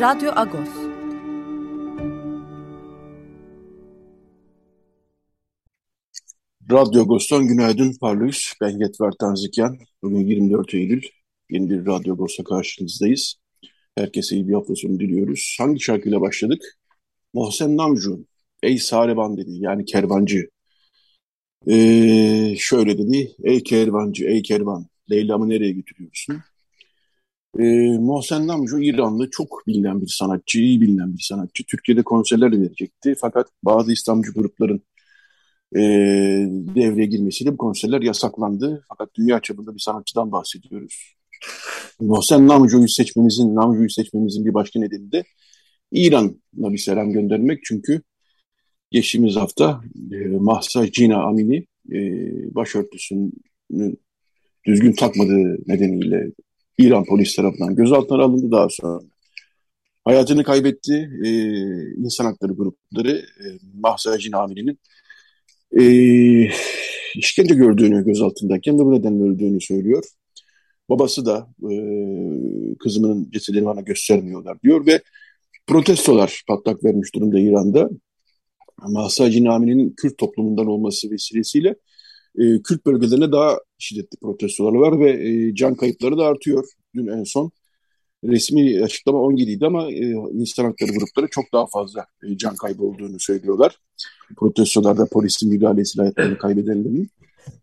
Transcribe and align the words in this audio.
Radyo 0.00 0.32
Agos. 0.36 0.68
Radyo 6.70 7.02
Agos'tan 7.02 7.46
günaydın 7.46 7.92
parlıyız. 8.00 8.54
Ben 8.60 8.78
Yetver 8.78 9.12
Tanzikyan. 9.20 9.78
Bugün 10.02 10.26
24 10.26 10.74
Eylül. 10.74 11.02
Yeni 11.50 11.70
bir 11.70 11.86
Radyo 11.86 12.14
Agos'la 12.14 12.44
karşınızdayız. 12.44 13.34
Herkese 13.98 14.36
iyi 14.36 14.48
bir 14.48 14.54
hafta 14.54 14.74
sonu 14.74 15.00
diliyoruz. 15.00 15.56
Hangi 15.58 15.80
şarkıyla 15.80 16.20
başladık? 16.20 16.78
Mohsen 17.34 17.76
Namju. 17.76 18.24
Ey 18.62 18.78
Sareban 18.78 19.36
dedi. 19.36 19.50
Yani 19.52 19.84
kervancı. 19.84 20.50
Ee, 21.70 22.54
şöyle 22.58 22.98
dedi. 22.98 23.32
Ey 23.44 23.62
kervancı, 23.62 24.24
ey 24.24 24.42
kervan. 24.42 24.86
Leyla'mı 25.10 25.48
nereye 25.48 25.72
götürüyorsun? 25.72 26.42
E, 27.58 27.62
Mohsen 27.98 28.46
Namju 28.46 28.82
İranlı 28.82 29.30
çok 29.30 29.62
bilinen 29.66 30.00
bir 30.00 30.06
sanatçı, 30.06 30.60
iyi 30.60 30.80
bilinen 30.80 31.14
bir 31.14 31.22
sanatçı. 31.22 31.64
Türkiye'de 31.64 32.02
konserler 32.02 32.52
verecekti. 32.52 33.14
Fakat 33.20 33.48
bazı 33.62 33.92
İslamcı 33.92 34.32
grupların 34.32 34.82
e, 35.76 35.80
devreye 36.74 37.06
girmesiyle 37.06 37.52
bu 37.52 37.56
konserler 37.56 38.02
yasaklandı. 38.02 38.84
Fakat 38.88 39.14
dünya 39.14 39.40
çapında 39.40 39.74
bir 39.74 39.80
sanatçıdan 39.80 40.32
bahsediyoruz. 40.32 41.14
Mohsen 42.00 42.48
Namju'yu 42.48 42.88
seçmemizin, 42.88 43.54
Namju'yu 43.54 43.90
seçmemizin 43.90 44.44
bir 44.44 44.54
başka 44.54 44.80
nedeni 44.80 45.12
de 45.12 45.24
İran'a 45.92 46.72
bir 46.72 46.78
selam 46.78 47.12
göndermek. 47.12 47.60
Çünkü 47.64 48.02
geçtiğimiz 48.90 49.36
hafta 49.36 49.82
e, 50.12 50.16
Mahsa 50.16 50.92
Cina 50.92 51.22
Amini 51.22 51.66
e, 51.92 51.98
başörtüsünü 52.54 53.30
düzgün 54.66 54.92
takmadığı 54.92 55.58
nedeniyle 55.66 56.32
İran 56.80 57.04
polis 57.04 57.36
tarafından 57.36 57.76
gözaltına 57.76 58.22
alındı 58.22 58.50
daha 58.50 58.68
sonra. 58.70 59.00
Hayatını 60.04 60.44
kaybetti. 60.44 61.10
E, 61.24 61.30
insan 61.96 62.24
hakları 62.24 62.52
grupları 62.52 63.10
e, 63.16 63.44
Mahsa 63.74 64.18
Cinami'nin 64.18 64.78
e, 65.80 65.84
işkence 67.14 67.54
gördüğünü 67.54 68.04
gözaltındayken 68.04 68.78
de 68.78 68.84
bu 68.84 68.94
nedenle 68.94 69.22
öldüğünü 69.22 69.60
söylüyor. 69.60 70.04
Babası 70.88 71.26
da 71.26 71.48
e, 71.70 71.74
kızımın 72.78 73.30
cesedini 73.30 73.64
bana 73.64 73.80
göstermiyorlar 73.80 74.62
diyor 74.62 74.86
ve 74.86 75.00
protestolar 75.66 76.42
patlak 76.48 76.84
vermiş 76.84 77.14
durumda 77.14 77.40
İran'da. 77.40 77.90
Mahsa 78.88 79.30
Cinami'nin 79.30 79.94
Kürt 79.96 80.18
toplumundan 80.18 80.66
olması 80.66 81.10
vesilesiyle 81.10 81.74
e, 82.38 82.62
Kürt 82.62 82.86
bölgelerine 82.86 83.32
daha 83.32 83.58
şiddetli 83.78 84.16
protestolar 84.16 84.72
var 84.72 85.00
ve 85.00 85.10
e, 85.28 85.54
can 85.54 85.74
kayıpları 85.74 86.18
da 86.18 86.24
artıyor. 86.24 86.64
Dün 86.94 87.06
en 87.06 87.24
son 87.24 87.50
resmi 88.24 88.84
açıklama 88.84 89.18
17 89.18 89.50
idi 89.50 89.66
ama 89.66 89.90
e, 89.90 90.14
insan 90.32 90.64
hakları 90.64 90.90
grupları 90.92 91.26
çok 91.30 91.44
daha 91.52 91.66
fazla 91.66 92.06
e, 92.24 92.36
can 92.36 92.56
kaybı 92.56 92.82
olduğunu 92.82 93.20
söylüyorlar. 93.20 93.76
Protestolarda 94.36 95.06
polisin 95.06 95.48
müdahalesiyle 95.48 96.02
hayatlarını 96.02 96.38
kaybedenlerin. 96.38 97.10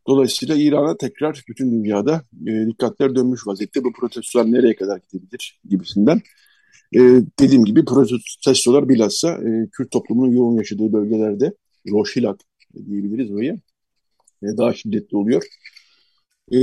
Dolayısıyla 0.07 0.55
İran'a 0.55 0.97
tekrar 0.97 1.43
bütün 1.49 1.71
dünyada 1.71 2.21
e, 2.47 2.67
dikkatler 2.67 3.15
dönmüş 3.15 3.47
vaziyette. 3.47 3.83
Bu 3.83 3.93
protestolar 3.93 4.51
nereye 4.51 4.75
kadar 4.75 4.99
gidebilir 5.11 5.59
gibisinden. 5.69 6.21
E, 6.95 6.99
dediğim 7.39 7.65
gibi 7.65 7.85
protestolar 7.85 8.89
bilhassa 8.89 9.31
e, 9.33 9.69
Kürt 9.71 9.91
toplumunun 9.91 10.31
yoğun 10.31 10.57
yaşadığı 10.57 10.93
bölgelerde 10.93 11.53
Roşilak 11.91 12.39
diyebiliriz 12.85 13.31
oraya 13.31 13.57
daha 14.43 14.73
şiddetli 14.73 15.17
oluyor. 15.17 15.43
E, 16.51 16.57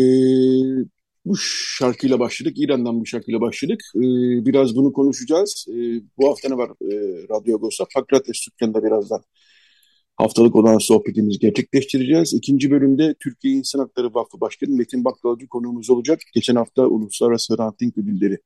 bu 1.24 1.36
şarkıyla 1.78 2.20
başladık. 2.20 2.54
İran'dan 2.56 3.00
bu 3.00 3.06
şarkıyla 3.06 3.40
başladık. 3.40 3.80
E, 3.96 4.00
biraz 4.46 4.76
bunu 4.76 4.92
konuşacağız. 4.92 5.66
E, 5.68 5.74
bu 6.18 6.28
hafta 6.28 6.48
ne 6.48 6.56
var 6.56 6.70
e, 6.70 6.96
Radyo 7.30 7.56
Agos'ta? 7.56 7.84
Fakrates 7.94 8.36
Sükkan'da 8.36 8.84
birazdan 8.84 9.22
haftalık 10.16 10.56
olan 10.56 10.78
sohbetimizi 10.78 11.38
gerçekleştireceğiz. 11.38 12.34
İkinci 12.34 12.70
bölümde 12.70 13.14
Türkiye 13.20 13.54
İnsan 13.54 13.78
Hakları 13.78 14.14
Vakfı 14.14 14.40
Başkanı 14.40 14.70
Metin 14.70 15.04
Bakkalcı 15.04 15.46
konuğumuz 15.48 15.90
olacak. 15.90 16.20
Geçen 16.34 16.56
hafta 16.56 16.86
Uluslararası 16.86 17.58
Ranting 17.58 17.98
Ödülleri 17.98 18.38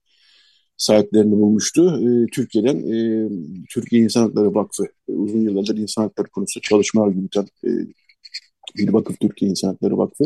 sahiplerini 0.77 1.33
bulmuştu. 1.33 2.01
E, 2.03 2.27
Türkiye'den 2.27 2.77
e, 2.77 3.29
Türkiye 3.71 4.03
İnsan 4.03 4.23
Hakları 4.23 4.55
Vakfı 4.55 4.85
e, 5.09 5.13
uzun 5.13 5.41
yıllardır 5.41 5.77
insan 5.77 6.03
hakları 6.03 6.29
konusunda 6.29 6.63
çalışmalar 6.63 7.13
yürüten 7.15 7.47
e, 7.65 7.69
bir 8.77 8.93
vakıf 8.93 9.21
Türkiye 9.21 9.51
İnsan 9.51 9.69
Hakları 9.69 9.99
Vakfı. 9.99 10.25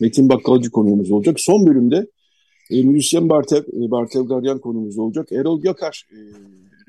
Metin 0.00 0.28
Bakkalcı 0.28 0.70
konuğumuz 0.70 1.10
olacak. 1.10 1.40
Son 1.40 1.66
bölümde 1.66 2.06
e, 2.70 2.82
müzisyen 2.82 3.28
Bartev, 3.28 3.62
e, 3.62 3.90
Bartev 3.90 4.22
Garyan 4.22 4.58
konuğumuz 4.58 4.98
olacak. 4.98 5.32
Erol 5.32 5.64
Yakar 5.64 6.06
e, 6.12 6.18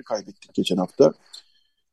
kaybettik 0.06 0.54
geçen 0.54 0.78
hafta. 0.78 1.14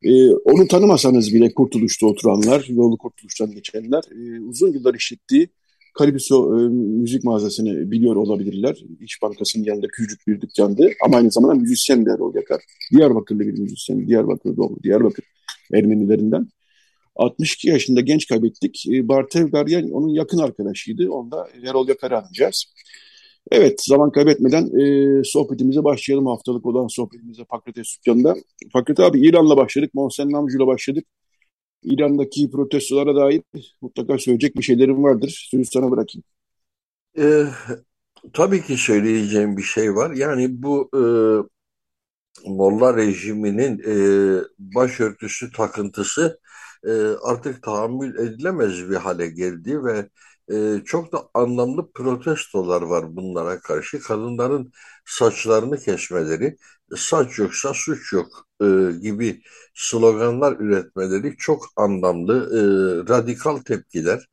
E, 0.03 0.31
onu 0.31 0.69
tanımasanız 0.69 1.35
bile 1.35 1.55
Kurtuluş'ta 1.55 2.07
oturanlar, 2.07 2.67
yolu 2.69 2.99
Kurtuluş'tan 2.99 3.51
geçenler 3.51 4.03
e, 4.13 4.41
uzun 4.41 4.73
yıllar 4.73 4.95
işittiği 4.95 5.49
Kalibiso 5.95 6.59
e, 6.59 6.69
müzik 6.69 7.25
mağazasını 7.25 7.91
biliyor 7.91 8.17
olabilirler. 8.17 8.85
İş 9.01 9.23
Bankası'nın 9.23 9.65
yanında 9.65 9.87
küçük 9.87 10.27
bir 10.27 10.41
dükkandı 10.41 10.91
ama 11.05 11.17
aynı 11.17 11.31
zamanda 11.31 11.55
müzisyen 11.55 12.07
de 12.07 12.11
Erol 12.11 12.35
Yakar. 12.35 12.63
Diyarbakırlı 12.93 13.41
bir 13.41 13.59
müzisyen, 13.59 14.09
Diyarbakır 14.09 14.57
doğumlu, 14.57 14.83
Diyarbakır 14.83 15.25
Ermenilerinden. 15.75 16.49
62 17.19 17.69
yaşında 17.69 18.01
genç 18.01 18.29
kaybettik. 18.29 18.85
E, 18.93 19.09
Bartev 19.09 19.51
Garyan 19.51 19.91
onun 19.91 20.09
yakın 20.09 20.39
arkadaşıydı. 20.39 21.11
Onda 21.11 21.49
Erol 21.65 21.89
Yakar'ı 21.89 22.19
anacağız. 22.19 22.65
Evet, 23.51 23.85
zaman 23.85 24.13
kaybetmeden 24.13 24.81
e, 24.81 25.25
sohbetimize 25.25 25.85
başlayalım. 25.85 26.27
Haftalık 26.27 26.67
olan 26.67 26.87
sohbetimize 26.87 27.45
Pakrates 27.45 27.97
Dükkanı'nda. 27.97 28.35
Fakret 28.73 29.01
abi 29.01 29.29
İran'la 29.29 29.57
başladık, 29.57 29.95
Mohsen 29.95 30.33
Namcu'yla 30.33 30.67
başladık. 30.67 31.05
İran'daki 31.83 32.51
protestolara 32.51 33.17
dair 33.17 33.43
mutlaka 33.81 34.19
söyleyecek 34.19 34.57
bir 34.57 34.63
şeylerim 34.63 35.03
vardır. 35.03 35.49
Sözü 35.51 35.65
sana 35.65 35.91
bırakayım. 35.91 36.25
Ee, 37.19 37.45
tabii 38.33 38.63
ki 38.63 38.77
söyleyeceğim 38.77 39.57
bir 39.57 39.63
şey 39.63 39.95
var. 39.95 40.11
Yani 40.11 40.63
bu 40.63 40.91
e, 40.95 41.03
Molla 42.47 42.97
rejiminin 42.97 43.79
e, 43.79 43.95
başörtüsü 44.59 45.53
takıntısı 45.53 46.41
e, 46.87 46.91
artık 47.23 47.63
tahammül 47.63 48.19
edilemez 48.19 48.91
bir 48.91 48.97
hale 48.97 49.27
geldi 49.29 49.85
ve 49.85 50.09
e, 50.53 50.85
çok 50.85 51.13
da 51.13 51.29
anlamlı 51.35 51.93
protestolar 51.93 52.83
var 52.83 53.17
bunlara 53.17 53.61
karşı. 53.61 54.01
Kadınların 54.01 54.73
saçlarını 55.07 55.79
kesmeleri, 55.79 56.57
saç 56.97 57.39
yoksa 57.39 57.75
suç 57.75 58.13
yok 58.13 58.27
e, 58.63 58.67
gibi 59.03 59.43
sloganlar 59.75 60.57
üretmeleri 60.61 61.37
çok 61.39 61.65
anlamlı, 61.77 62.35
e, 63.09 63.09
radikal 63.15 63.57
tepkiler. 63.57 64.29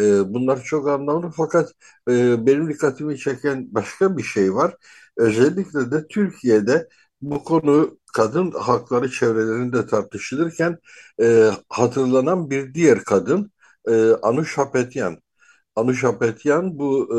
E, 0.00 0.34
bunlar 0.34 0.62
çok 0.64 0.88
anlamlı 0.88 1.30
fakat 1.36 1.72
e, 2.08 2.46
benim 2.46 2.68
dikkatimi 2.68 3.18
çeken 3.18 3.74
başka 3.74 4.16
bir 4.16 4.22
şey 4.22 4.54
var. 4.54 4.76
Özellikle 5.16 5.90
de 5.90 6.06
Türkiye'de 6.08 6.88
bu 7.20 7.44
konu 7.44 7.98
kadın 8.12 8.50
hakları 8.50 9.10
çevrelerinde 9.10 9.86
tartışılırken 9.86 10.78
e, 11.22 11.50
hatırlanan 11.68 12.50
bir 12.50 12.74
diğer 12.74 13.04
kadın 13.04 13.52
e, 13.88 14.10
Anush 14.22 14.58
Hapetyan. 14.58 15.18
Anush 15.76 16.04
Hapetyan 16.04 16.78
bu 16.78 17.08
e, 17.12 17.18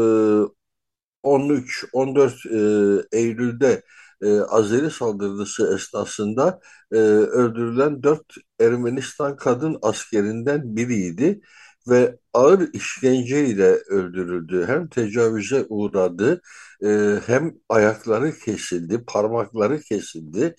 13-14 1.24 3.06
e, 3.14 3.18
Eylül'de 3.20 3.84
e, 4.22 4.40
Azeri 4.40 4.92
saldırısı 4.92 5.76
esnasında 5.76 6.60
e, 6.92 6.96
öldürülen 6.98 8.04
dört 8.04 8.26
Ermenistan 8.60 9.36
kadın 9.36 9.78
askerinden 9.82 10.76
biriydi 10.76 11.42
ve 11.90 12.18
ağır 12.34 12.70
işkenceyle 12.74 13.66
öldürüldü. 13.70 14.66
Hem 14.68 14.88
tecavüze 14.90 15.66
uğradı 15.70 16.42
e, 16.86 17.20
hem 17.28 17.54
ayakları 17.70 18.34
kesildi, 18.40 19.04
parmakları 19.08 19.80
kesildi. 19.82 20.56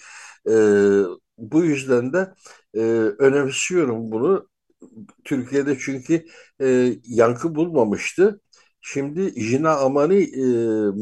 E, 0.49 0.53
bu 1.39 1.65
yüzden 1.65 2.13
de 2.13 2.35
e, 2.75 2.81
önemsiyorum 3.19 4.13
bunu. 4.13 4.49
Türkiye'de 5.25 5.79
çünkü 5.79 6.27
e, 6.61 6.93
yankı 7.05 7.55
bulmamıştı. 7.55 8.41
Şimdi 8.81 9.41
Jina 9.41 9.77
Amani 9.77 10.17
e, 10.23 10.43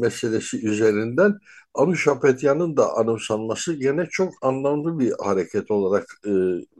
meselesi 0.01 0.67
üzerinden 0.67 1.39
Anuşapetyan'ın 1.73 2.77
da 2.77 2.93
anımsanması 2.97 3.73
gene 3.73 4.07
çok 4.11 4.33
anlamlı 4.41 4.99
bir 4.99 5.13
hareket 5.23 5.71
olarak 5.71 6.05
e, 6.27 6.31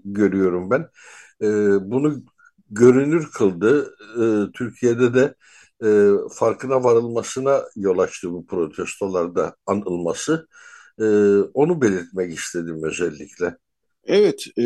görüyorum 0.06 0.70
ben. 0.72 0.82
E, 1.42 1.48
bunu 1.92 2.24
görünür 2.74 3.32
kıldı. 3.32 3.96
E, 4.16 4.24
Türkiye'de 4.52 5.14
de 5.14 5.36
e, 5.84 5.90
farkına 6.32 6.84
varılmasına 6.84 7.62
yol 7.76 7.98
açtı 7.98 8.32
bu 8.32 8.46
protestolarda 8.46 9.56
anılması. 9.66 10.48
E, 11.00 11.06
onu 11.54 11.82
belirtmek 11.82 12.34
istedim 12.34 12.84
özellikle. 12.84 13.58
Evet, 14.04 14.46
e, 14.58 14.64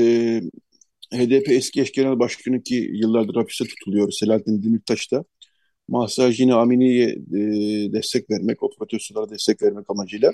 HDP 1.14 1.52
eski 1.52 1.82
eş 1.82 1.92
genel 1.92 2.20
başkanı 2.20 2.64
ki 2.64 2.90
yıllardır 2.94 3.36
hapiste 3.36 3.66
tutuluyor 3.66 4.12
Selahattin 4.12 4.64
Demirtaş 4.64 5.12
da 5.12 5.26
Mahsajini 5.88 6.54
Amini'ye 6.54 7.10
e, 7.10 7.40
destek 7.94 8.30
vermek, 8.30 8.64
o 8.64 8.70
protestolara 8.80 9.30
destek 9.30 9.62
vermek 9.62 9.90
amacıyla 9.90 10.34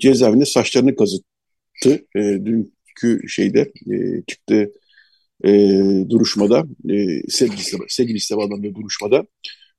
cezaevinde 0.00 0.44
saçlarını 0.44 0.96
kazıttı. 0.96 2.06
E, 2.16 2.20
dünkü 2.20 3.28
şeyde 3.28 3.72
e, 3.92 4.22
çıktığı 4.26 4.72
e, 5.44 5.50
duruşmada, 6.10 6.64
e, 6.90 7.22
sevgili, 7.28 7.62
sevgili 7.88 8.18
bir 8.62 8.74
duruşmada 8.74 9.26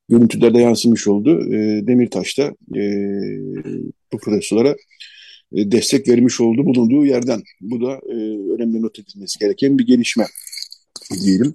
görüntülerde 0.09 0.59
yansımış 0.59 1.07
oldu. 1.07 1.53
E, 1.53 1.87
Demirtaş 1.87 2.37
da 2.37 2.43
e, 2.79 2.83
bu 4.13 4.17
protestolara 4.17 4.75
e, 5.55 5.71
destek 5.71 6.07
vermiş 6.07 6.41
oldu 6.41 6.65
bulunduğu 6.65 7.05
yerden. 7.05 7.43
Bu 7.61 7.81
da 7.81 7.91
e, 7.93 8.15
önemli 8.53 8.81
not 8.81 8.99
edilmesi 8.99 9.39
gereken 9.39 9.79
bir 9.79 9.85
gelişme 9.87 10.25
diyelim. 11.23 11.53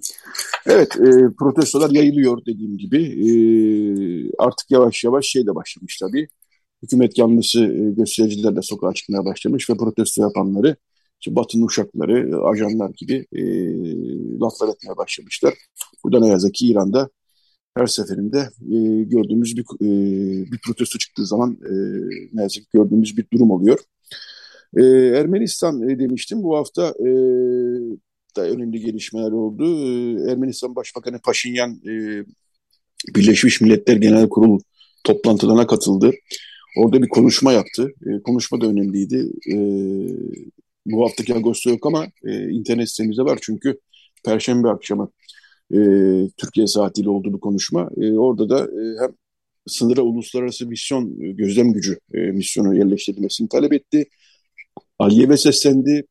Evet, 0.65 0.95
e, 0.95 1.09
protestolar 1.39 1.89
yayılıyor 1.89 2.45
dediğim 2.45 2.77
gibi. 2.77 3.03
E, 3.03 3.31
artık 4.37 4.71
yavaş 4.71 5.03
yavaş 5.03 5.25
şey 5.25 5.47
de 5.47 5.55
başlamış 5.55 5.97
tabii. 5.97 6.27
Hükümet 6.83 7.17
yanlısı 7.17 7.63
e, 7.63 7.91
göstericiler 7.91 8.55
de 8.55 8.61
sokağa 8.61 8.93
çıkmaya 8.93 9.25
başlamış 9.25 9.69
ve 9.69 9.73
protesto 9.77 10.21
yapanları 10.21 10.75
işte 11.21 11.35
Batı'nın 11.35 11.65
uşakları, 11.65 12.41
ajanlar 12.43 12.89
gibi 12.89 13.25
e, 13.33 13.41
laflar 14.39 14.67
etmeye 14.67 14.97
başlamışlar. 14.97 15.53
Bu 16.03 16.11
da 16.11 16.19
ne 16.19 16.27
yazık 16.27 16.53
ki 16.53 16.67
İran'da 16.67 17.09
her 17.77 17.87
seferinde 17.87 18.39
e, 18.61 19.03
gördüğümüz 19.03 19.57
bir, 19.57 19.63
e, 19.81 20.51
bir 20.51 20.59
protesto 20.65 20.97
çıktığı 20.99 21.25
zaman 21.25 21.51
e, 21.51 21.73
ne 22.33 22.41
yazık 22.41 22.63
ki 22.63 22.69
gördüğümüz 22.73 23.17
bir 23.17 23.25
durum 23.33 23.51
oluyor. 23.51 23.79
E, 24.77 24.83
Ermenistan 25.19 25.89
e, 25.89 25.99
demiştim 25.99 26.43
bu 26.43 26.57
hafta 26.57 26.87
e, 26.87 27.09
da 28.35 28.41
önemli 28.41 28.79
gelişmeler 28.79 29.31
oldu. 29.31 29.63
E, 29.65 30.31
Ermenistan 30.31 30.75
Başbakanı 30.75 31.19
Paşinyan 31.19 31.81
e, 31.87 32.25
Birleşmiş 33.15 33.61
Milletler 33.61 33.97
Genel 33.97 34.29
Kurulu 34.29 34.59
toplantılarına 35.03 35.67
katıldı. 35.67 36.11
Orada 36.77 37.01
bir 37.01 37.09
konuşma 37.09 37.53
yaptı. 37.53 37.93
E, 38.05 38.21
konuşma 38.23 38.61
da 38.61 38.65
önemliydi. 38.65 39.31
E, 39.51 39.55
bu 40.85 41.05
haftaki 41.05 41.35
Ağustos 41.35 41.65
yok 41.65 41.85
ama 41.85 42.07
e, 42.25 42.49
internet 42.49 42.89
sitemizde 42.89 43.23
var 43.23 43.39
çünkü 43.41 43.79
Perşembe 44.25 44.69
akşamı 44.69 45.11
e, 45.73 45.77
Türkiye 46.37 46.67
saatiyle 46.67 47.09
oldu 47.09 47.33
bu 47.33 47.39
konuşma. 47.39 47.89
E, 48.01 48.11
orada 48.11 48.49
da 48.49 48.59
e, 48.63 49.01
hem 49.01 49.11
sınıra 49.67 50.01
uluslararası 50.01 50.67
misyon 50.67 51.21
e, 51.21 51.31
gözlem 51.31 51.73
gücü 51.73 51.99
e, 52.13 52.17
misyonu 52.19 52.77
yerleştirilmesini 52.77 53.49
talep 53.49 53.73
etti. 53.73 54.05
Aliyev'e 54.99 55.37
seslendi. 55.37 56.03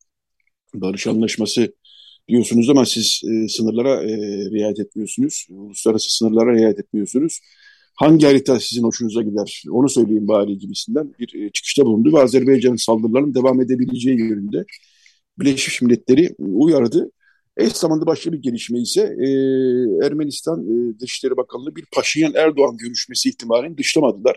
Barış 0.74 1.06
Anlaşması 1.06 1.74
diyorsunuz 2.28 2.70
ama 2.70 2.86
siz 2.86 3.22
e, 3.24 3.48
sınırlara 3.48 4.02
e, 4.02 4.16
riayet 4.50 4.80
etmiyorsunuz. 4.80 5.46
Uluslararası 5.50 6.16
sınırlara 6.16 6.54
riayet 6.54 6.78
etmiyorsunuz. 6.78 7.40
Hangi 7.94 8.26
harita 8.26 8.60
sizin 8.60 8.82
hoşunuza 8.82 9.22
gider? 9.22 9.62
Onu 9.70 9.88
söyleyeyim 9.88 10.28
bari 10.28 10.58
gibisinden 10.58 11.14
bir 11.18 11.34
e, 11.34 11.50
çıkışta 11.50 11.84
bulundu 11.84 12.12
ve 12.12 12.22
Azerbaycan'ın 12.22 12.76
saldırılarının 12.76 13.34
devam 13.34 13.60
edebileceği 13.60 14.18
yönünde 14.18 14.64
Birleşmiş 15.38 15.82
Milletleri 15.82 16.34
uyardı. 16.38 17.10
Eş 17.56 17.72
zamanda 17.72 18.06
başka 18.06 18.32
bir 18.32 18.42
gelişme 18.42 18.80
ise 18.80 19.00
e, 19.00 19.28
Ermenistan 20.06 20.60
e, 20.64 21.00
Dışişleri 21.00 21.36
Bakanlığı 21.36 21.76
bir 21.76 21.84
Paşinyan 21.92 22.34
Erdoğan 22.34 22.76
görüşmesi 22.76 23.28
ihtimalini 23.28 23.78
dışlamadılar. 23.78 24.36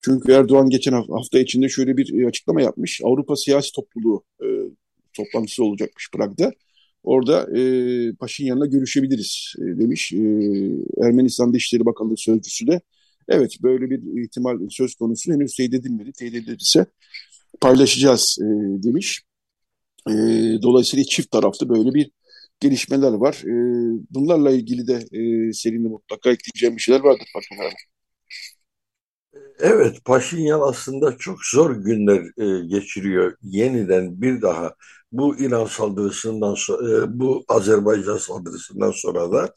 Çünkü 0.00 0.32
Erdoğan 0.32 0.70
geçen 0.70 0.92
hafta 0.92 1.38
içinde 1.38 1.68
şöyle 1.68 1.96
bir 1.96 2.22
e, 2.22 2.26
açıklama 2.26 2.62
yapmış. 2.62 3.00
Avrupa 3.04 3.36
Siyasi 3.36 3.72
Topluluğu 3.72 4.24
e, 4.42 4.46
toplantısı 5.12 5.64
olacakmış 5.64 6.10
Prag'da. 6.12 6.52
Orada 7.06 7.58
e, 7.58 7.62
Paşinyan'la 8.12 8.66
görüşebiliriz 8.66 9.54
e, 9.58 9.62
demiş. 9.62 10.12
E, 10.12 10.18
Ermenistan 11.06 11.52
Dışişleri 11.52 11.86
Bakanlığı 11.86 12.16
Sözcüsü 12.16 12.66
de 12.66 12.80
evet 13.28 13.56
böyle 13.62 13.90
bir 13.90 14.24
ihtimal 14.24 14.58
söz 14.70 14.94
konusu 14.94 15.32
henüz 15.32 15.56
teyit 15.56 15.74
edilmedi. 15.74 16.12
Teyit 16.12 16.34
edilirse 16.34 16.86
paylaşacağız 17.60 18.38
e, 18.40 18.46
demiş. 18.82 19.22
E, 20.08 20.12
dolayısıyla 20.62 21.04
çift 21.04 21.30
taraflı 21.30 21.68
böyle 21.68 21.94
bir 21.94 22.10
gelişmeler 22.60 23.12
var. 23.12 23.42
E, 23.44 23.54
bunlarla 24.10 24.50
ilgili 24.50 24.86
de 24.86 24.94
e, 24.94 25.52
seninle 25.52 25.88
mutlaka 25.88 26.30
ekleyeceğim 26.30 26.76
bir 26.76 26.82
şeyler 26.82 27.00
vardır 27.00 27.26
Fatma 27.32 27.64
Hanım. 27.64 27.72
Evet, 29.60 30.04
Paşinyan 30.04 30.60
aslında 30.60 31.16
çok 31.18 31.38
zor 31.44 31.70
günler 31.76 32.20
e, 32.42 32.66
geçiriyor. 32.66 33.36
Yeniden 33.42 34.22
bir 34.22 34.42
daha 34.42 34.74
bu 35.12 35.36
İran 35.38 35.66
saldırısından 35.66 36.54
sonra, 36.54 37.04
e, 37.04 37.18
bu 37.18 37.44
Azerbaycan 37.48 38.16
saldırısından 38.18 38.90
sonra 38.90 39.32
da. 39.32 39.54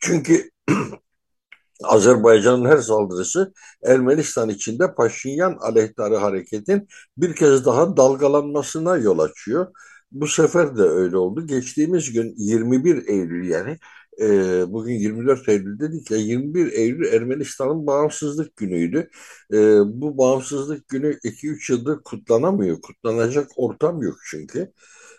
Çünkü 0.00 0.50
Azerbaycan'ın 1.84 2.64
her 2.64 2.78
saldırısı 2.78 3.52
Ermenistan 3.84 4.48
içinde 4.48 4.94
Paşinyan 4.94 5.56
aleyhtarı 5.60 6.16
hareketin 6.16 6.88
bir 7.16 7.34
kez 7.36 7.64
daha 7.66 7.96
dalgalanmasına 7.96 8.96
yol 8.96 9.18
açıyor. 9.18 9.66
Bu 10.12 10.28
sefer 10.28 10.76
de 10.76 10.82
öyle 10.82 11.16
oldu. 11.16 11.46
Geçtiğimiz 11.46 12.12
gün 12.12 12.34
21 12.36 13.08
Eylül 13.08 13.48
yani 13.48 13.78
e, 14.20 14.26
bugün 14.72 14.94
24 14.94 15.48
Eylül 15.48 15.78
dedik 15.78 16.10
ya 16.10 16.16
21 16.18 16.72
Eylül 16.72 17.12
Ermenistan'ın 17.12 17.86
bağımsızlık 17.86 18.56
günüydü. 18.56 19.10
E, 19.52 19.56
bu 19.84 20.18
bağımsızlık 20.18 20.88
günü 20.88 21.18
2-3 21.24 21.72
yıldır 21.72 22.02
kutlanamıyor. 22.02 22.80
Kutlanacak 22.80 23.48
ortam 23.56 24.02
yok 24.02 24.16
çünkü. 24.30 24.72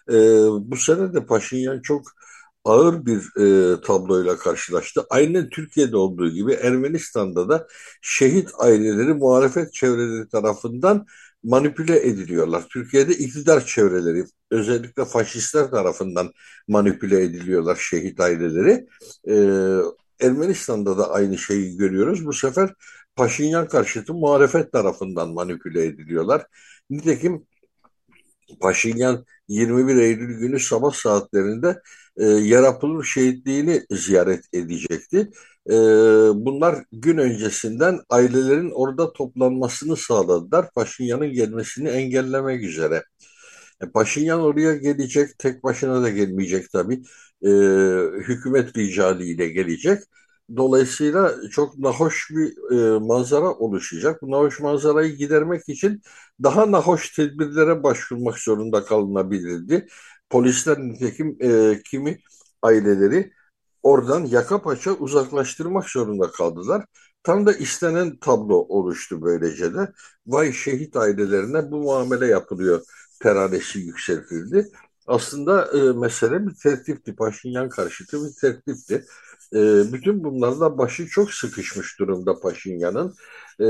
E, 0.09 0.15
bu 0.59 0.75
sene 0.77 1.13
de 1.13 1.25
Paşinyan 1.25 1.81
çok 1.81 2.07
ağır 2.65 3.05
bir 3.05 3.19
e, 3.41 3.81
tabloyla 3.81 4.37
karşılaştı. 4.37 5.05
Aynen 5.09 5.49
Türkiye'de 5.49 5.97
olduğu 5.97 6.29
gibi 6.29 6.53
Ermenistan'da 6.53 7.49
da 7.49 7.67
şehit 8.01 8.49
aileleri 8.59 9.13
muhalefet 9.13 9.73
çevreleri 9.73 10.29
tarafından 10.29 11.05
manipüle 11.45 12.07
ediliyorlar. 12.07 12.63
Türkiye'de 12.69 13.13
iktidar 13.13 13.65
çevreleri 13.65 14.25
özellikle 14.51 15.05
faşistler 15.05 15.71
tarafından 15.71 16.31
manipüle 16.67 17.23
ediliyorlar 17.23 17.75
şehit 17.75 18.19
aileleri. 18.19 18.87
Ee, 19.27 20.25
Ermenistan'da 20.27 20.97
da 20.97 21.11
aynı 21.11 21.37
şeyi 21.37 21.77
görüyoruz. 21.77 22.25
Bu 22.25 22.33
sefer 22.33 22.73
Paşinyan 23.15 23.67
karşıtı 23.67 24.13
muhalefet 24.13 24.71
tarafından 24.71 25.29
manipüle 25.33 25.85
ediliyorlar. 25.85 26.45
Nitekim 26.89 27.47
Paşinyan 28.59 29.25
21 29.47 29.95
Eylül 29.95 30.39
günü 30.39 30.59
sabah 30.59 30.91
saatlerinde 30.91 31.81
e, 32.17 32.25
Yarapılır 32.25 33.03
şehitliğini 33.03 33.85
ziyaret 33.91 34.45
edecekti. 34.53 35.29
E, 35.69 35.73
bunlar 36.45 36.85
gün 36.91 37.17
öncesinden 37.17 37.99
ailelerin 38.09 38.71
orada 38.71 39.13
toplanmasını 39.13 39.97
sağladılar. 39.97 40.71
Paşinyan'ın 40.75 41.31
gelmesini 41.33 41.89
engellemek 41.89 42.63
üzere. 42.63 43.03
E, 43.81 43.89
Paşinyan 43.91 44.41
oraya 44.41 44.75
gelecek, 44.77 45.39
tek 45.39 45.63
başına 45.63 46.03
da 46.03 46.09
gelmeyecek 46.09 46.71
tabii. 46.71 47.03
E, 47.45 47.49
hükümet 48.27 48.77
ricaliyle 48.77 49.49
gelecek. 49.49 49.99
Dolayısıyla 50.57 51.49
çok 51.51 51.77
nahoş 51.79 52.29
bir 52.31 52.71
e, 52.95 52.99
manzara 52.99 53.51
oluşacak. 53.53 54.21
Bu 54.21 54.31
nahoş 54.31 54.59
manzarayı 54.59 55.15
gidermek 55.15 55.69
için 55.69 56.01
daha 56.43 56.71
nahoş 56.71 57.11
tedbirlere 57.15 57.83
başvurmak 57.83 58.37
zorunda 58.39 58.85
kalınabilirdi. 58.85 59.87
Polisler 60.29 60.79
nitekim 60.79 61.37
e, 61.41 61.81
kimi 61.85 62.19
aileleri 62.61 63.31
oradan 63.85 64.25
yaka 64.25 64.61
paça 64.61 64.91
uzaklaştırmak 64.91 65.89
zorunda 65.89 66.31
kaldılar. 66.31 66.85
Tam 67.23 67.45
da 67.45 67.53
istenen 67.53 68.17
tablo 68.17 68.55
oluştu 68.55 69.21
böylece 69.21 69.73
de. 69.73 69.91
Vay 70.27 70.53
şehit 70.53 70.95
ailelerine 70.95 71.71
bu 71.71 71.77
muamele 71.77 72.27
yapılıyor 72.27 72.81
teranesi 73.21 73.79
yükseltildi. 73.79 74.67
Aslında 75.07 75.71
e, 75.77 75.91
mesele 75.99 76.47
bir 76.47 76.53
tertipti. 76.55 77.15
Paşinyan 77.15 77.69
karşıtı 77.69 78.25
bir 78.25 78.33
tertipti. 78.41 79.05
E, 79.53 79.59
bütün 79.93 80.23
bunlarla 80.23 80.77
başı 80.77 81.07
çok 81.07 81.31
sıkışmış 81.33 81.99
durumda 81.99 82.39
Paşinyan'ın. 82.39 83.15
E, 83.59 83.67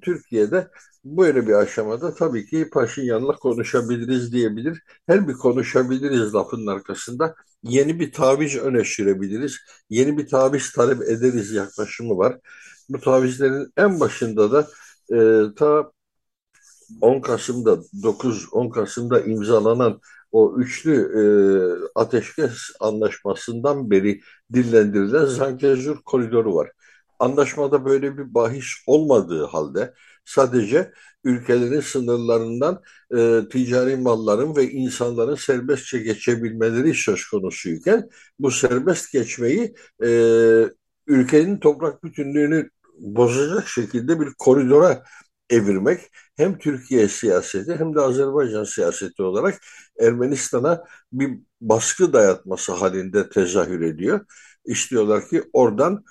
Türkiye'de 0.00 0.70
böyle 1.04 1.46
bir 1.46 1.52
aşamada 1.52 2.14
tabii 2.14 2.46
ki 2.46 2.70
Paşinyan'la 2.70 3.32
konuşabiliriz 3.36 4.32
diyebilir. 4.32 4.82
Her 5.06 5.28
bir 5.28 5.34
konuşabiliriz 5.34 6.34
lafının 6.34 6.66
arkasında 6.66 7.34
yeni 7.62 8.00
bir 8.00 8.12
taviz 8.12 8.56
öne 8.56 8.84
sürebiliriz. 8.84 9.56
Yeni 9.90 10.18
bir 10.18 10.28
taviz 10.28 10.72
talep 10.72 11.02
ederiz 11.02 11.52
yaklaşımı 11.52 12.18
var. 12.18 12.38
Bu 12.88 13.00
tavizlerin 13.00 13.72
en 13.76 14.00
başında 14.00 14.52
da 14.52 14.68
e, 15.12 15.44
ta 15.54 15.92
10 17.00 17.20
Kasım'da 17.20 17.78
9-10 18.02 18.70
Kasım'da 18.70 19.20
imzalanan 19.20 20.00
o 20.32 20.56
üçlü 20.58 20.94
e, 20.94 21.22
ateşkes 21.94 22.52
anlaşmasından 22.80 23.90
beri 23.90 24.20
dillendirilen 24.52 25.24
Zangezur 25.24 26.02
koridoru 26.04 26.54
var. 26.54 26.70
Anlaşmada 27.18 27.84
böyle 27.84 28.18
bir 28.18 28.34
bahis 28.34 28.66
olmadığı 28.86 29.44
halde 29.44 29.94
sadece 30.28 30.92
ülkelerin 31.24 31.80
sınırlarından 31.80 32.82
e, 33.16 33.42
ticari 33.50 33.96
malların 33.96 34.56
ve 34.56 34.70
insanların 34.70 35.34
serbestçe 35.34 35.98
geçebilmeleri 35.98 36.94
söz 36.94 37.26
konusuyken 37.26 38.08
bu 38.38 38.50
serbest 38.50 39.12
geçmeyi 39.12 39.74
e, 40.04 40.08
ülkenin 41.06 41.58
toprak 41.58 42.04
bütünlüğünü 42.04 42.70
bozacak 42.98 43.68
şekilde 43.68 44.20
bir 44.20 44.28
koridora 44.38 45.02
evirmek 45.50 46.00
hem 46.36 46.58
Türkiye 46.58 47.08
siyaseti 47.08 47.76
hem 47.76 47.94
de 47.94 48.00
Azerbaycan 48.00 48.64
siyaseti 48.64 49.22
olarak 49.22 49.60
Ermenistan'a 50.00 50.84
bir 51.12 51.38
baskı 51.60 52.12
dayatması 52.12 52.72
halinde 52.72 53.28
tezahür 53.28 53.80
ediyor. 53.80 54.20
İstiyorlar 54.64 55.28
ki 55.28 55.42
oradan 55.52 56.04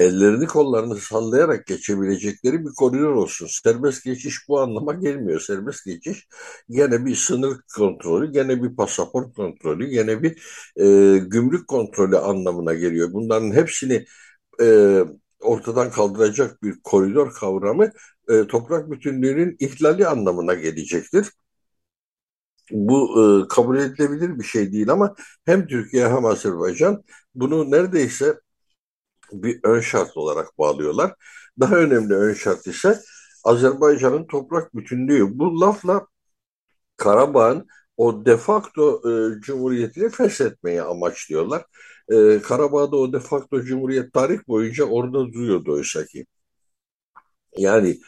ellerini 0.00 0.46
kollarını 0.46 0.96
sallayarak 0.96 1.66
geçebilecekleri 1.66 2.64
bir 2.66 2.74
koridor 2.74 3.12
olsun. 3.12 3.46
Serbest 3.50 4.04
geçiş 4.04 4.48
bu 4.48 4.60
anlama 4.60 4.92
gelmiyor. 4.94 5.40
Serbest 5.40 5.84
geçiş 5.84 6.28
gene 6.70 7.06
bir 7.06 7.14
sınır 7.16 7.56
kontrolü, 7.76 8.32
gene 8.32 8.62
bir 8.62 8.76
pasaport 8.76 9.34
kontrolü, 9.36 9.88
gene 9.88 10.22
bir 10.22 10.30
e, 10.76 11.18
gümrük 11.18 11.68
kontrolü 11.68 12.18
anlamına 12.18 12.74
geliyor. 12.74 13.12
Bunların 13.12 13.52
hepsini 13.52 14.04
e, 14.62 15.00
ortadan 15.40 15.90
kaldıracak 15.90 16.62
bir 16.62 16.80
koridor 16.84 17.32
kavramı 17.32 17.90
e, 18.28 18.46
toprak 18.46 18.90
bütünlüğünün 18.90 19.56
ihlali 19.60 20.06
anlamına 20.06 20.54
gelecektir. 20.54 21.26
Bu 22.70 22.98
e, 23.44 23.48
kabul 23.48 23.78
edilebilir 23.78 24.38
bir 24.38 24.44
şey 24.44 24.72
değil 24.72 24.90
ama 24.90 25.14
hem 25.44 25.66
Türkiye 25.66 26.08
hem 26.08 26.24
Azerbaycan 26.24 27.02
bunu 27.34 27.70
neredeyse 27.70 28.34
bir 29.32 29.60
ön 29.64 29.80
şart 29.80 30.16
olarak 30.16 30.58
bağlıyorlar. 30.58 31.14
Daha 31.60 31.76
önemli 31.76 32.14
ön 32.14 32.34
şart 32.34 32.66
ise 32.66 33.00
Azerbaycan'ın 33.44 34.26
toprak 34.26 34.74
bütünlüğü. 34.76 35.38
Bu 35.38 35.60
lafla 35.60 36.06
Karabağ'ın 36.96 37.66
o 37.96 38.26
de 38.26 38.36
facto 38.36 39.02
e, 39.10 39.40
cumhuriyetini 39.40 40.10
feshetmeyi 40.10 40.82
amaçlıyorlar. 40.82 41.64
E, 42.12 42.42
Karabağ'da 42.42 42.96
o 42.96 43.12
de 43.12 43.20
facto 43.20 43.62
cumhuriyet 43.62 44.12
tarih 44.12 44.40
boyunca 44.48 44.84
orada 44.84 45.32
duruyordu 45.32 45.72
oysa 45.72 46.06
ki. 46.06 46.26
Yani 47.56 47.98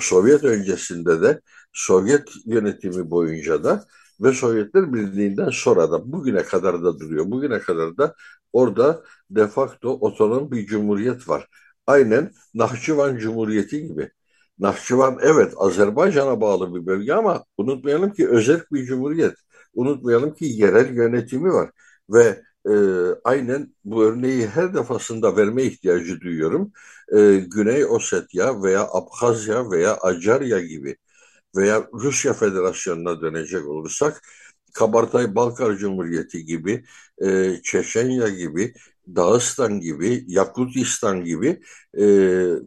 Sovyet 0.00 0.44
öncesinde 0.44 1.22
de 1.22 1.40
Sovyet 1.72 2.28
yönetimi 2.46 3.10
boyunca 3.10 3.64
da 3.64 3.86
ve 4.20 4.32
Sovyetler 4.32 4.92
Birliği'nden 4.94 5.50
sonra 5.50 5.90
da 5.92 6.12
bugüne 6.12 6.42
kadar 6.42 6.82
da 6.84 7.00
duruyor. 7.00 7.30
Bugüne 7.30 7.58
kadar 7.58 7.96
da 7.96 8.14
orada 8.52 9.02
de 9.30 9.46
facto 9.48 9.90
otonom 9.90 10.50
bir 10.50 10.66
cumhuriyet 10.66 11.28
var. 11.28 11.46
Aynen 11.86 12.32
Nahçıvan 12.54 13.16
Cumhuriyeti 13.16 13.86
gibi. 13.86 14.10
Nahçıvan 14.58 15.18
evet 15.22 15.52
Azerbaycan'a 15.56 16.40
bağlı 16.40 16.74
bir 16.74 16.86
bölge 16.86 17.12
ama 17.12 17.44
unutmayalım 17.58 18.12
ki 18.12 18.28
özel 18.28 18.60
bir 18.72 18.84
cumhuriyet. 18.84 19.34
Unutmayalım 19.74 20.34
ki 20.34 20.44
yerel 20.44 20.94
yönetimi 20.96 21.52
var 21.52 21.70
ve 22.10 22.42
e, 22.68 22.72
aynen 23.24 23.74
bu 23.84 24.04
örneği 24.04 24.46
her 24.46 24.74
defasında 24.74 25.36
verme 25.36 25.62
ihtiyacı 25.64 26.20
duyuyorum. 26.20 26.72
E, 27.16 27.36
Güney 27.36 27.84
Ossetya 27.84 28.62
veya 28.62 28.88
Abhazya 28.92 29.70
veya 29.70 29.96
Acarya 29.96 30.60
gibi 30.60 30.96
veya 31.56 31.88
Rusya 31.92 32.32
Federasyonu'na 32.32 33.20
dönecek 33.20 33.66
olursak 33.66 34.22
Kabartay 34.74 35.34
Balkar 35.34 35.76
Cumhuriyeti 35.76 36.44
gibi, 36.44 36.84
e, 37.22 37.56
Çeçenya 37.62 38.28
gibi, 38.28 38.74
Dağıstan 39.16 39.80
gibi, 39.80 40.24
Yakutistan 40.26 41.24
gibi 41.24 41.60
e, 41.98 42.04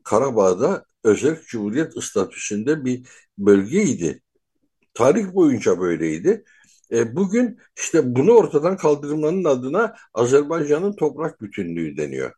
Karabağ'da 0.04 0.86
özel 1.04 1.42
cumhuriyet 1.48 2.04
statüsünde 2.04 2.86
bir 2.86 3.08
bölgeydi. 3.38 4.22
Tarih 4.94 5.34
boyunca 5.34 5.80
böyleydi. 5.80 6.44
E, 6.92 7.16
bugün 7.16 7.60
işte 7.78 8.16
bunu 8.16 8.32
ortadan 8.32 8.78
kaldırmanın 8.78 9.44
adına 9.44 9.96
Azerbaycan'ın 10.14 10.96
toprak 10.96 11.42
bütünlüğü 11.42 11.98
deniyor. 11.98 12.34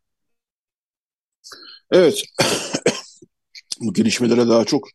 Evet, 1.92 2.24
bu 3.80 3.94
gelişmelere 3.94 4.48
daha 4.48 4.66
çok 4.66 4.88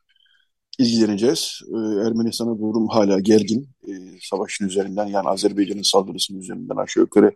ilgileneceğiz. 0.81 1.61
Ee, 1.69 2.07
Ermenistan'a 2.07 2.59
durum 2.59 2.89
hala 2.89 3.21
gergin. 3.21 3.69
Ee, 3.89 3.93
savaşın 4.21 4.69
üzerinden 4.69 5.07
yani 5.07 5.29
Azerbaycan'ın 5.29 5.83
saldırısının 5.83 6.41
üzerinden 6.41 6.77
aşağı 6.77 7.03
yukarı 7.03 7.33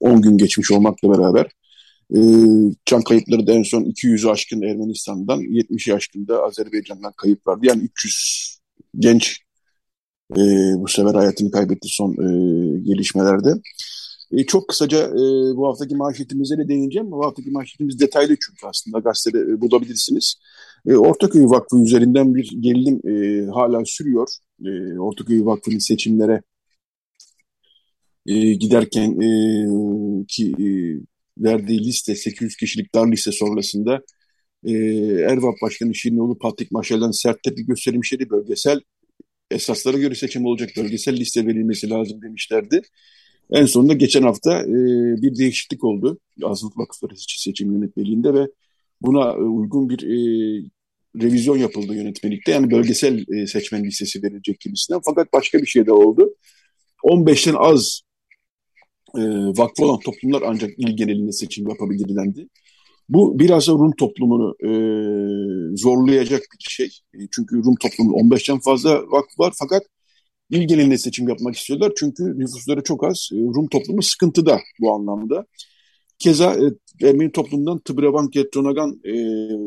10 0.00 0.22
gün 0.22 0.38
geçmiş 0.38 0.70
olmakla 0.70 1.10
beraber 1.10 1.46
e, 2.14 2.20
can 2.86 3.02
kayıpları 3.02 3.46
da 3.46 3.52
en 3.52 3.62
son 3.62 3.82
200'ü 3.82 4.30
aşkın 4.30 4.62
Ermenistan'dan 4.62 5.40
70'i 5.40 5.94
aşkın 5.94 6.28
da 6.28 6.42
Azerbaycan'dan 6.42 7.12
kayıp 7.16 7.46
vardı. 7.46 7.66
Yani 7.66 7.82
300 7.82 8.58
genç 8.98 9.40
e, 10.32 10.40
bu 10.76 10.88
sefer 10.88 11.14
hayatını 11.14 11.50
kaybetti 11.50 11.88
son 11.88 12.12
e, 12.12 12.26
gelişmelerde. 12.78 13.54
E, 14.32 14.46
çok 14.46 14.68
kısaca 14.68 14.98
e, 14.98 15.56
bu 15.56 15.68
haftaki 15.68 15.96
manşetimize 15.96 16.58
de 16.58 16.68
değineceğim. 16.68 17.10
Bu 17.10 17.24
haftaki 17.24 17.50
manşetimiz 17.50 18.00
detaylı 18.00 18.36
çünkü 18.46 18.66
aslında 18.66 18.98
gazetede 18.98 19.38
e, 19.52 19.60
bulabilirsiniz. 19.60 20.34
E, 20.86 20.96
Ortaköy 20.96 21.44
Vakfı 21.44 21.78
üzerinden 21.82 22.34
bir 22.34 22.50
gerilim 22.60 23.00
e, 23.08 23.46
hala 23.50 23.82
sürüyor. 23.84 24.28
E, 24.64 24.98
Ortaköy 24.98 25.44
Vakfı'nın 25.44 25.78
seçimlere 25.78 26.42
e, 28.26 28.54
giderken 28.54 29.20
e, 29.20 30.26
ki 30.28 30.52
e, 30.58 30.68
verdiği 31.44 31.78
liste 31.78 32.14
800 32.14 32.56
kişilik 32.56 32.94
dar 32.94 33.12
liste 33.12 33.32
sonrasında 33.32 34.02
e, 34.64 34.72
Ervap 35.32 35.54
Başkanı 35.62 35.94
Şirinoğlu 35.94 36.38
Patrik 36.38 36.72
Maşal'dan 36.72 37.10
sert 37.10 37.42
tepki 37.42 37.66
gösterilmişleri 37.66 38.30
bölgesel 38.30 38.80
esaslara 39.50 39.98
göre 39.98 40.14
seçim 40.14 40.46
olacak 40.46 40.70
bölgesel 40.76 41.16
liste 41.16 41.46
verilmesi 41.46 41.90
lazım 41.90 42.22
demişlerdi. 42.22 42.82
En 43.50 43.66
sonunda 43.66 43.92
geçen 43.92 44.22
hafta 44.22 44.62
e, 44.62 44.72
bir 45.22 45.38
değişiklik 45.38 45.84
oldu 45.84 46.18
Azınlık 46.42 46.78
Vakıfları 46.78 47.12
Seçim 47.16 47.72
Yönetmeliğinde 47.72 48.34
ve 48.34 48.46
buna 49.02 49.34
uygun 49.34 49.88
bir 49.88 50.02
e, 50.02 50.18
revizyon 51.22 51.56
yapıldı 51.56 51.94
yönetmelikte. 51.94 52.52
Yani 52.52 52.70
bölgesel 52.70 53.24
e, 53.34 53.46
seçmen 53.46 53.84
listesi 53.84 54.22
verilecek 54.22 54.60
gibisinden. 54.60 55.00
Fakat 55.04 55.32
başka 55.32 55.58
bir 55.58 55.66
şey 55.66 55.86
de 55.86 55.92
oldu. 55.92 56.34
15'ten 57.04 57.54
az 57.58 58.00
e, 59.16 59.20
vakfı 59.58 59.84
olan 59.84 59.98
toplumlar 59.98 60.42
ancak 60.46 60.70
il 60.78 60.96
genelinde 60.96 61.32
seçim 61.32 61.68
yapabilir 61.68 62.16
dendi. 62.16 62.48
Bu 63.08 63.38
biraz 63.38 63.68
da 63.68 63.72
Rum 63.72 63.92
toplumunu 63.98 64.56
e, 64.62 64.70
zorlayacak 65.76 66.42
bir 66.58 66.70
şey. 66.70 66.86
E, 67.14 67.18
çünkü 67.30 67.56
Rum 67.56 67.74
toplumunun 67.74 68.30
15'ten 68.30 68.58
fazla 68.58 68.90
vakfı 68.90 69.38
var 69.38 69.52
fakat 69.58 69.82
il 70.50 70.68
genelinde 70.68 70.98
seçim 70.98 71.28
yapmak 71.28 71.56
istiyorlar. 71.56 71.92
Çünkü 71.96 72.38
nüfusları 72.38 72.82
çok 72.82 73.04
az. 73.04 73.28
E, 73.32 73.36
Rum 73.36 73.68
toplumu 73.68 74.02
sıkıntıda 74.02 74.60
bu 74.80 74.92
anlamda. 74.92 75.46
Keza 76.18 76.54
e, 76.54 76.64
Ermeni 77.06 77.32
toplumundan 77.32 77.78
Tıbravanket, 77.78 78.52
Tonagan, 78.52 79.00
e, 79.04 79.12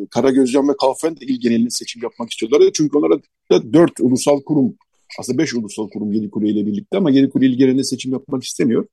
Karagözcan 0.09 0.69
ve 0.69 0.73
Kalfen 0.81 1.15
de 1.15 1.25
il 1.25 1.39
genelinde 1.39 1.69
seçim 1.69 2.03
yapmak 2.03 2.31
istiyorlar. 2.31 2.71
Çünkü 2.73 2.97
onlara 2.97 3.19
da 3.51 3.73
dört 3.73 3.99
ulusal 3.99 4.41
kurum, 4.41 4.75
aslında 5.19 5.37
beş 5.37 5.53
ulusal 5.53 5.89
kurum 5.89 6.13
Yedikule 6.13 6.49
ile 6.49 6.65
birlikte 6.65 6.97
ama 6.97 7.11
Yedikule 7.11 7.45
il 7.45 7.57
genelinde 7.57 7.83
seçim 7.83 8.11
yapmak 8.11 8.43
istemiyor. 8.43 8.87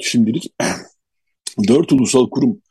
Şimdilik 0.00 0.52
dört 1.68 1.92
ulusal 1.92 2.30
kurum 2.30 2.62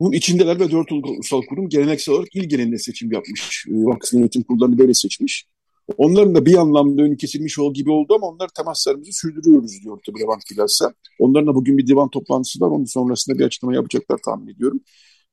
bunun 0.00 0.12
içindeler 0.12 0.60
ve 0.60 0.70
dört 0.70 0.92
ulusal 0.92 1.42
kurum 1.42 1.68
geleneksel 1.68 2.14
olarak 2.14 2.34
il 2.34 2.48
genelinde 2.48 2.78
seçim 2.78 3.12
yapmış. 3.12 3.64
E, 3.68 3.72
Vakıf 3.72 4.12
yönetim 4.12 4.42
kurullarını 4.42 4.78
böyle 4.78 4.94
seçmiş. 4.94 5.46
Onların 5.96 6.34
da 6.34 6.46
bir 6.46 6.54
anlamda 6.54 7.02
önü 7.02 7.16
kesilmiş 7.16 7.58
ol 7.58 7.74
gibi 7.74 7.90
oldu 7.90 8.14
ama 8.14 8.26
onlar 8.26 8.48
temaslarımızı 8.48 9.12
sürdürüyoruz 9.12 9.72
diyor 9.82 9.98
tabii 10.06 10.20
Levent 10.20 10.42
Bilhassa. 10.50 10.94
Onların 11.18 11.46
da 11.46 11.54
bugün 11.54 11.78
bir 11.78 11.86
divan 11.86 12.10
toplantısı 12.10 12.60
var. 12.60 12.68
Onun 12.68 12.84
sonrasında 12.84 13.38
bir 13.38 13.44
açıklama 13.44 13.74
yapacaklar 13.74 14.18
tahmin 14.24 14.54
ediyorum. 14.54 14.80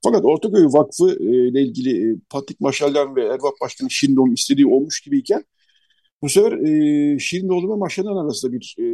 Fakat 0.03 0.25
Ortaköy 0.25 0.65
Vakfı 0.65 1.17
e, 1.19 1.47
ile 1.47 1.61
ilgili 1.61 2.11
e, 2.11 2.15
Patrik 2.29 2.61
Maşalyan 2.61 3.15
ve 3.15 3.25
Ervap 3.25 3.61
Başkanı 3.61 3.89
Şirindoğlu'nun 3.91 4.33
istediği 4.33 4.67
olmuş 4.67 5.01
gibiyken 5.01 5.43
bu 6.21 6.29
sefer 6.29 6.51
e, 6.51 7.19
Şirindoğlu 7.19 7.73
ve 7.73 7.75
Maşalyan 7.75 8.15
arasında 8.15 8.51
bir 8.51 8.75
e, 8.79 8.85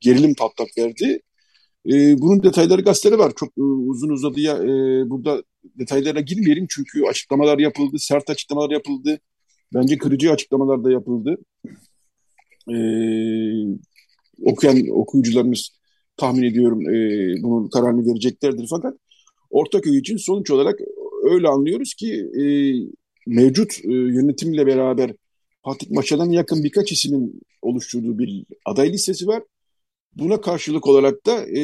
gerilim 0.00 0.34
patlak 0.34 0.68
verdi. 0.78 1.20
E, 1.86 2.20
bunun 2.20 2.42
detayları 2.42 2.82
gazetede 2.82 3.18
var. 3.18 3.32
Çok 3.36 3.48
e, 3.58 3.62
uzun 3.62 4.08
uzadıya 4.08 4.54
e, 4.56 4.66
burada 5.10 5.42
detaylara 5.64 6.20
girmeyelim 6.20 6.66
çünkü 6.70 7.02
açıklamalar 7.04 7.58
yapıldı, 7.58 7.98
sert 7.98 8.30
açıklamalar 8.30 8.70
yapıldı. 8.70 9.20
Bence 9.74 9.98
kırıcı 9.98 10.32
açıklamalar 10.32 10.84
da 10.84 10.90
yapıldı. 10.90 11.36
E, 12.70 12.76
okuyan 14.42 14.88
okuyucularımız 14.88 15.70
tahmin 16.16 16.42
ediyorum 16.42 16.80
e, 16.90 17.32
bunun 17.42 17.68
kararını 17.68 18.06
vereceklerdir. 18.06 18.66
Fakat 18.70 18.94
Ortaköy 19.50 19.98
için 19.98 20.16
sonuç 20.16 20.50
olarak 20.50 20.80
öyle 21.30 21.48
anlıyoruz 21.48 21.94
ki 21.94 22.12
e, 22.40 22.44
mevcut 23.26 23.84
e, 23.84 23.92
yönetimle 23.92 24.66
beraber 24.66 25.14
Fatih 25.64 25.90
Maça'dan 25.90 26.30
yakın 26.30 26.64
birkaç 26.64 26.92
ismin 26.92 27.40
oluşturduğu 27.62 28.18
bir 28.18 28.44
aday 28.66 28.92
listesi 28.92 29.26
var. 29.26 29.42
Buna 30.16 30.40
karşılık 30.40 30.86
olarak 30.86 31.26
da 31.26 31.46
e, 31.48 31.60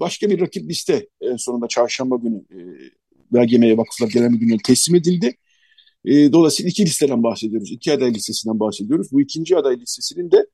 başka 0.00 0.30
bir 0.30 0.40
rakip 0.40 0.70
liste 0.70 1.08
en 1.20 1.36
sonunda 1.36 1.68
çarşamba 1.68 2.16
günü 2.16 2.36
e, 2.36 2.58
Belgeme'ye 3.32 3.76
Vakıflar 3.76 4.08
Genel 4.08 4.30
Müdürlüğü'ne 4.30 4.58
teslim 4.66 4.96
edildi. 4.96 5.34
E, 6.04 6.32
dolayısıyla 6.32 6.70
iki 6.70 6.86
listeden 6.86 7.22
bahsediyoruz. 7.22 7.72
İki 7.72 7.92
aday 7.92 8.14
listesinden 8.14 8.60
bahsediyoruz. 8.60 9.12
Bu 9.12 9.20
ikinci 9.20 9.56
aday 9.56 9.80
listesinin 9.80 10.30
de 10.30 10.46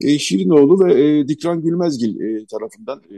e, 0.00 0.18
Şirinoğlu 0.18 0.84
ve 0.84 1.04
e, 1.04 1.28
Dikran 1.28 1.62
Gülmezgil 1.62 2.20
e, 2.20 2.46
tarafından 2.46 3.02
e, 3.10 3.16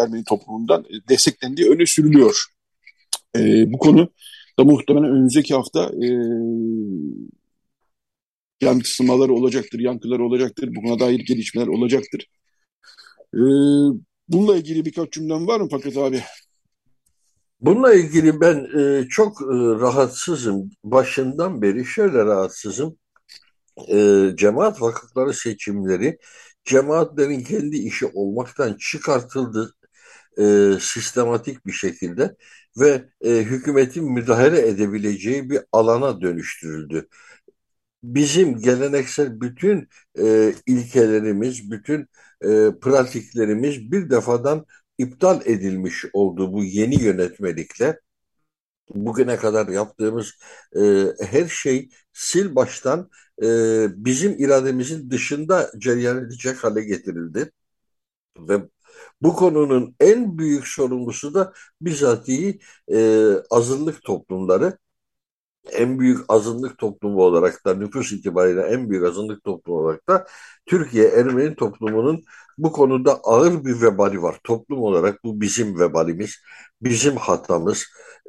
Ermeni 0.00 0.24
toplumundan 0.24 0.84
e, 0.84 1.08
desteklendiği 1.08 1.68
öne 1.68 1.86
sürülüyor. 1.86 2.44
E, 3.36 3.72
bu 3.72 3.78
konu 3.78 4.08
da 4.58 4.64
muhtemelen 4.64 5.10
önümüzdeki 5.10 5.54
hafta 5.54 5.90
e, 6.04 6.08
yansımaları 8.60 9.32
olacaktır, 9.34 9.78
yankıları 9.78 10.24
olacaktır. 10.24 10.70
Buna 10.74 10.98
dair 11.00 11.20
gelişmeler 11.20 11.66
olacaktır. 11.66 12.26
E, 13.34 13.40
bununla 14.28 14.56
ilgili 14.56 14.84
birkaç 14.84 15.12
cümlem 15.12 15.46
var 15.46 15.60
mı 15.60 15.68
Fakat 15.70 15.96
abi? 15.96 16.22
Bununla 17.60 17.94
ilgili 17.94 18.40
ben 18.40 18.66
e, 18.78 19.08
çok 19.08 19.42
e, 19.42 19.46
rahatsızım. 19.80 20.70
Başından 20.84 21.62
beri 21.62 21.84
şöyle 21.84 22.24
rahatsızım. 22.24 22.98
E, 23.88 24.30
cemaat 24.36 24.82
vakıfları 24.82 25.34
seçimleri 25.34 26.18
cemaatlerin 26.64 27.40
kendi 27.44 27.76
işi 27.76 28.06
olmaktan 28.06 28.74
çıkartıldı 28.80 29.74
e, 30.38 30.72
sistematik 30.80 31.66
bir 31.66 31.72
şekilde 31.72 32.36
ve 32.80 33.04
e, 33.24 33.30
hükümetin 33.30 34.12
müdahale 34.12 34.68
edebileceği 34.68 35.50
bir 35.50 35.60
alana 35.72 36.20
dönüştürüldü. 36.20 37.08
Bizim 38.02 38.58
geleneksel 38.58 39.40
bütün 39.40 39.88
e, 40.18 40.54
ilkelerimiz, 40.66 41.70
bütün 41.70 42.00
e, 42.42 42.70
pratiklerimiz 42.80 43.92
bir 43.92 44.10
defadan 44.10 44.66
iptal 44.98 45.40
edilmiş 45.46 46.04
oldu 46.12 46.52
bu 46.52 46.64
yeni 46.64 47.02
yönetmelikle. 47.02 48.00
Bugüne 48.94 49.36
kadar 49.36 49.68
yaptığımız 49.68 50.32
e, 50.80 51.06
her 51.20 51.48
şey 51.48 51.88
sil 52.26 52.48
baştan 52.54 53.10
e, 53.42 53.46
bizim 54.04 54.38
irademizin 54.38 55.10
dışında 55.10 55.70
cereyan 55.78 56.18
edecek 56.26 56.64
hale 56.64 56.84
getirildi. 56.84 57.52
Ve 58.38 58.62
bu 59.22 59.34
konunun 59.36 59.96
en 60.00 60.38
büyük 60.38 60.68
sorumlusu 60.68 61.34
da 61.34 61.52
bizatihi 61.80 62.60
e, 62.92 63.28
azınlık 63.50 64.02
toplumları. 64.04 64.78
En 65.72 65.98
büyük 65.98 66.24
azınlık 66.28 66.78
toplumu 66.78 67.22
olarak 67.22 67.66
da 67.66 67.74
nüfus 67.74 68.12
itibariyle 68.12 68.62
en 68.62 68.90
büyük 68.90 69.04
azınlık 69.04 69.44
toplumu 69.44 69.78
olarak 69.78 70.08
da 70.08 70.26
Türkiye 70.66 71.08
Ermeni 71.08 71.54
toplumunun 71.56 72.24
bu 72.58 72.72
konuda 72.72 73.20
ağır 73.24 73.64
bir 73.64 73.82
vebali 73.82 74.22
var. 74.22 74.36
Toplum 74.44 74.82
olarak 74.82 75.24
bu 75.24 75.40
bizim 75.40 75.78
vebalimiz, 75.78 76.36
bizim 76.82 77.16
hatamız. 77.16 77.84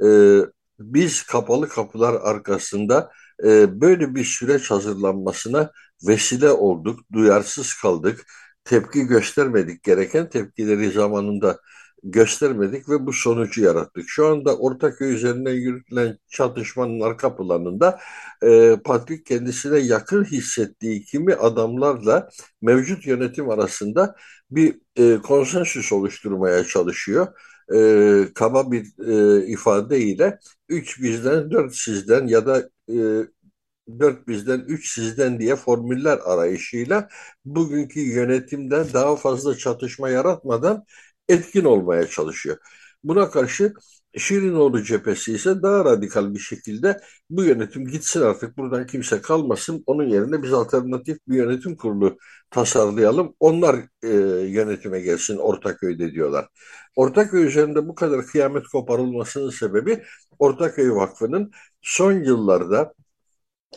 Ee, 0.05 0.39
biz 0.79 1.23
kapalı 1.23 1.69
kapılar 1.69 2.13
arkasında 2.13 3.11
e, 3.43 3.81
böyle 3.81 4.15
bir 4.15 4.23
süreç 4.25 4.71
hazırlanmasına 4.71 5.71
vesile 6.07 6.51
olduk, 6.51 6.99
duyarsız 7.13 7.73
kaldık 7.73 8.25
tepki 8.63 9.03
göstermedik. 9.03 9.83
Gereken 9.83 10.29
tepkileri 10.29 10.91
zamanında 10.91 11.59
göstermedik 12.03 12.89
ve 12.89 13.05
bu 13.05 13.13
sonucu 13.13 13.61
yarattık. 13.63 14.03
Şu 14.07 14.27
anda 14.27 14.57
Ortaköy 14.57 15.13
üzerinden 15.13 15.53
yürütülen 15.53 16.17
çatışmanın 16.27 17.01
arka 17.01 17.35
planında 17.37 17.99
e, 18.43 18.75
Patrik 18.85 19.25
kendisine 19.25 19.79
yakın 19.79 20.23
hissettiği 20.23 21.03
kimi 21.03 21.33
adamlarla 21.33 22.29
mevcut 22.61 23.05
yönetim 23.07 23.49
arasında 23.49 24.15
bir 24.51 24.75
e, 24.95 25.17
konsensüs 25.17 25.91
oluşturmaya 25.93 26.63
çalışıyor. 26.63 27.27
E, 27.75 28.33
kaba 28.35 28.71
bir 28.71 28.85
e, 29.41 29.47
ifadeyle 29.47 30.39
3 30.69 31.01
bizden 31.01 31.51
4 31.51 31.75
sizden 31.75 32.27
ya 32.27 32.45
da 32.45 32.69
e, 32.89 32.95
dört 33.99 34.27
bizden, 34.27 34.59
üç 34.59 34.93
sizden 34.93 35.39
diye 35.39 35.55
formüller 35.55 36.19
arayışıyla 36.25 37.09
bugünkü 37.45 37.99
yönetimden 37.99 38.85
daha 38.93 39.15
fazla 39.15 39.57
çatışma 39.57 40.09
yaratmadan 40.09 40.83
etkin 41.29 41.63
olmaya 41.65 42.07
çalışıyor. 42.07 42.57
Buna 43.03 43.29
karşı 43.29 43.73
Şirinoğlu 44.17 44.83
cephesi 44.83 45.33
ise 45.33 45.61
daha 45.61 45.85
radikal 45.85 46.33
bir 46.33 46.39
şekilde 46.39 47.01
bu 47.29 47.43
yönetim 47.43 47.87
gitsin 47.87 48.21
artık 48.21 48.57
buradan 48.57 48.87
kimse 48.87 49.21
kalmasın. 49.21 49.83
Onun 49.87 50.03
yerine 50.09 50.43
biz 50.43 50.53
alternatif 50.53 51.17
bir 51.27 51.35
yönetim 51.35 51.75
kurulu 51.75 52.17
tasarlayalım. 52.51 53.35
Onlar 53.39 53.75
e, 54.03 54.07
yönetime 54.47 54.99
gelsin 55.01 55.37
Ortaköy'de 55.37 56.11
diyorlar. 56.11 56.47
Ortaköy 56.95 57.45
üzerinde 57.45 57.87
bu 57.87 57.95
kadar 57.95 58.25
kıyamet 58.25 58.67
koparılmasının 58.67 59.49
sebebi 59.49 60.03
Ortaköy 60.39 60.91
Vakfı'nın 60.91 61.51
son 61.81 62.11
yıllarda 62.13 62.93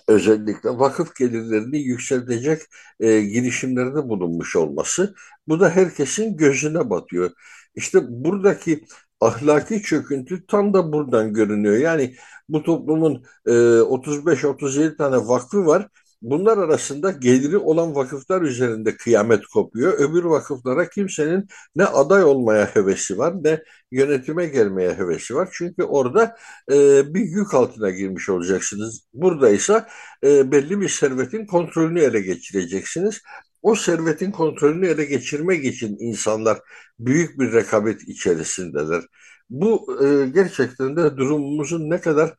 özellikle 0.08 0.70
vakıf 0.70 1.16
gelirlerini 1.16 1.78
yükseltecek 1.78 2.62
e, 3.00 3.20
girişimlerde 3.20 4.08
bulunmuş 4.08 4.56
olması. 4.56 5.14
Bu 5.48 5.60
da 5.60 5.70
herkesin 5.70 6.36
gözüne 6.36 6.90
batıyor. 6.90 7.30
İşte 7.74 7.98
buradaki 8.08 8.84
ahlaki 9.20 9.82
çöküntü 9.82 10.46
tam 10.46 10.74
da 10.74 10.92
buradan 10.92 11.34
görünüyor. 11.34 11.76
Yani 11.76 12.14
bu 12.48 12.62
toplumun 12.62 13.24
e, 13.46 13.50
35-37 13.80 14.96
tane 14.96 15.16
vakfı 15.16 15.66
var 15.66 15.88
Bunlar 16.22 16.59
arasında 16.59 17.11
geliri 17.11 17.59
olan 17.59 17.94
vakıflar 17.94 18.42
üzerinde 18.42 18.96
kıyamet 18.96 19.46
kopuyor. 19.46 19.92
Öbür 19.98 20.24
vakıflara 20.24 20.88
kimsenin 20.88 21.48
ne 21.76 21.85
aday 21.85 22.24
olmaya 22.24 22.66
hevesi 22.76 23.18
var 23.18 23.35
ne 23.44 23.62
yönetime 23.90 24.46
gelmeye 24.46 24.94
hevesi 24.94 25.35
var. 25.35 25.48
Çünkü 25.52 25.83
orada 25.83 26.37
e, 26.72 26.74
bir 27.14 27.20
yük 27.20 27.54
altına 27.54 27.90
girmiş 27.90 28.28
olacaksınız. 28.28 29.06
Burada 29.14 29.50
ise 29.50 29.85
e, 30.24 30.52
belli 30.52 30.80
bir 30.80 30.88
servetin 30.88 31.46
kontrolünü 31.46 32.00
ele 32.00 32.20
geçireceksiniz. 32.20 33.22
O 33.62 33.74
servetin 33.74 34.30
kontrolünü 34.30 34.88
ele 34.88 35.04
geçirmek 35.04 35.64
için 35.64 35.96
insanlar 36.00 36.59
büyük 36.98 37.38
bir 37.40 37.52
rekabet 37.52 38.09
içerisindeler. 38.09 39.02
Bu 39.50 39.96
e, 40.04 40.26
gerçekten 40.26 40.96
de 40.96 41.16
durumumuzun 41.16 41.90
ne 41.90 42.00
kadar 42.00 42.35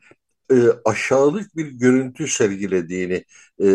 e, 0.52 0.56
aşağılık 0.86 1.56
bir 1.56 1.66
görüntü 1.68 2.28
sergilediğini 2.28 3.26
e, 3.64 3.68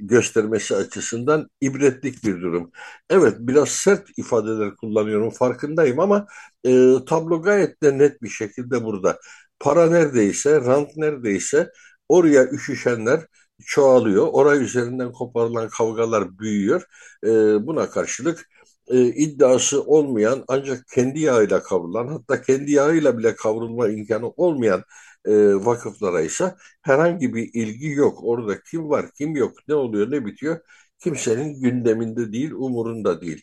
göstermesi 0.00 0.76
açısından 0.76 1.48
ibretlik 1.60 2.24
bir 2.24 2.40
durum. 2.42 2.70
Evet 3.10 3.34
biraz 3.38 3.68
sert 3.68 4.18
ifadeler 4.18 4.76
kullanıyorum 4.76 5.30
farkındayım 5.30 6.00
ama 6.00 6.26
e, 6.64 6.70
tablo 7.06 7.42
gayet 7.42 7.82
de 7.82 7.98
net 7.98 8.22
bir 8.22 8.28
şekilde 8.28 8.84
burada. 8.84 9.18
Para 9.60 9.90
neredeyse, 9.90 10.60
rant 10.60 10.96
neredeyse 10.96 11.70
oraya 12.08 12.50
üşüşenler 12.50 13.20
çoğalıyor. 13.66 14.28
Oraya 14.32 14.60
üzerinden 14.60 15.12
koparılan 15.12 15.68
kavgalar 15.68 16.38
büyüyor. 16.38 16.82
E, 17.24 17.28
buna 17.66 17.90
karşılık 17.90 18.48
e, 18.88 19.06
iddiası 19.06 19.82
olmayan 19.82 20.44
ancak 20.48 20.88
kendi 20.94 21.20
yağıyla 21.20 21.62
kavrulan 21.62 22.08
hatta 22.08 22.42
kendi 22.42 22.72
yağıyla 22.72 23.18
bile 23.18 23.34
kavrulma 23.36 23.88
imkanı 23.88 24.28
olmayan 24.28 24.82
e, 25.26 25.54
vakıflara 25.54 26.20
ise 26.20 26.54
herhangi 26.82 27.34
bir 27.34 27.50
ilgi 27.54 27.88
yok. 27.88 28.18
Orada 28.22 28.60
kim 28.62 28.88
var, 28.90 29.06
kim 29.18 29.36
yok, 29.36 29.52
ne 29.68 29.74
oluyor, 29.74 30.10
ne 30.10 30.26
bitiyor 30.26 30.60
kimsenin 30.98 31.60
gündeminde 31.60 32.32
değil, 32.32 32.52
umurunda 32.52 33.20
değil. 33.20 33.42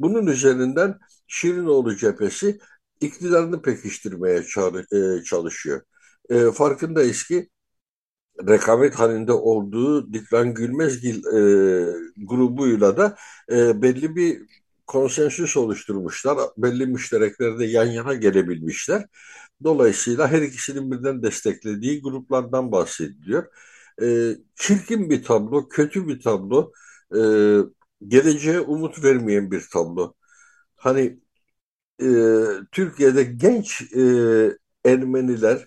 Bunun 0.00 0.26
üzerinden 0.26 0.98
Şirinoğlu 1.26 1.96
cephesi 1.96 2.58
iktidarını 3.00 3.62
pekiştirmeye 3.62 4.42
e, 4.92 5.22
çalışıyor. 5.24 5.82
E, 6.30 6.50
farkındayız 6.50 7.22
ki 7.22 7.48
rekabet 8.48 8.94
halinde 8.94 9.32
olduğu 9.32 10.12
Dikran 10.12 10.54
Gülmezgil 10.54 11.24
e, 11.26 11.40
grubuyla 12.16 12.96
da 12.96 13.16
e, 13.52 13.82
belli 13.82 14.16
bir 14.16 14.42
konsensüs 14.86 15.56
oluşturmuşlar. 15.56 16.38
Belli 16.56 16.86
müştereklerde 16.86 17.64
yan 17.64 17.86
yana 17.86 18.14
gelebilmişler. 18.14 19.06
Dolayısıyla 19.64 20.28
her 20.28 20.42
ikisinin 20.42 20.90
birden 20.92 21.22
desteklediği 21.22 22.02
gruplardan 22.02 22.72
bahsediliyor. 22.72 23.46
E, 24.02 24.36
çirkin 24.54 25.10
bir 25.10 25.24
tablo, 25.24 25.68
kötü 25.68 26.08
bir 26.08 26.20
tablo, 26.20 26.72
e, 27.16 27.20
geleceğe 28.08 28.60
umut 28.60 29.04
vermeyen 29.04 29.50
bir 29.50 29.62
tablo. 29.72 30.14
Hani 30.76 31.20
e, 32.02 32.06
Türkiye'de 32.72 33.24
genç 33.24 33.82
e, 33.96 34.02
Ermeniler 34.84 35.66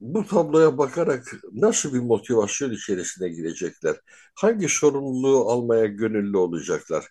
bu 0.00 0.26
tabloya 0.26 0.78
bakarak 0.78 1.34
nasıl 1.52 1.94
bir 1.94 2.00
motivasyon 2.00 2.70
içerisine 2.72 3.28
girecekler? 3.28 3.96
Hangi 4.34 4.68
sorumluluğu 4.68 5.50
almaya 5.50 5.86
gönüllü 5.86 6.36
olacaklar? 6.36 7.06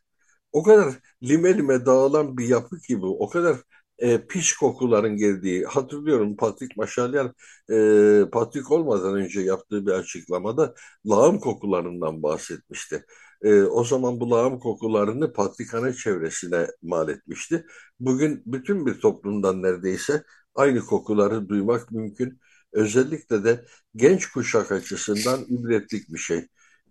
O 0.52 0.64
kadar 0.64 0.96
lime 1.24 1.58
lime 1.58 1.86
dağılan 1.86 2.38
bir 2.38 2.48
yapı 2.50 2.80
ki 2.82 3.02
bu, 3.02 3.20
o 3.26 3.30
kadar 3.30 3.58
e, 4.02 4.28
pis 4.28 4.54
kokuların 4.54 5.18
geldiği 5.18 5.66
hatırlıyorum 5.66 6.38
Patrik 6.38 6.78
Maşalyer 6.78 7.32
e, 7.72 8.30
Patrik 8.32 8.72
olmadan 8.72 9.16
önce 9.16 9.42
yaptığı 9.42 9.86
bir 9.88 9.92
açıklamada 9.92 10.74
lağım 11.06 11.40
kokularından 11.40 12.24
bahsetmişti. 12.24 13.06
E, 13.42 13.62
o 13.64 13.84
zaman 13.84 14.20
bu 14.20 14.32
lağım 14.32 14.60
kokularını 14.60 15.34
patrikhane 15.34 15.94
çevresine 15.94 16.68
mal 16.82 17.10
etmişti. 17.10 17.66
Bugün 18.00 18.44
bütün 18.46 18.86
bir 18.86 18.94
toplumdan 19.00 19.64
neredeyse 19.64 20.24
aynı 20.56 20.80
kokuları 20.80 21.50
duymak 21.50 21.92
mümkün. 21.92 22.40
Özellikle 22.74 23.44
de 23.44 23.66
genç 23.96 24.28
kuşak 24.32 24.72
açısından 24.72 25.46
ibretlik 25.50 26.10
bir 26.14 26.18
şey. 26.18 26.48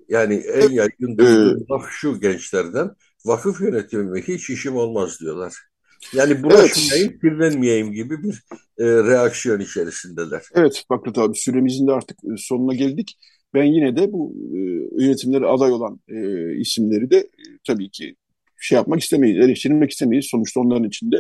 Yani 0.08 0.34
en 0.34 0.70
yaygın 0.70 1.18
duyduğum 1.18 1.66
laf 1.70 1.86
şu 1.90 2.20
gençlerden, 2.20 2.90
vakıf 3.24 3.60
yönetimi 3.60 4.22
hiç 4.22 4.50
işim 4.50 4.76
olmaz 4.76 5.20
diyorlar. 5.20 5.69
Yani 6.14 6.42
bulaşmayayım, 6.42 7.10
evet. 7.10 7.20
kirlenmeyeyim 7.20 7.92
gibi 7.92 8.22
bir 8.22 8.42
e, 8.78 8.84
reaksiyon 8.84 9.60
içerisindeler. 9.60 10.42
Evet 10.54 10.84
Fakret 10.88 11.18
abi 11.18 11.38
süremizin 11.38 11.86
de 11.86 11.92
artık 11.92 12.18
e, 12.24 12.36
sonuna 12.36 12.74
geldik. 12.74 13.18
Ben 13.54 13.64
yine 13.64 13.96
de 13.96 14.12
bu 14.12 14.34
e, 14.54 14.58
yönetimlere 15.04 15.46
aday 15.46 15.72
olan 15.72 16.00
e, 16.08 16.16
isimleri 16.56 17.10
de 17.10 17.16
e, 17.16 17.42
tabii 17.66 17.90
ki 17.90 18.16
şey 18.60 18.76
yapmak 18.76 19.00
istemeyiz, 19.00 19.44
eleştirmek 19.44 19.90
istemeyiz. 19.90 20.26
Sonuçta 20.30 20.60
onların 20.60 20.88
içinde 20.88 21.16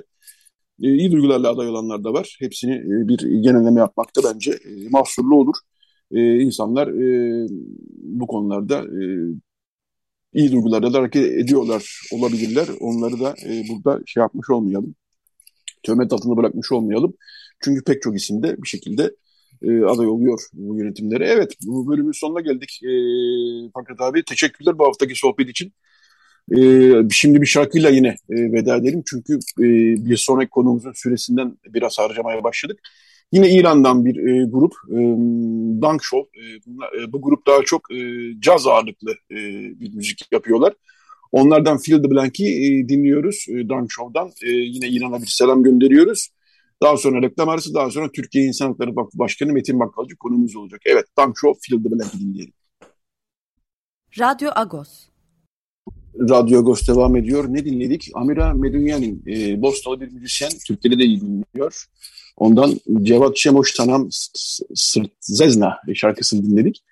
e, 0.82 0.94
iyi 0.94 1.12
duygularla 1.12 1.50
aday 1.50 1.68
olanlar 1.68 2.04
da 2.04 2.12
var. 2.12 2.36
Hepsini 2.40 2.74
e, 2.74 3.08
bir 3.08 3.18
genelleme 3.42 3.80
yapmakta 3.80 4.20
bence 4.34 4.50
e, 4.50 4.88
mahsurlu 4.90 5.34
olur. 5.34 5.54
E, 6.12 6.40
insanlar 6.40 6.88
e, 6.88 7.46
bu 8.02 8.26
konularda 8.26 8.78
e, 8.78 9.02
iyi 10.34 10.52
duygularla 10.52 10.92
da 10.92 10.98
hareket 10.98 11.26
ediyorlar 11.26 12.00
olabilirler. 12.12 12.68
Onları 12.80 13.20
da 13.20 13.34
e, 13.46 13.62
burada 13.68 14.00
şey 14.06 14.20
yapmış 14.20 14.50
olmayalım. 14.50 14.94
Töhmet 15.82 16.12
altında 16.12 16.36
bırakmış 16.36 16.72
olmayalım. 16.72 17.14
Çünkü 17.64 17.84
pek 17.84 18.02
çok 18.02 18.16
isim 18.16 18.42
de 18.42 18.62
bir 18.62 18.68
şekilde 18.68 19.10
e, 19.62 19.84
aday 19.84 20.06
oluyor 20.06 20.40
bu 20.52 20.78
yönetimlere. 20.78 21.26
Evet 21.28 21.52
bu 21.66 21.88
bölümün 21.88 22.12
sonuna 22.12 22.40
geldik. 22.40 22.80
E, 22.84 22.90
Fakat 23.74 24.00
abi 24.00 24.24
teşekkürler 24.24 24.78
bu 24.78 24.86
haftaki 24.86 25.14
sohbet 25.14 25.48
için. 25.48 25.72
E, 26.56 26.58
şimdi 27.10 27.40
bir 27.40 27.46
şarkıyla 27.46 27.90
yine 27.90 28.08
e, 28.08 28.52
veda 28.52 28.76
edelim. 28.76 29.02
Çünkü 29.06 29.34
e, 29.34 29.64
bir 30.10 30.16
sonraki 30.16 30.50
konumuzun 30.50 30.92
süresinden 30.92 31.58
biraz 31.66 31.98
harcamaya 31.98 32.44
başladık. 32.44 32.80
Yine 33.32 33.50
İran'dan 33.50 34.04
bir 34.04 34.16
e, 34.16 34.44
grup, 34.44 34.72
e, 34.90 34.98
Dunk 35.82 36.02
Show. 36.02 36.40
E, 36.40 36.42
bunlar, 36.66 36.92
e, 36.92 37.12
bu 37.12 37.22
grup 37.22 37.46
daha 37.46 37.62
çok 37.64 37.92
e, 37.92 37.96
caz 38.40 38.66
ağırlıklı 38.66 39.10
e, 39.30 39.36
bir 39.80 39.94
müzik 39.94 40.32
yapıyorlar. 40.32 40.74
Onlardan 41.32 41.78
the 41.78 42.10
Blank'i 42.10 42.44
e, 42.44 42.88
dinliyoruz 42.88 43.46
e, 43.48 43.68
Dunk 43.68 43.92
Show'dan. 43.92 44.28
E, 44.42 44.50
yine 44.50 44.88
İran'a 44.88 45.22
bir 45.22 45.26
selam 45.26 45.62
gönderiyoruz. 45.62 46.28
Daha 46.82 46.96
sonra 46.96 47.22
reklam 47.22 47.48
arası, 47.48 47.74
daha 47.74 47.90
sonra 47.90 48.12
Türkiye 48.12 48.44
İnsan 48.44 48.66
Hakları 48.66 48.96
Başkanı 48.96 49.52
Metin 49.52 49.80
Bakkalcı 49.80 50.16
konumuz 50.16 50.56
olacak. 50.56 50.80
Evet, 50.86 51.04
Dunk 51.18 51.38
Show, 51.38 51.76
the 51.76 51.90
Blank'i 51.90 52.20
dinleyelim. 52.20 52.52
Radyo 54.18 54.50
Agos. 54.54 55.06
Radyo 56.18 56.58
Agos 56.58 56.88
devam 56.88 57.16
ediyor. 57.16 57.44
Ne 57.48 57.64
dinledik? 57.64 58.10
Amira 58.14 58.54
Medunyan'in, 58.54 59.22
e, 59.26 59.62
Bostalı 59.62 60.00
bir 60.00 60.08
müzisyen, 60.08 60.50
Türkiye'de 60.66 60.98
de 60.98 61.04
iyi 61.04 61.20
dinliyor. 61.20 61.86
Ondan 62.40 62.80
Cevat 63.02 63.36
Şemoş 63.36 63.74
Tanam 63.74 64.08
Zezna 65.20 65.76
şarkısını 65.94 66.42
dinledik. 66.42 66.84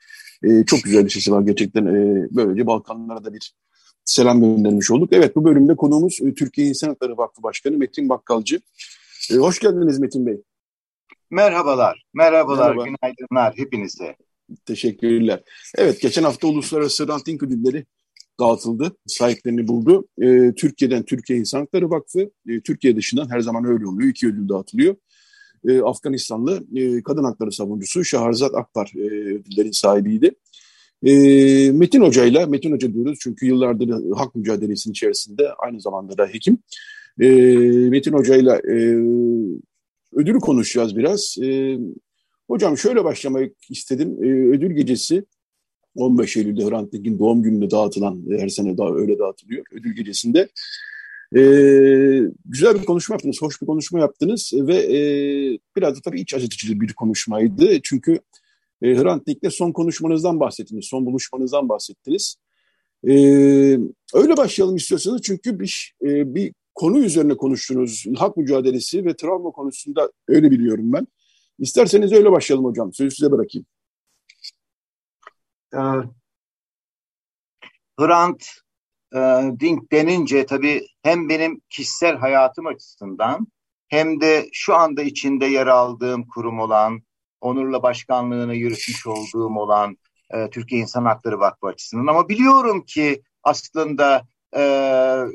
E, 0.42 0.64
çok 0.64 0.82
güzel 0.82 1.04
bir 1.04 1.10
sesi 1.10 1.32
var 1.32 1.42
gerçekten. 1.42 1.86
E, 1.86 2.26
böylece 2.30 2.66
Balkanlara 2.66 3.24
da 3.24 3.34
bir 3.34 3.54
selam 4.04 4.40
göndermiş 4.40 4.90
olduk. 4.90 5.08
Evet 5.12 5.36
bu 5.36 5.44
bölümde 5.44 5.76
konuğumuz 5.76 6.18
e, 6.22 6.34
Türkiye 6.34 6.66
İnsan 6.66 6.88
Hakları 6.88 7.16
Vakfı 7.16 7.42
Başkanı 7.42 7.76
Metin 7.76 8.08
Bakkalcı. 8.08 8.60
E, 9.32 9.34
hoş 9.34 9.58
geldiniz 9.60 9.98
Metin 9.98 10.26
Bey. 10.26 10.42
Merhabalar, 11.30 12.04
merhabalar, 12.14 12.76
Merhaba. 12.76 12.84
günaydınlar 12.84 13.54
hepinize. 13.56 14.16
Teşekkürler. 14.66 15.42
Evet, 15.76 16.00
geçen 16.00 16.22
hafta 16.22 16.48
Uluslararası 16.48 17.08
Ranting 17.08 17.42
Ödülleri 17.42 17.86
dağıtıldı, 18.40 18.96
sahiplerini 19.06 19.68
buldu. 19.68 20.08
E, 20.22 20.54
Türkiye'den 20.54 21.02
Türkiye 21.02 21.38
İnsan 21.38 21.60
Hakları 21.60 21.90
Vakfı, 21.90 22.30
e, 22.48 22.60
Türkiye 22.60 22.96
dışından 22.96 23.30
her 23.30 23.40
zaman 23.40 23.64
öyle 23.64 23.86
oluyor. 23.86 24.10
İki 24.10 24.26
ödül 24.26 24.48
dağıtılıyor 24.48 24.96
e, 25.68 25.80
Afganistanlı 25.80 26.64
e, 26.76 27.02
kadın 27.02 27.24
hakları 27.24 27.52
savunucusu 27.52 28.04
Şahrzat 28.04 28.54
Akbar 28.54 28.92
e, 28.96 29.00
ödüllerin 29.34 29.70
sahibiydi. 29.70 30.30
E, 31.02 31.12
Metin 31.72 32.00
Hoca 32.00 32.24
ile, 32.24 32.46
Metin 32.46 32.72
Hoca 32.72 32.94
diyoruz 32.94 33.18
çünkü 33.22 33.46
yıllardır 33.46 34.14
hak 34.16 34.34
mücadelesinin 34.34 34.92
içerisinde 34.92 35.52
aynı 35.52 35.80
zamanda 35.80 36.18
da 36.18 36.26
hekim. 36.26 36.58
E, 37.20 37.28
Metin 37.88 38.12
Hoca 38.12 38.36
ile 38.36 38.52
e, 38.52 38.76
ödülü 40.12 40.38
konuşacağız 40.38 40.96
biraz. 40.96 41.36
E, 41.42 41.78
hocam 42.48 42.78
şöyle 42.78 43.04
başlamak 43.04 43.52
istedim. 43.70 44.24
E, 44.24 44.26
ödül 44.26 44.76
gecesi 44.76 45.24
15 45.94 46.36
Eylül'de 46.36 46.64
Hrant 46.64 46.92
Dink'in 46.92 47.18
doğum 47.18 47.42
gününde 47.42 47.70
dağıtılan, 47.70 48.24
her 48.38 48.48
sene 48.48 48.78
daha 48.78 48.94
öyle 48.94 49.18
dağıtılıyor. 49.18 49.64
Ödül 49.72 49.96
gecesinde 49.96 50.48
e, 51.36 51.40
güzel 52.44 52.74
bir 52.74 52.84
konuşma 52.84 53.14
yaptınız, 53.14 53.42
hoş 53.42 53.62
bir 53.62 53.66
konuşma 53.66 54.00
yaptınız 54.00 54.52
ve 54.54 54.76
e, 54.76 54.98
biraz 55.76 55.96
da 55.96 56.00
tabii 56.00 56.20
iç 56.20 56.34
acıtıcı 56.34 56.80
bir 56.80 56.92
konuşmaydı. 56.92 57.82
Çünkü 57.82 58.20
e, 58.82 58.94
Hrant 58.94 59.26
Dink'le 59.26 59.50
son 59.52 59.72
konuşmanızdan 59.72 60.40
bahsettiniz, 60.40 60.86
son 60.86 61.06
buluşmanızdan 61.06 61.68
bahsettiniz. 61.68 62.36
E, 63.08 63.12
öyle 64.14 64.36
başlayalım 64.36 64.76
istiyorsanız 64.76 65.22
çünkü 65.22 65.60
bir, 65.60 65.94
e, 66.02 66.34
bir 66.34 66.52
konu 66.74 66.98
üzerine 66.98 67.36
konuştunuz. 67.36 68.04
Hak 68.16 68.36
mücadelesi 68.36 69.04
ve 69.04 69.16
travma 69.16 69.50
konusunda 69.50 70.12
öyle 70.28 70.50
biliyorum 70.50 70.92
ben. 70.92 71.06
İsterseniz 71.58 72.12
öyle 72.12 72.32
başlayalım 72.32 72.64
hocam. 72.64 72.94
Sözü 72.94 73.16
size 73.16 73.30
bırakayım. 73.30 73.66
Ee, 75.74 75.78
Hrant 77.98 78.44
e, 79.14 79.18
Dink 79.60 79.92
denince 79.92 80.46
tabii 80.46 80.86
hem 81.02 81.28
benim 81.28 81.60
kişisel 81.70 82.16
hayatım 82.16 82.66
açısından 82.66 83.46
hem 83.88 84.20
de 84.20 84.48
şu 84.52 84.74
anda 84.74 85.02
içinde 85.02 85.46
yer 85.46 85.66
aldığım 85.66 86.28
kurum 86.28 86.60
olan, 86.60 87.02
onurla 87.40 87.82
başkanlığını 87.82 88.54
yürütmüş 88.54 89.06
olduğum 89.06 89.56
olan 89.58 89.96
e, 90.30 90.50
Türkiye 90.50 90.80
İnsan 90.80 91.04
Hakları 91.04 91.40
Vakfı 91.40 91.66
açısından. 91.66 92.06
Ama 92.06 92.28
biliyorum 92.28 92.84
ki 92.84 93.22
aslında 93.42 94.22
e, 94.56 94.62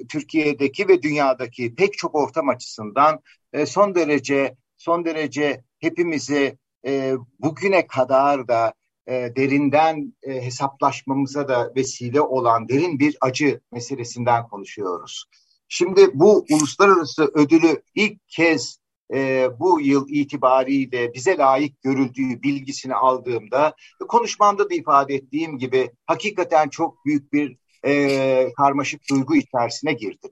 Türkiye'deki 0.09 0.88
ve 0.88 1.01
dünyadaki 1.01 1.75
pek 1.75 1.97
çok 1.97 2.15
ortam 2.15 2.49
açısından 2.49 3.19
e, 3.53 3.65
son 3.65 3.95
derece 3.95 4.55
son 4.77 5.05
derece 5.05 5.63
hepimizi 5.79 6.57
e, 6.86 7.13
bugüne 7.39 7.88
kadar 7.88 8.47
da 8.47 8.73
e, 9.08 9.13
derinden 9.36 10.13
e, 10.24 10.42
hesaplaşmamıza 10.42 11.48
da 11.48 11.74
vesile 11.76 12.22
olan 12.22 12.70
derin 12.70 13.00
bir 13.00 13.18
acı 13.22 13.62
meselesinden 13.72 14.48
konuşuyoruz. 14.48 15.26
Şimdi 15.68 16.10
bu 16.13 16.46
uluslararası 16.52 17.32
ödülü 17.34 17.82
ilk 17.96 18.28
kez 18.28 18.80
e, 19.13 19.50
bu 19.60 19.82
yıl 19.82 20.10
itibariyle 20.10 21.13
bize 21.13 21.38
layık 21.38 21.82
görüldüğü 21.82 22.44
bilgisini 22.44 22.96
aldığımda 22.96 23.76
konuşmamda 24.08 24.70
da 24.70 24.74
ifade 24.74 25.16
ettiğim 25.16 25.58
gibi 25.58 25.92
hakikaten 26.06 26.70
çok 26.70 27.06
büyük 27.06 27.34
bir 27.34 27.58
e, 27.86 28.54
karmaşık 28.58 29.02
duygu 29.10 29.36
içerisine 29.36 29.94
girdim. 29.94 30.32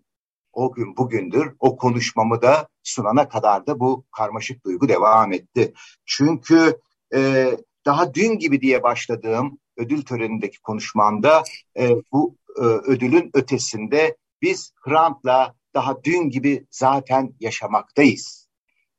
O 0.54 0.72
gün 0.72 0.98
bugündür 0.98 1.56
o 1.60 1.78
konuşmamı 1.78 2.42
da 2.42 2.68
sunana 2.84 3.30
kadar 3.30 3.68
da 3.68 3.80
bu 3.80 4.06
karmaşık 4.18 4.66
duygu 4.66 4.90
devam 4.90 5.34
etti. 5.34 5.74
Çünkü 6.06 6.80
e, 7.14 7.52
daha 7.86 8.14
dün 8.14 8.40
gibi 8.40 8.62
diye 8.62 8.84
başladığım 8.84 9.58
ödül 9.78 10.02
törenindeki 10.02 10.62
konuşmamda 10.62 11.44
e, 11.80 11.90
bu 12.12 12.36
e, 12.58 12.62
ödülün 12.62 13.30
ötesinde 13.34 14.18
biz 14.42 14.74
Hrant'la 14.86 15.56
daha 15.74 16.04
dün 16.04 16.30
gibi 16.30 16.66
zaten 16.72 17.34
yaşamaktayız. 17.40 18.48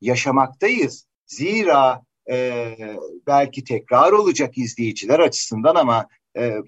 Yaşamaktayız. 0.00 1.06
Zira 1.26 2.02
e, 2.30 2.76
belki 3.26 3.64
tekrar 3.64 4.12
olacak 4.12 4.58
izleyiciler 4.58 5.18
açısından 5.20 5.74
ama 5.74 6.06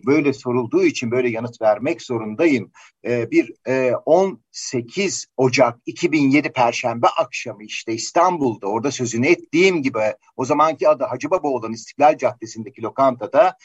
böyle 0.06 0.32
sorulduğu 0.32 0.84
için 0.84 1.10
böyle 1.10 1.28
yanıt 1.28 1.62
vermek 1.62 2.02
zorundayım. 2.02 2.70
Bir 3.04 3.52
e, 3.68 3.92
18 4.06 5.26
Ocak 5.36 5.78
2007 5.86 6.52
Perşembe 6.52 7.06
akşamı 7.06 7.64
işte 7.64 7.92
İstanbul'da 7.92 8.66
orada 8.66 8.90
sözünü 8.90 9.26
ettiğim 9.26 9.82
gibi 9.82 9.98
o 10.36 10.44
zamanki 10.44 10.88
adı 10.88 11.04
Hacı 11.04 11.30
Baba 11.30 11.48
olan 11.48 11.72
İstiklal 11.72 12.18
Caddesi'ndeki 12.18 12.82
lokantada 12.82 13.56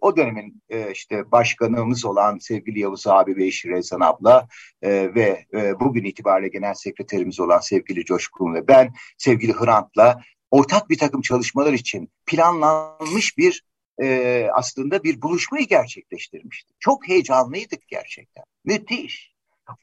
o 0.00 0.16
dönemin 0.16 0.62
işte 0.92 1.32
başkanımız 1.32 2.04
olan 2.04 2.38
sevgili 2.38 2.80
Yavuz 2.80 3.06
abi 3.06 3.36
ve 3.36 3.46
eşi 3.46 3.68
Rezan 3.68 4.00
abla 4.00 4.48
ve 4.84 5.44
bugün 5.80 6.04
itibariyle 6.04 6.48
genel 6.48 6.74
sekreterimiz 6.74 7.40
olan 7.40 7.58
sevgili 7.58 8.04
Coşkun 8.04 8.54
ve 8.54 8.68
ben 8.68 8.92
sevgili 9.18 9.52
Hrant'la 9.52 10.20
ortak 10.50 10.90
bir 10.90 10.98
takım 10.98 11.22
çalışmalar 11.22 11.72
için 11.72 12.10
planlanmış 12.26 13.38
bir 13.38 13.67
e, 14.02 14.48
aslında 14.52 15.04
bir 15.04 15.22
buluşmayı 15.22 15.66
gerçekleştirmiştik. 15.66 16.76
Çok 16.80 17.08
heyecanlıydık 17.08 17.88
gerçekten. 17.88 18.44
Müthiş. 18.64 19.34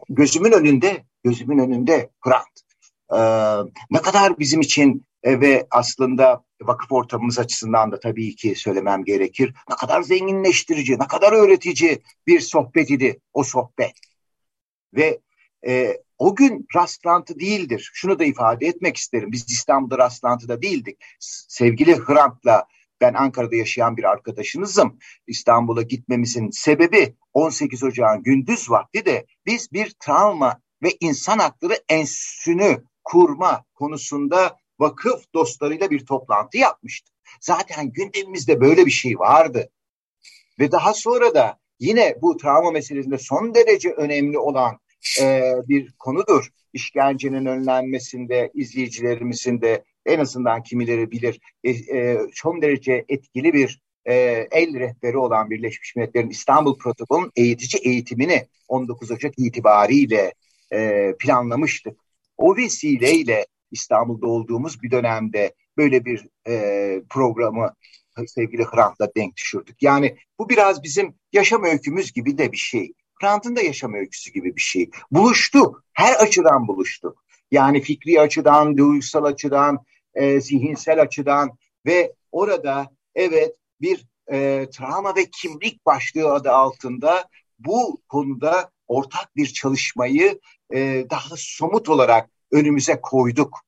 Gözümün 0.09 0.51
önünde, 0.51 1.03
gözümün 1.23 1.59
önünde 1.59 2.09
Grant. 2.21 2.61
e, 3.13 3.19
ne 3.91 4.01
kadar 4.01 4.39
bizim 4.39 4.61
için 4.61 5.05
e, 5.23 5.41
ve 5.41 5.67
aslında 5.71 6.43
vakıf 6.61 6.91
ortamımız 6.91 7.39
açısından 7.39 7.91
da 7.91 7.99
tabii 7.99 8.35
ki 8.35 8.55
söylemem 8.55 9.03
gerekir. 9.03 9.53
Ne 9.69 9.75
kadar 9.75 10.01
zenginleştirici, 10.01 10.99
ne 10.99 11.07
kadar 11.07 11.33
öğretici 11.33 12.01
bir 12.27 12.39
sohbet 12.39 12.89
idi 12.89 13.19
o 13.33 13.43
sohbet. 13.43 13.93
Ve 14.93 15.19
e, 15.67 15.97
o 16.17 16.35
gün 16.35 16.67
rastlantı 16.75 17.39
değildir. 17.39 17.91
Şunu 17.93 18.19
da 18.19 18.23
ifade 18.23 18.67
etmek 18.67 18.97
isterim. 18.97 19.31
Biz 19.31 19.45
İstanbul'da 19.49 19.97
rastlantıda 19.97 20.61
değildik. 20.61 20.97
Sevgili 21.19 21.95
Hrant'la 21.95 22.67
ben 23.05 23.13
Ankara'da 23.13 23.55
yaşayan 23.55 23.97
bir 23.97 24.03
arkadaşınızım. 24.03 24.99
İstanbul'a 25.27 25.81
gitmemizin 25.81 26.49
sebebi 26.49 27.15
18 27.33 27.83
Ocağın 27.83 28.23
gündüz 28.23 28.69
vakti 28.69 29.05
de 29.05 29.25
biz 29.45 29.71
bir 29.73 29.95
travma 29.99 30.61
ve 30.83 30.89
insan 30.99 31.39
hakları 31.39 31.73
enstitüsünü 31.89 32.83
kurma 33.03 33.63
konusunda 33.73 34.57
vakıf 34.79 35.33
dostlarıyla 35.33 35.89
bir 35.89 36.05
toplantı 36.05 36.57
yapmıştık. 36.57 37.15
Zaten 37.41 37.91
gündemimizde 37.91 38.61
böyle 38.61 38.85
bir 38.85 38.91
şey 38.91 39.19
vardı. 39.19 39.69
Ve 40.59 40.71
daha 40.71 40.93
sonra 40.93 41.35
da 41.35 41.59
yine 41.79 42.15
bu 42.21 42.37
travma 42.37 42.71
meselesinde 42.71 43.17
son 43.17 43.55
derece 43.55 43.89
önemli 43.91 44.37
olan 44.37 44.79
e, 45.21 45.53
bir 45.67 45.91
konudur. 45.99 46.49
İşkencenin 46.73 47.45
önlenmesinde, 47.45 48.51
izleyicilerimizin 48.53 49.61
de 49.61 49.83
en 50.05 50.19
azından 50.19 50.63
kimileri 50.63 51.11
bilir 51.11 51.39
e, 51.63 51.69
e, 51.71 52.19
son 52.33 52.61
derece 52.61 53.05
etkili 53.09 53.53
bir 53.53 53.81
e, 54.05 54.13
el 54.51 54.79
rehberi 54.79 55.17
olan 55.17 55.49
Birleşmiş 55.49 55.95
Milletler'in 55.95 56.29
İstanbul 56.29 56.77
Protokolü'nün 56.77 57.31
eğitici 57.35 57.81
eğitimini 57.83 58.47
19 58.67 59.11
Ocak 59.11 59.33
itibariyle 59.37 60.33
e, 60.73 61.13
planlamıştık. 61.19 61.97
O 62.37 62.57
vesileyle 62.57 63.45
İstanbul'da 63.71 64.27
olduğumuz 64.27 64.83
bir 64.83 64.91
dönemde 64.91 65.53
böyle 65.77 66.05
bir 66.05 66.27
e, 66.47 67.01
programı 67.09 67.73
sevgili 68.27 68.63
Hrant'la 68.63 69.09
denk 69.17 69.35
düşürdük. 69.35 69.83
Yani 69.83 70.17
bu 70.39 70.49
biraz 70.49 70.83
bizim 70.83 71.15
yaşam 71.33 71.63
öykümüz 71.63 72.13
gibi 72.13 72.37
de 72.37 72.51
bir 72.51 72.57
şey. 72.57 72.93
Hrant'ın 73.21 73.55
da 73.55 73.61
yaşam 73.61 73.93
öyküsü 73.93 74.31
gibi 74.31 74.55
bir 74.55 74.61
şey. 74.61 74.89
Buluştuk. 75.11 75.83
Her 75.93 76.15
açıdan 76.15 76.67
buluştuk. 76.67 77.25
Yani 77.51 77.81
fikri 77.81 78.21
açıdan, 78.21 78.77
duygusal 78.77 79.23
açıdan, 79.23 79.85
e, 80.15 80.41
zihinsel 80.41 81.01
açıdan 81.01 81.57
ve 81.85 82.13
orada 82.31 82.91
evet 83.15 83.55
bir 83.81 84.05
e, 84.31 84.69
travma 84.69 85.15
ve 85.15 85.25
kimlik 85.41 85.85
başlığı 85.85 86.33
adı 86.33 86.51
altında 86.51 87.29
bu 87.59 88.01
konuda 88.09 88.71
ortak 88.87 89.35
bir 89.35 89.47
çalışmayı 89.47 90.39
e, 90.73 91.05
daha 91.09 91.35
somut 91.37 91.89
olarak 91.89 92.29
önümüze 92.51 93.01
koyduk 93.01 93.59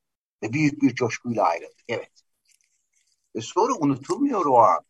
ve 0.43 0.53
büyük 0.53 0.81
bir 0.81 0.95
coşkuyla 0.95 1.43
ayrıldık. 1.43 1.83
Evet. 1.87 2.11
Ve 3.35 3.41
sonra 3.41 3.73
unutulmuyor 3.73 4.45
o 4.45 4.57
an. 4.57 4.85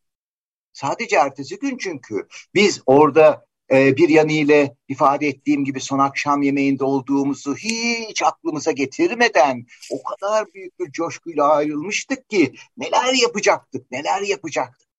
Sadece 0.73 1.15
ertesi 1.15 1.59
gün 1.59 1.77
çünkü 1.77 2.27
biz 2.53 2.81
orada 2.85 3.45
e, 3.71 3.97
bir 3.97 4.09
yanıyla 4.09 4.69
ifade 4.87 5.27
ettiğim 5.27 5.65
gibi 5.65 5.79
son 5.79 5.99
akşam 5.99 6.41
yemeğinde 6.41 6.83
olduğumuzu 6.83 7.55
hiç 7.55 8.23
aklımıza 8.23 8.71
getirmeden 8.71 9.65
o 9.91 10.03
kadar 10.03 10.53
büyük 10.53 10.79
bir 10.79 10.91
coşkuyla 10.91 11.47
ayrılmıştık 11.53 12.29
ki 12.29 12.53
neler 12.77 13.13
yapacaktık, 13.13 13.91
neler 13.91 14.21
yapacaktık, 14.21 14.89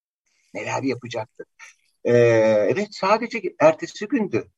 neler 0.54 0.83
yapacaktık. 0.83 1.48
E, 2.04 2.12
evet 2.68 2.88
sadece 2.90 3.42
ertesi 3.61 4.07
gündü. 4.07 4.48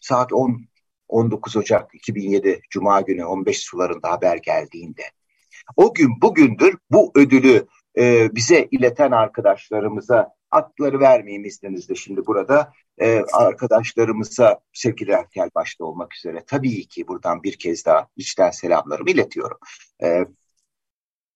Saat 0.00 0.32
10, 0.32 0.66
19 1.08 1.56
Ocak 1.56 1.94
2007 1.94 2.60
Cuma 2.70 3.00
günü 3.00 3.24
15 3.24 3.60
sularında 3.60 4.10
haber 4.10 4.36
geldiğinde. 4.36 5.02
O 5.76 5.94
gün 5.94 6.20
bugündür 6.22 6.78
bu 6.90 7.12
ödülü 7.14 7.66
e, 7.98 8.34
bize 8.34 8.68
ileten 8.70 9.10
arkadaşlarımıza 9.10 10.34
adları 10.50 11.00
vermeyeyim 11.00 11.44
izninizle 11.44 11.94
şimdi 11.94 12.26
burada 12.26 12.72
e, 12.98 13.20
arkadaşlarımıza 13.32 14.60
sevgili 14.72 15.10
Erkel 15.10 15.50
başta 15.54 15.84
olmak 15.84 16.14
üzere 16.14 16.44
tabii 16.46 16.86
ki 16.86 17.08
buradan 17.08 17.42
bir 17.42 17.56
kez 17.56 17.84
daha 17.84 18.08
içten 18.16 18.50
selamlarımı 18.50 19.10
iletiyorum. 19.10 19.58
E, 20.02 20.24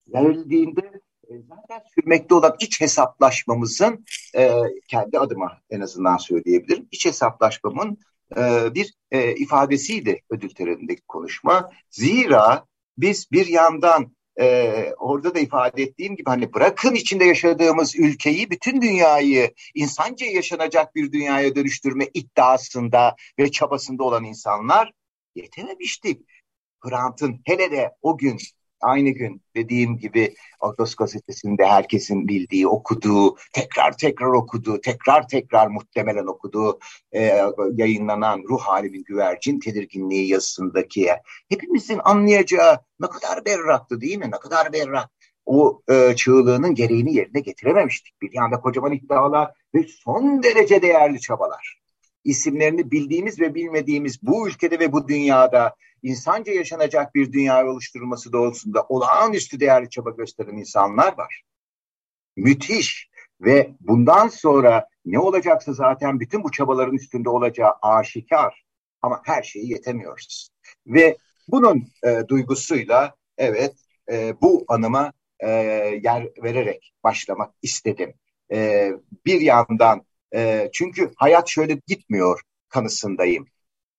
verildiğinde 0.08 1.00
e, 1.28 1.32
zaten 1.48 1.82
sürmekte 1.94 2.34
olan 2.34 2.56
iç 2.60 2.80
hesaplaşmamızın 2.80 4.04
e, 4.36 4.50
kendi 4.88 5.18
adıma 5.18 5.60
en 5.70 5.80
azından 5.80 6.16
söyleyebilirim. 6.16 6.88
İç 6.90 7.06
hesaplaşmamın 7.06 7.98
e, 8.36 8.74
bir 8.74 8.94
e, 9.10 9.34
ifadesiydi 9.34 10.22
ödül 10.30 10.50
törenindeki 10.50 11.02
konuşma. 11.08 11.70
Zira 11.90 12.66
biz 12.98 13.32
bir 13.32 13.46
yandan 13.46 14.16
e, 14.40 14.92
orada 14.98 15.34
da 15.34 15.38
ifade 15.38 15.82
ettiğim 15.82 16.16
gibi 16.16 16.30
hani 16.30 16.54
bırakın 16.54 16.94
içinde 16.94 17.24
yaşadığımız 17.24 17.96
ülkeyi 17.96 18.50
bütün 18.50 18.82
dünyayı 18.82 19.54
insanca 19.74 20.26
yaşanacak 20.26 20.94
bir 20.94 21.12
dünyaya 21.12 21.54
dönüştürme 21.54 22.06
iddiasında 22.14 23.16
ve 23.38 23.50
çabasında 23.50 24.04
olan 24.04 24.24
insanlar 24.24 24.92
yetememiştik. 25.34 26.20
Hrant'ın 26.80 27.40
hele 27.44 27.70
de 27.70 27.90
o 28.02 28.18
gün 28.18 28.38
aynı 28.80 29.10
gün 29.10 29.42
dediğim 29.56 29.98
gibi 29.98 30.34
Agos 30.60 30.94
gazetesinde 30.94 31.66
herkesin 31.66 32.28
bildiği, 32.28 32.68
okuduğu, 32.68 33.36
tekrar 33.52 33.96
tekrar 33.96 34.26
okuduğu, 34.26 34.80
tekrar 34.80 35.28
tekrar 35.28 35.66
muhtemelen 35.66 36.26
okuduğu 36.26 36.78
e, 37.12 37.42
yayınlanan 37.72 38.44
Ruh 38.48 38.60
Halimin 38.60 39.04
Güvercin 39.04 39.60
Tedirginliği 39.60 40.28
yazısındaki 40.28 41.08
hepimizin 41.48 42.00
anlayacağı 42.04 42.80
ne 43.00 43.06
kadar 43.06 43.44
berraktı 43.44 44.00
değil 44.00 44.18
mi? 44.18 44.30
Ne 44.32 44.38
kadar 44.38 44.72
berrak. 44.72 45.10
O 45.46 45.82
e, 45.90 46.16
çığlığının 46.16 46.74
gereğini 46.74 47.14
yerine 47.14 47.40
getirememiştik. 47.40 48.22
Bir 48.22 48.32
yanda 48.32 48.60
kocaman 48.60 48.92
iddialar 48.92 49.52
ve 49.74 49.86
son 50.04 50.42
derece 50.42 50.82
değerli 50.82 51.20
çabalar. 51.20 51.77
İsimlerini 52.24 52.90
bildiğimiz 52.90 53.40
ve 53.40 53.54
bilmediğimiz 53.54 54.22
bu 54.22 54.48
ülkede 54.48 54.78
ve 54.78 54.92
bu 54.92 55.08
dünyada 55.08 55.74
insanca 56.02 56.52
yaşanacak 56.52 57.14
bir 57.14 57.32
dünya 57.32 57.66
oluşturulması 57.66 58.32
doğrultusunda 58.32 58.86
olağanüstü 58.88 59.60
değerli 59.60 59.90
çaba 59.90 60.10
gösteren 60.10 60.56
insanlar 60.56 61.18
var. 61.18 61.42
Müthiş 62.36 63.08
ve 63.40 63.70
bundan 63.80 64.28
sonra 64.28 64.88
ne 65.04 65.18
olacaksa 65.18 65.72
zaten 65.72 66.20
bütün 66.20 66.44
bu 66.44 66.50
çabaların 66.50 66.94
üstünde 66.94 67.28
olacağı 67.28 67.72
aşikar 67.82 68.64
ama 69.02 69.20
her 69.24 69.42
şeyi 69.42 69.70
yetemiyoruz. 69.70 70.50
Ve 70.86 71.16
bunun 71.48 71.84
e, 72.06 72.22
duygusuyla 72.28 73.14
evet 73.38 73.74
e, 74.12 74.40
bu 74.40 74.64
anıma 74.68 75.12
e, 75.40 75.50
yer 76.02 76.28
vererek 76.42 76.94
başlamak 77.04 77.54
istedim. 77.62 78.14
E, 78.52 78.90
bir 79.26 79.40
yandan 79.40 80.02
e, 80.34 80.70
çünkü 80.72 81.12
hayat 81.16 81.48
şöyle 81.48 81.80
gitmiyor 81.86 82.40
kanısındayım. 82.68 83.46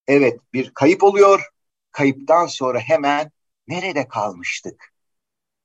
Evet 0.08 0.40
bir 0.54 0.74
kayıp 0.74 1.04
oluyor 1.04 1.50
kayıptan 1.92 2.46
sonra 2.46 2.80
hemen 2.80 3.32
nerede 3.68 4.08
kalmıştık 4.08 4.94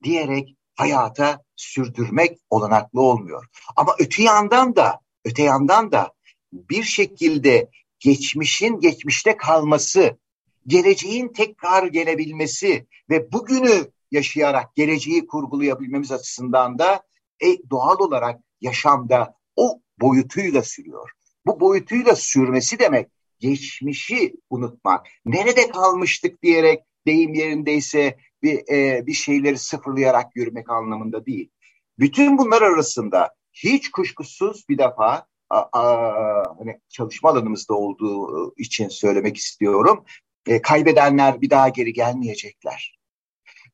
diyerek 0.03 0.57
hayata 0.75 1.43
sürdürmek 1.57 2.39
olanaklı 2.51 3.01
olmuyor. 3.01 3.47
Ama 3.77 3.95
öte 3.99 4.23
yandan 4.23 4.77
da 4.77 5.01
öte 5.25 5.43
yandan 5.43 5.93
da 5.93 6.13
bir 6.53 6.83
şekilde 6.83 7.71
geçmişin 7.99 8.81
geçmişte 8.81 9.37
kalması, 9.37 10.19
geleceğin 10.67 11.29
tekrar 11.29 11.87
gelebilmesi 11.87 12.87
ve 13.11 13.33
bugünü 13.33 13.91
yaşayarak 14.11 14.77
geleceği 14.77 15.27
kurgulayabilmemiz 15.27 16.13
açısından 16.13 16.79
da 16.79 17.03
e, 17.41 17.71
doğal 17.71 17.99
olarak 17.99 18.41
yaşamda 18.61 19.35
o 19.57 19.81
boyutuyla 20.01 20.63
sürüyor. 20.63 21.11
Bu 21.47 21.61
boyutuyla 21.61 22.17
sürmesi 22.17 22.79
demek 22.79 23.09
geçmişi 23.39 24.35
unutmak, 24.51 25.07
nerede 25.25 25.69
kalmıştık 25.69 26.43
diyerek 26.43 26.83
deyim 27.07 27.35
yerindeyse 27.35 28.17
bir, 28.43 28.73
e, 28.73 29.07
bir 29.07 29.13
şeyleri 29.13 29.59
sıfırlayarak 29.59 30.37
yürümek 30.37 30.71
anlamında 30.71 31.27
değil. 31.27 31.51
Bütün 31.99 32.39
bunlar 32.39 32.63
arasında 32.63 33.35
hiç 33.53 33.91
kuşkusuz 33.91 34.69
bir 34.69 34.79
defa 34.79 35.27
a, 35.51 35.59
a, 35.73 36.57
hani 36.59 36.81
çalışma 36.89 37.31
alanımızda 37.31 37.75
olduğu 37.75 38.55
için 38.57 38.89
söylemek 38.89 39.37
istiyorum. 39.37 40.05
E, 40.47 40.63
kaybedenler 40.63 41.41
bir 41.41 41.51
daha 41.51 41.69
geri 41.69 41.93
gelmeyecekler. 41.93 42.99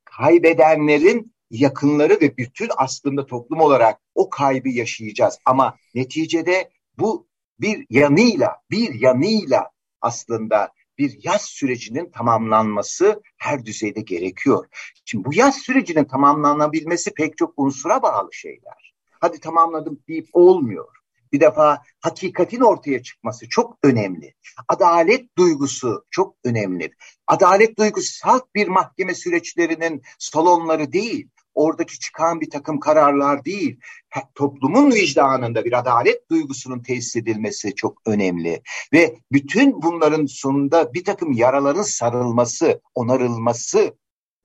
Kaybedenlerin 0.04 1.35
yakınları 1.51 2.21
ve 2.21 2.37
bütün 2.37 2.69
aslında 2.77 3.27
toplum 3.27 3.61
olarak 3.61 4.01
o 4.15 4.31
kaybı 4.31 4.69
yaşayacağız. 4.69 5.39
Ama 5.45 5.77
neticede 5.95 6.71
bu 6.99 7.29
bir 7.61 7.87
yanıyla, 7.91 8.57
bir 8.71 8.95
yanıyla 9.01 9.71
aslında 10.01 10.73
bir 10.99 11.19
yaz 11.23 11.43
sürecinin 11.43 12.11
tamamlanması 12.11 13.23
her 13.39 13.65
düzeyde 13.65 14.01
gerekiyor. 14.01 14.67
Şimdi 15.05 15.25
bu 15.25 15.35
yaz 15.35 15.57
sürecinin 15.57 16.05
tamamlanabilmesi 16.05 17.15
pek 17.15 17.37
çok 17.37 17.55
unsura 17.57 18.03
bağlı 18.03 18.33
şeyler. 18.33 18.95
Hadi 19.21 19.41
tamamladım 19.41 20.01
deyip 20.09 20.29
olmuyor. 20.33 20.97
Bir 21.33 21.41
defa 21.41 21.83
hakikatin 22.01 22.61
ortaya 22.61 23.03
çıkması 23.03 23.49
çok 23.49 23.79
önemli. 23.83 24.35
Adalet 24.69 25.37
duygusu 25.39 26.05
çok 26.11 26.37
önemli. 26.45 26.91
Adalet 27.27 27.79
duygusu 27.79 28.13
salt 28.13 28.55
bir 28.55 28.69
mahkeme 28.69 29.15
süreçlerinin 29.15 30.03
salonları 30.19 30.93
değil 30.93 31.29
oradaki 31.55 31.99
çıkan 31.99 32.41
bir 32.41 32.51
takım 32.51 32.81
kararlar 32.81 33.45
değil, 33.45 33.81
toplumun 34.35 34.93
vicdanında 34.93 35.65
bir 35.65 35.79
adalet 35.79 36.31
duygusunun 36.31 36.83
tesis 36.83 37.17
edilmesi 37.17 37.75
çok 37.75 37.99
önemli. 38.07 38.63
Ve 38.93 39.17
bütün 39.33 39.83
bunların 39.83 40.27
sonunda 40.27 40.95
bir 40.95 41.05
takım 41.05 41.33
yaraların 41.33 41.83
sarılması, 41.83 42.81
onarılması 42.95 43.95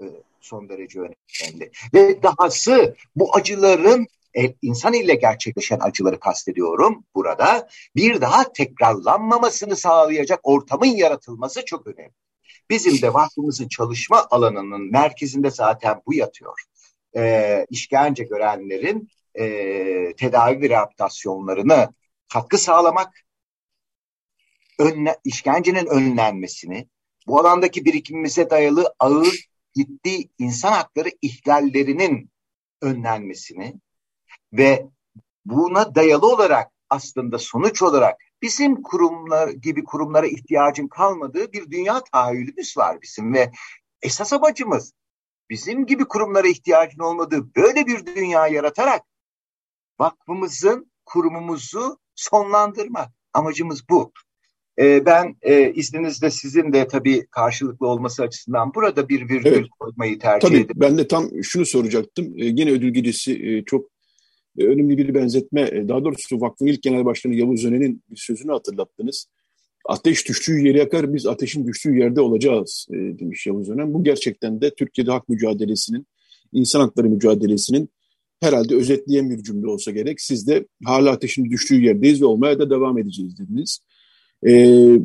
e, 0.02 0.06
son 0.42 0.70
derece 0.70 1.00
önemli. 1.00 1.72
Ve 1.94 2.24
dahası 2.24 2.96
bu 3.16 3.36
acıların 3.36 4.08
e, 4.38 4.54
insan 4.62 4.94
ile 4.94 5.16
gerçekleşen 5.16 5.80
acıları 5.82 6.20
kastediyorum 6.20 7.04
burada. 7.16 7.68
Bir 7.96 8.22
daha 8.22 8.54
tekrarlanmamasını 8.54 9.76
sağlayacak 9.76 10.40
ortamın 10.44 10.86
yaratılması 10.86 11.66
çok 11.66 11.88
önemli. 11.88 12.14
Bizim 12.70 13.02
de 13.02 13.14
vakfımızın 13.14 13.68
çalışma 13.68 14.28
alanının 14.32 14.92
merkezinde 14.92 15.52
zaten 15.52 16.02
bu 16.08 16.14
yatıyor 16.14 16.62
e, 17.18 17.66
işkence 17.70 18.24
görenlerin 18.24 19.10
e, 19.36 19.46
tedavi 20.16 20.62
ve 20.62 20.70
rehabilitasyonlarını 20.70 21.94
katkı 22.34 22.58
sağlamak, 22.58 23.14
önle, 24.80 25.18
işkencenin 25.24 25.86
önlenmesini, 25.86 26.88
bu 27.28 27.40
alandaki 27.40 27.86
birikimimize 27.86 28.50
dayalı 28.50 28.94
ağır, 29.00 29.48
ciddi 29.78 30.30
insan 30.38 30.72
hakları 30.72 31.10
ihlallerinin 31.22 32.30
önlenmesini 32.82 33.76
ve 34.54 34.86
buna 35.46 35.96
dayalı 35.96 36.28
olarak 36.28 36.72
aslında 36.90 37.40
sonuç 37.40 37.82
olarak 37.82 38.18
bizim 38.42 38.82
kurumlar 38.82 39.50
gibi 39.50 39.84
kurumlara 39.84 40.28
ihtiyacın 40.28 40.88
kalmadığı 40.88 41.54
bir 41.54 41.72
dünya 41.72 42.04
tahayyülümüz 42.04 42.78
var 42.78 43.02
bizim 43.02 43.34
ve 43.34 43.52
esas 44.02 44.34
amacımız 44.34 44.94
bizim 45.50 45.86
gibi 45.86 46.06
kurumlara 46.06 46.48
ihtiyacın 46.48 47.00
olmadığı 47.00 47.56
böyle 47.56 47.86
bir 47.86 48.06
dünya 48.06 48.48
yaratarak 48.48 49.02
vakfımızın 50.00 50.92
kurumumuzu 51.06 51.98
sonlandırmak. 52.16 53.10
Amacımız 53.34 53.90
bu. 53.90 54.12
Ee, 54.80 55.06
ben 55.06 55.36
e, 55.42 55.74
izninizle 55.74 56.32
sizin 56.32 56.74
de 56.74 56.88
tabii 56.88 57.28
karşılıklı 57.32 57.88
olması 57.88 58.24
açısından 58.24 58.74
burada 58.74 59.10
bir 59.10 59.22
virgül 59.22 59.46
evet. 59.46 59.70
koymayı 59.80 60.20
tercih 60.20 60.48
tabii, 60.48 60.60
ederim. 60.60 60.76
Ben 60.76 60.98
de 60.98 61.08
tam 61.08 61.44
şunu 61.44 61.66
soracaktım. 61.66 62.26
Ee, 62.26 62.46
yine 62.46 62.72
ödül 62.72 62.94
gecesi 62.94 63.34
e, 63.34 63.64
çok 63.66 63.90
e, 64.58 64.66
önemli 64.66 64.98
bir 64.98 65.14
benzetme. 65.14 65.62
E, 65.62 65.88
daha 65.88 66.04
doğrusu 66.04 66.42
vakfın 66.42 66.66
ilk 66.66 66.84
genel 66.84 67.06
başkanı 67.06 67.36
Yavuz 67.36 67.66
Öne'nin 67.66 68.04
bir 68.10 68.18
sözünü 68.18 68.52
hatırlattınız. 68.52 69.28
Ateş 69.86 70.28
düştüğü 70.28 70.68
yeri 70.68 70.78
yakar, 70.78 71.14
biz 71.14 71.26
ateşin 71.26 71.68
düştüğü 71.68 71.98
yerde 71.98 72.22
olacağız 72.22 72.88
e, 72.92 72.96
demiş 72.96 73.48
Yavuz 73.48 73.70
Önem. 73.70 73.94
Bu 73.94 74.04
gerçekten 74.04 74.62
de 74.62 74.76
Türkiye'de 74.76 75.12
hak 75.12 75.30
mücadelesinin, 75.30 76.08
insan 76.54 76.80
hakları 76.80 77.10
mücadelesinin 77.10 77.90
herhalde 78.40 78.76
özetleyen 78.76 79.30
bir 79.30 79.44
cümle 79.44 79.68
olsa 79.68 79.92
gerek. 79.92 80.22
Siz 80.22 80.48
de 80.48 80.68
hala 80.86 81.12
ateşin 81.12 81.46
düştüğü 81.46 81.82
yerdeyiz 81.82 82.22
ve 82.22 82.26
olmaya 82.26 82.60
da 82.60 82.70
devam 82.70 82.98
edeceğiz 82.98 83.40
dediniz. 83.40 83.80
Ee, 84.48 85.00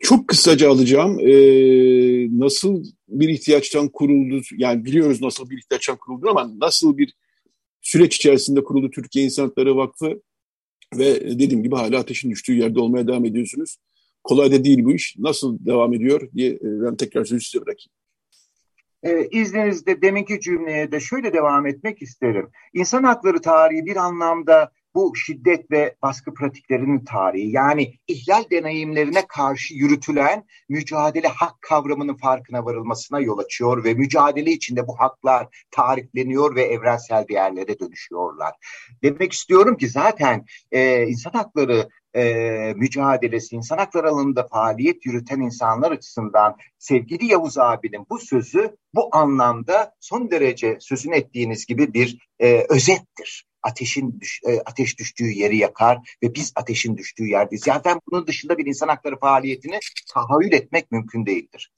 çok 0.00 0.28
kısaca 0.28 0.70
alacağım. 0.70 1.20
Ee, 1.20 2.38
nasıl 2.38 2.84
bir 3.08 3.28
ihtiyaçtan 3.28 3.88
kuruldu? 3.88 4.42
Yani 4.56 4.84
biliyoruz 4.84 5.22
nasıl 5.22 5.50
bir 5.50 5.58
ihtiyaçtan 5.58 5.96
kuruldu 5.96 6.28
ama 6.30 6.58
nasıl 6.58 6.98
bir 6.98 7.14
süreç 7.80 8.16
içerisinde 8.16 8.64
kuruldu 8.64 8.90
Türkiye 8.90 9.24
İnsan 9.24 9.44
Hakları 9.44 9.76
Vakfı? 9.76 10.20
Ve 10.94 11.20
dediğim 11.38 11.62
gibi 11.62 11.76
hala 11.76 11.98
ateşin 11.98 12.30
düştüğü 12.30 12.54
yerde 12.54 12.80
olmaya 12.80 13.06
devam 13.06 13.24
ediyorsunuz. 13.24 13.76
Kolay 14.24 14.52
da 14.52 14.64
değil 14.64 14.84
bu 14.84 14.92
iş. 14.92 15.16
Nasıl 15.18 15.66
devam 15.66 15.92
ediyor 15.92 16.28
diye 16.34 16.50
e, 16.50 16.58
ben 16.62 16.96
tekrar 16.96 17.24
sözü 17.24 17.44
size 17.44 17.66
bırakayım. 17.66 17.90
Ee, 19.02 19.28
izninizle 19.30 20.02
deminki 20.02 20.40
cümleye 20.40 20.92
de 20.92 21.00
şöyle 21.00 21.32
devam 21.32 21.66
etmek 21.66 22.02
isterim. 22.02 22.50
İnsan 22.72 23.04
hakları 23.04 23.40
tarihi 23.40 23.86
bir 23.86 23.96
anlamda 23.96 24.72
bu 24.94 25.16
şiddet 25.16 25.70
ve 25.70 25.94
baskı 26.02 26.34
pratiklerinin 26.34 27.04
tarihi 27.04 27.50
yani 27.50 27.94
ihlal 28.06 28.44
deneyimlerine 28.50 29.26
karşı 29.26 29.74
yürütülen 29.74 30.44
mücadele 30.68 31.28
hak 31.28 31.62
kavramının 31.62 32.16
farkına 32.16 32.64
varılmasına 32.64 33.20
yol 33.20 33.38
açıyor 33.38 33.84
ve 33.84 33.94
mücadele 33.94 34.50
içinde 34.50 34.86
bu 34.86 35.00
haklar 35.00 35.66
tarifleniyor 35.70 36.54
ve 36.54 36.62
evrensel 36.62 37.28
değerlere 37.28 37.78
dönüşüyorlar. 37.78 38.54
Demek 39.02 39.32
istiyorum 39.32 39.76
ki 39.76 39.88
zaten 39.88 40.44
e, 40.72 41.06
insan 41.06 41.30
hakları 41.30 41.88
e, 42.16 42.22
mücadelesi, 42.76 43.56
insan 43.56 43.78
hakları 43.78 44.08
alanında 44.08 44.46
faaliyet 44.46 45.06
yürüten 45.06 45.40
insanlar 45.40 45.90
açısından 45.90 46.56
sevgili 46.78 47.26
Yavuz 47.26 47.58
abinin 47.58 48.06
bu 48.10 48.18
sözü 48.18 48.76
bu 48.94 49.08
anlamda 49.12 49.94
son 50.00 50.30
derece 50.30 50.76
sözün 50.80 51.12
ettiğiniz 51.12 51.66
gibi 51.66 51.94
bir 51.94 52.28
e, 52.38 52.66
özettir 52.68 53.49
ateşin 53.62 54.20
düş, 54.20 54.40
e, 54.46 54.60
ateş 54.60 54.98
düştüğü 54.98 55.30
yeri 55.30 55.56
yakar 55.56 55.98
ve 56.22 56.34
biz 56.34 56.52
ateşin 56.56 56.96
düştüğü 56.96 57.26
yerdeyiz. 57.26 57.64
Zaten 57.64 58.00
bunun 58.10 58.26
dışında 58.26 58.58
bir 58.58 58.66
insan 58.66 58.88
hakları 58.88 59.18
faaliyetini 59.18 59.78
tahayyül 60.14 60.52
etmek 60.52 60.92
mümkün 60.92 61.26
değildir. 61.26 61.70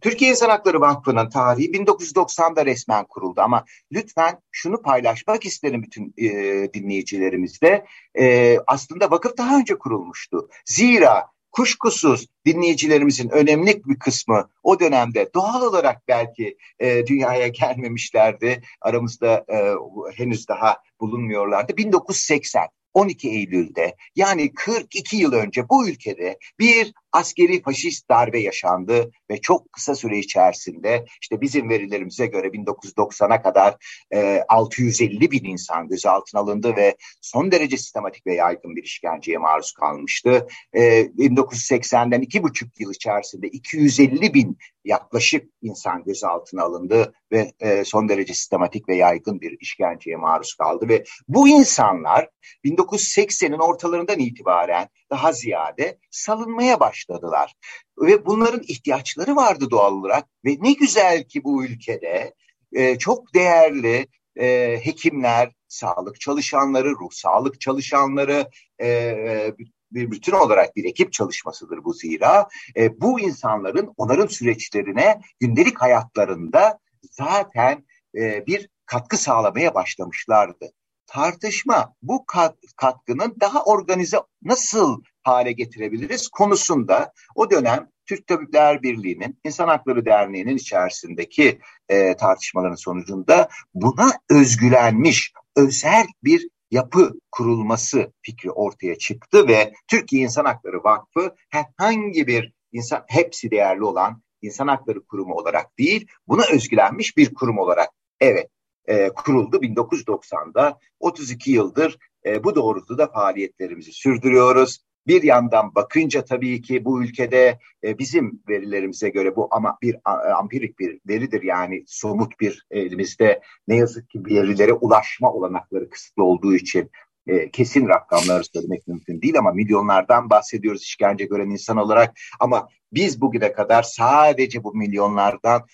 Türkiye 0.00 0.30
İnsan 0.30 0.48
Hakları 0.48 0.80
Vakfı'nın 0.80 1.28
tarihi 1.28 1.70
1990'da 1.70 2.66
resmen 2.66 3.04
kuruldu 3.04 3.40
ama 3.40 3.64
lütfen 3.92 4.40
şunu 4.50 4.82
paylaşmak 4.82 5.44
isterim 5.44 5.82
bütün 5.82 6.14
e, 6.16 6.28
dinleyicilerimizle. 6.74 7.84
E, 8.18 8.56
aslında 8.66 9.10
vakıf 9.10 9.38
daha 9.38 9.58
önce 9.58 9.78
kurulmuştu. 9.78 10.48
Zira 10.64 11.26
kuşkusuz 11.52 12.26
dinleyicilerimizin 12.46 13.28
önemli 13.28 13.82
bir 13.84 13.98
kısmı 13.98 14.50
o 14.62 14.80
dönemde 14.80 15.30
doğal 15.34 15.62
olarak 15.62 16.08
belki 16.08 16.56
e, 16.78 17.06
dünyaya 17.06 17.48
gelmemişlerdi. 17.48 18.62
Aramızda 18.80 19.44
e, 19.48 19.74
henüz 20.16 20.48
daha 20.48 20.76
bulunmuyorlardı. 21.00 21.76
1980 21.76 22.68
12 22.94 23.30
Eylül'de 23.30 23.96
yani 24.16 24.54
42 24.54 25.16
yıl 25.16 25.32
önce 25.32 25.68
bu 25.68 25.88
ülkede 25.88 26.38
bir 26.58 26.92
askeri 27.12 27.62
faşist 27.62 28.08
darbe 28.08 28.40
yaşandı 28.40 29.10
ve 29.30 29.40
çok 29.40 29.72
kısa 29.72 29.94
süre 29.94 30.18
içerisinde 30.18 31.04
işte 31.22 31.40
bizim 31.40 31.70
verilerimize 31.70 32.26
göre 32.26 32.46
1990'a 32.46 33.42
kadar 33.42 33.76
e, 34.14 34.42
650 34.48 35.30
bin 35.30 35.44
insan 35.44 35.88
gözaltına 35.88 36.40
alındı 36.40 36.76
ve 36.76 36.96
son 37.20 37.52
derece 37.52 37.76
sistematik 37.76 38.26
ve 38.26 38.34
yaygın 38.34 38.76
bir 38.76 38.82
işkenceye 38.82 39.38
maruz 39.38 39.72
kalmıştı. 39.72 40.46
E, 40.72 41.00
1980'den 41.00 42.20
iki 42.20 42.42
buçuk 42.42 42.80
yıl 42.80 42.92
içerisinde 42.92 43.48
250 43.48 44.34
bin 44.34 44.58
yaklaşık 44.84 45.50
insan 45.62 46.04
gözaltına 46.04 46.62
alındı 46.62 47.12
ve 47.32 47.52
e, 47.60 47.84
son 47.84 48.08
derece 48.08 48.34
sistematik 48.34 48.88
ve 48.88 48.96
yaygın 48.96 49.40
bir 49.40 49.56
işkenceye 49.60 50.16
maruz 50.16 50.54
kaldı 50.54 50.88
ve 50.88 51.04
bu 51.28 51.48
insanlar 51.48 52.28
1980'in 52.64 53.58
ortalarından 53.58 54.18
itibaren 54.18 54.88
daha 55.10 55.32
ziyade 55.32 55.98
salınmaya 56.10 56.80
başladılar. 56.98 57.54
Ve 57.98 58.26
bunların 58.26 58.62
ihtiyaçları 58.68 59.36
vardı 59.36 59.70
doğal 59.70 59.92
olarak 59.92 60.24
ve 60.44 60.56
ne 60.60 60.72
güzel 60.72 61.24
ki 61.24 61.44
bu 61.44 61.64
ülkede 61.64 62.34
e, 62.72 62.98
çok 62.98 63.34
değerli 63.34 64.06
e, 64.36 64.78
hekimler, 64.82 65.52
sağlık 65.68 66.20
çalışanları, 66.20 66.90
ruh 66.90 67.10
sağlık 67.10 67.60
çalışanları, 67.60 68.50
e, 68.80 69.54
bir 69.92 70.10
bütün 70.10 70.32
olarak 70.32 70.76
bir 70.76 70.84
ekip 70.84 71.12
çalışmasıdır 71.12 71.84
bu 71.84 71.94
zira. 71.94 72.48
E, 72.76 73.00
bu 73.00 73.20
insanların 73.20 73.92
onların 73.96 74.26
süreçlerine 74.26 75.20
gündelik 75.40 75.82
hayatlarında 75.82 76.78
zaten 77.10 77.84
e, 78.14 78.46
bir 78.46 78.68
katkı 78.86 79.16
sağlamaya 79.16 79.74
başlamışlardı. 79.74 80.72
Tartışma 81.08 81.94
bu 82.02 82.26
kat, 82.26 82.56
katkının 82.76 83.36
daha 83.40 83.64
organize 83.64 84.18
nasıl 84.42 85.02
hale 85.22 85.52
getirebiliriz 85.52 86.28
konusunda 86.28 87.12
o 87.34 87.50
dönem 87.50 87.88
Türk 88.06 88.26
Tabipler 88.26 88.82
Birliği'nin 88.82 89.40
İnsan 89.44 89.68
Hakları 89.68 90.06
Derneği'nin 90.06 90.56
içerisindeki 90.56 91.58
e, 91.88 92.16
tartışmaların 92.16 92.74
sonucunda 92.74 93.48
buna 93.74 94.12
özgülenmiş 94.30 95.32
özel 95.56 96.06
bir 96.24 96.48
yapı 96.70 97.12
kurulması 97.32 98.12
fikri 98.22 98.50
ortaya 98.50 98.98
çıktı 98.98 99.48
ve 99.48 99.72
Türkiye 99.88 100.22
İnsan 100.22 100.44
Hakları 100.44 100.84
Vakfı 100.84 101.34
herhangi 101.50 102.26
bir 102.26 102.52
insan 102.72 103.04
hepsi 103.08 103.50
değerli 103.50 103.84
olan 103.84 104.22
insan 104.42 104.68
hakları 104.68 105.06
kurumu 105.06 105.34
olarak 105.34 105.78
değil 105.78 106.06
buna 106.26 106.42
özgülenmiş 106.52 107.16
bir 107.16 107.34
kurum 107.34 107.58
olarak 107.58 107.90
evet 108.20 108.50
e, 108.88 109.08
kuruldu 109.08 109.56
1990'da 109.56 110.78
32 111.00 111.50
yıldır 111.50 111.98
e, 112.26 112.44
bu 112.44 112.54
doğrultuda 112.54 113.06
faaliyetlerimizi 113.06 113.92
sürdürüyoruz. 113.92 114.78
Bir 115.06 115.22
yandan 115.22 115.74
bakınca 115.74 116.24
tabii 116.24 116.62
ki 116.62 116.84
bu 116.84 117.02
ülkede 117.02 117.58
e, 117.84 117.98
bizim 117.98 118.42
verilerimize 118.48 119.08
göre 119.08 119.36
bu 119.36 119.48
ama 119.50 119.78
bir 119.82 119.96
a, 120.04 120.12
ampirik 120.32 120.78
bir 120.78 121.00
veridir 121.08 121.42
yani 121.42 121.84
somut 121.86 122.40
bir 122.40 122.66
elimizde 122.70 123.40
ne 123.68 123.76
yazık 123.76 124.10
ki 124.10 124.22
verilere 124.26 124.72
ulaşma 124.72 125.32
olanakları 125.32 125.90
kısıtlı 125.90 126.24
olduğu 126.24 126.54
için 126.54 126.90
e, 127.26 127.50
kesin 127.50 127.88
rakamları 127.88 128.44
söylemek 128.44 128.88
mümkün 128.88 129.22
değil 129.22 129.38
ama 129.38 129.52
milyonlardan 129.52 130.30
bahsediyoruz 130.30 130.82
işkence 130.82 131.24
gören 131.24 131.50
insan 131.50 131.76
olarak. 131.76 132.16
Ama 132.40 132.68
biz 132.92 133.20
bugüne 133.20 133.52
kadar 133.52 133.82
sadece 133.82 134.64
bu 134.64 134.74
milyonlardan 134.74 135.66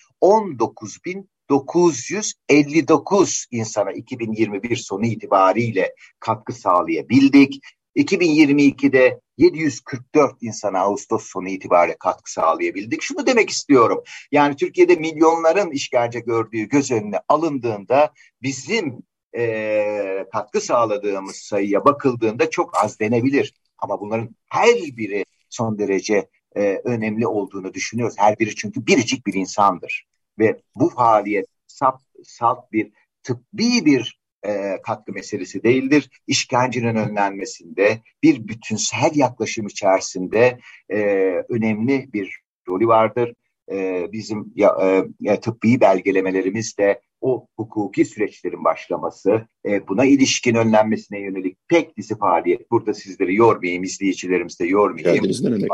19.959 1.50 3.46
insana 3.50 3.92
2021 3.92 4.76
sonu 4.76 5.06
itibariyle 5.06 5.94
katkı 6.20 6.52
sağlayabildik. 6.52 7.60
2022'de 7.96 9.20
744 9.38 10.32
insana 10.40 10.80
Ağustos 10.80 11.26
sonu 11.26 11.48
itibariyle 11.48 11.96
katkı 11.98 12.32
sağlayabildik. 12.32 13.02
Şunu 13.02 13.26
demek 13.26 13.50
istiyorum. 13.50 14.02
Yani 14.32 14.56
Türkiye'de 14.56 14.96
milyonların 14.96 15.70
işkence 15.70 16.20
gördüğü 16.20 16.62
göz 16.62 16.90
önüne 16.90 17.20
alındığında 17.28 18.12
bizim 18.42 19.02
e, 19.36 20.26
katkı 20.32 20.60
sağladığımız 20.60 21.36
sayıya 21.36 21.84
bakıldığında 21.84 22.50
çok 22.50 22.84
az 22.84 23.00
denebilir. 23.00 23.54
Ama 23.78 24.00
bunların 24.00 24.36
her 24.50 24.74
biri 24.74 25.24
son 25.48 25.78
derece 25.78 26.28
e, 26.56 26.80
önemli 26.84 27.26
olduğunu 27.26 27.74
düşünüyoruz. 27.74 28.16
Her 28.18 28.38
biri 28.38 28.54
çünkü 28.54 28.86
biricik 28.86 29.26
bir 29.26 29.34
insandır. 29.34 30.06
Ve 30.38 30.60
bu 30.74 30.88
faaliyet 30.88 31.46
sap, 31.66 32.00
salt 32.24 32.72
bir 32.72 32.92
tıbbi 33.22 33.84
bir 33.84 34.20
e, 34.46 34.80
katkı 34.82 35.12
meselesi 35.12 35.62
değildir. 35.62 36.10
İşkencenin 36.26 36.96
önlenmesinde 36.96 38.00
bir 38.22 38.48
bütünsel 38.48 39.10
yaklaşım 39.14 39.66
içerisinde 39.66 40.58
e, 40.88 41.00
önemli 41.48 42.12
bir 42.12 42.40
rolü 42.68 42.86
vardır. 42.86 43.34
E, 43.72 44.06
bizim 44.12 44.52
ya, 44.54 44.76
e, 45.24 45.40
tıbbi 45.40 45.80
belgelemelerimiz 45.80 46.78
de 46.78 47.00
o 47.20 47.46
hukuki 47.56 48.04
süreçlerin 48.04 48.64
başlaması, 48.64 49.46
e, 49.66 49.88
buna 49.88 50.04
ilişkin 50.04 50.54
önlenmesine 50.54 51.20
yönelik 51.20 51.58
pek 51.68 51.96
dizi 51.96 52.18
faaliyet. 52.18 52.70
Burada 52.70 52.94
sizleri 52.94 53.34
yormayayım, 53.34 53.82
izleyicilerimizi 53.82 54.64
de 54.64 54.66
yormayayım. 54.66 55.14
Geldiniz 55.14 55.44
ne 55.44 55.50
demek? 55.50 55.70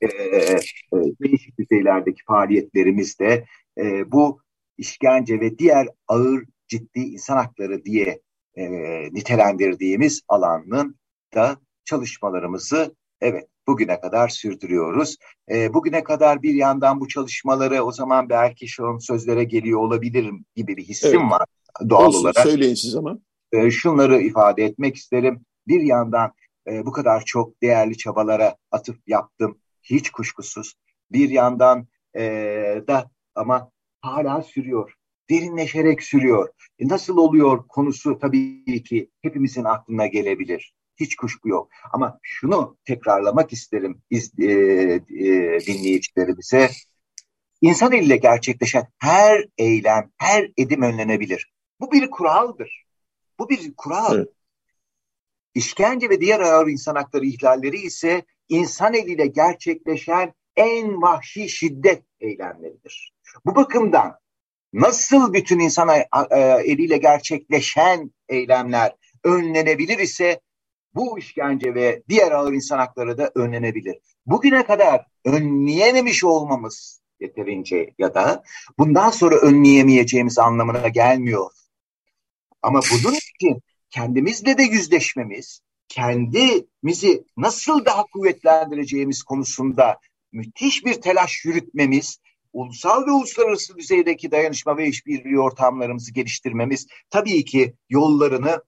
e, 0.00 0.06
e, 0.06 0.60
değişik 0.92 1.58
düzeylerdeki 1.58 2.22
faaliyetlerimizde 2.26 3.44
e, 3.78 4.12
bu 4.12 4.40
işkence 4.78 5.40
ve 5.40 5.58
diğer 5.58 5.88
ağır 6.08 6.44
ciddi 6.68 7.00
insan 7.00 7.36
hakları 7.36 7.84
diye 7.84 8.20
e, 8.54 8.64
nitelendirdiğimiz 9.12 10.20
alanın 10.28 10.96
da 11.34 11.56
çalışmalarımızı 11.84 12.94
evet 13.20 13.48
bugüne 13.66 14.00
kadar 14.00 14.28
sürdürüyoruz. 14.28 15.16
E, 15.50 15.74
bugüne 15.74 16.04
kadar 16.04 16.42
bir 16.42 16.54
yandan 16.54 17.00
bu 17.00 17.08
çalışmaları 17.08 17.84
o 17.84 17.92
zaman 17.92 18.28
belki 18.28 18.68
şu 18.68 18.86
an 18.86 18.98
sözlere 18.98 19.44
geliyor 19.44 19.80
olabilirim 19.80 20.44
gibi 20.54 20.76
bir 20.76 20.84
hissim 20.84 21.20
evet. 21.20 21.30
var 21.30 21.46
doğal 21.88 22.06
Olsun, 22.06 22.20
olarak. 22.20 22.38
Söyleyin 22.38 22.74
siz 22.74 22.96
ama. 22.96 23.18
E, 23.52 23.70
şunları 23.70 24.20
ifade 24.20 24.64
etmek 24.64 24.96
isterim. 24.96 25.44
Bir 25.68 25.80
yandan 25.80 26.32
e, 26.68 26.86
bu 26.86 26.92
kadar 26.92 27.24
çok 27.24 27.62
değerli 27.62 27.96
çabalara 27.96 28.56
atıp 28.70 28.96
yaptım 29.06 29.58
hiç 29.82 30.10
kuşkusuz. 30.10 30.74
Bir 31.12 31.30
yandan 31.30 31.86
e, 32.16 32.22
da 32.88 33.10
ama 33.34 33.70
hala 34.00 34.42
sürüyor 34.42 34.94
derinleşerek 35.30 36.02
sürüyor. 36.02 36.48
E 36.78 36.88
nasıl 36.88 37.16
oluyor 37.16 37.68
konusu 37.68 38.18
tabii 38.18 38.82
ki 38.82 39.10
hepimizin 39.22 39.64
aklına 39.64 40.06
gelebilir. 40.06 40.74
Hiç 40.96 41.16
kuşku 41.16 41.48
yok. 41.48 41.68
Ama 41.92 42.18
şunu 42.22 42.76
tekrarlamak 42.84 43.52
isterim 43.52 44.02
iz, 44.10 44.32
e, 44.38 44.44
e, 44.44 45.00
dinleyicilerimize. 45.66 46.70
İnsan 47.60 47.92
eliyle 47.92 48.16
gerçekleşen 48.16 48.88
her 48.98 49.44
eylem, 49.58 50.10
her 50.16 50.50
edim 50.56 50.82
önlenebilir. 50.82 51.52
Bu 51.80 51.92
bir 51.92 52.10
kuraldır. 52.10 52.84
Bu 53.38 53.48
bir 53.48 53.74
kural. 53.76 54.16
Evet. 54.16 54.28
İşkence 55.54 56.10
ve 56.10 56.20
diğer 56.20 56.40
ağır 56.40 56.66
insan 56.66 56.94
hakları 56.94 57.26
ihlalleri 57.26 57.76
ise 57.76 58.24
insan 58.48 58.94
eliyle 58.94 59.26
gerçekleşen 59.26 60.34
en 60.56 61.02
vahşi 61.02 61.48
şiddet 61.48 62.02
eylemleridir. 62.20 63.13
Bu 63.44 63.54
bakımdan 63.54 64.18
nasıl 64.72 65.32
bütün 65.32 65.58
insan 65.58 65.88
e, 65.88 66.04
eliyle 66.40 66.96
gerçekleşen 66.96 68.10
eylemler 68.28 68.92
önlenebilir 69.24 69.98
ise 69.98 70.40
bu 70.94 71.18
işkence 71.18 71.74
ve 71.74 72.02
diğer 72.08 72.32
ağır 72.32 72.52
insan 72.52 72.78
hakları 72.78 73.18
da 73.18 73.32
önlenebilir. 73.34 73.96
Bugüne 74.26 74.66
kadar 74.66 75.06
önleyememiş 75.24 76.24
olmamız 76.24 77.00
yeterince 77.20 77.94
ya 77.98 78.14
da 78.14 78.42
bundan 78.78 79.10
sonra 79.10 79.36
önleyemeyeceğimiz 79.36 80.38
anlamına 80.38 80.88
gelmiyor. 80.88 81.50
Ama 82.62 82.80
bunun 83.04 83.14
için 83.14 83.62
kendimizle 83.90 84.58
de 84.58 84.62
yüzleşmemiz, 84.62 85.60
kendimizi 85.88 87.24
nasıl 87.36 87.84
daha 87.84 88.02
kuvvetlendireceğimiz 88.02 89.22
konusunda 89.22 89.98
müthiş 90.32 90.84
bir 90.84 90.94
telaş 90.94 91.44
yürütmemiz 91.44 92.18
ulusal 92.54 93.06
ve 93.06 93.10
uluslararası 93.10 93.76
düzeydeki 93.76 94.30
dayanışma 94.30 94.76
ve 94.76 94.86
işbirliği 94.88 95.40
ortamlarımızı 95.40 96.12
geliştirmemiz 96.12 96.86
tabii 97.10 97.44
ki 97.44 97.74
yollarını 97.88 98.62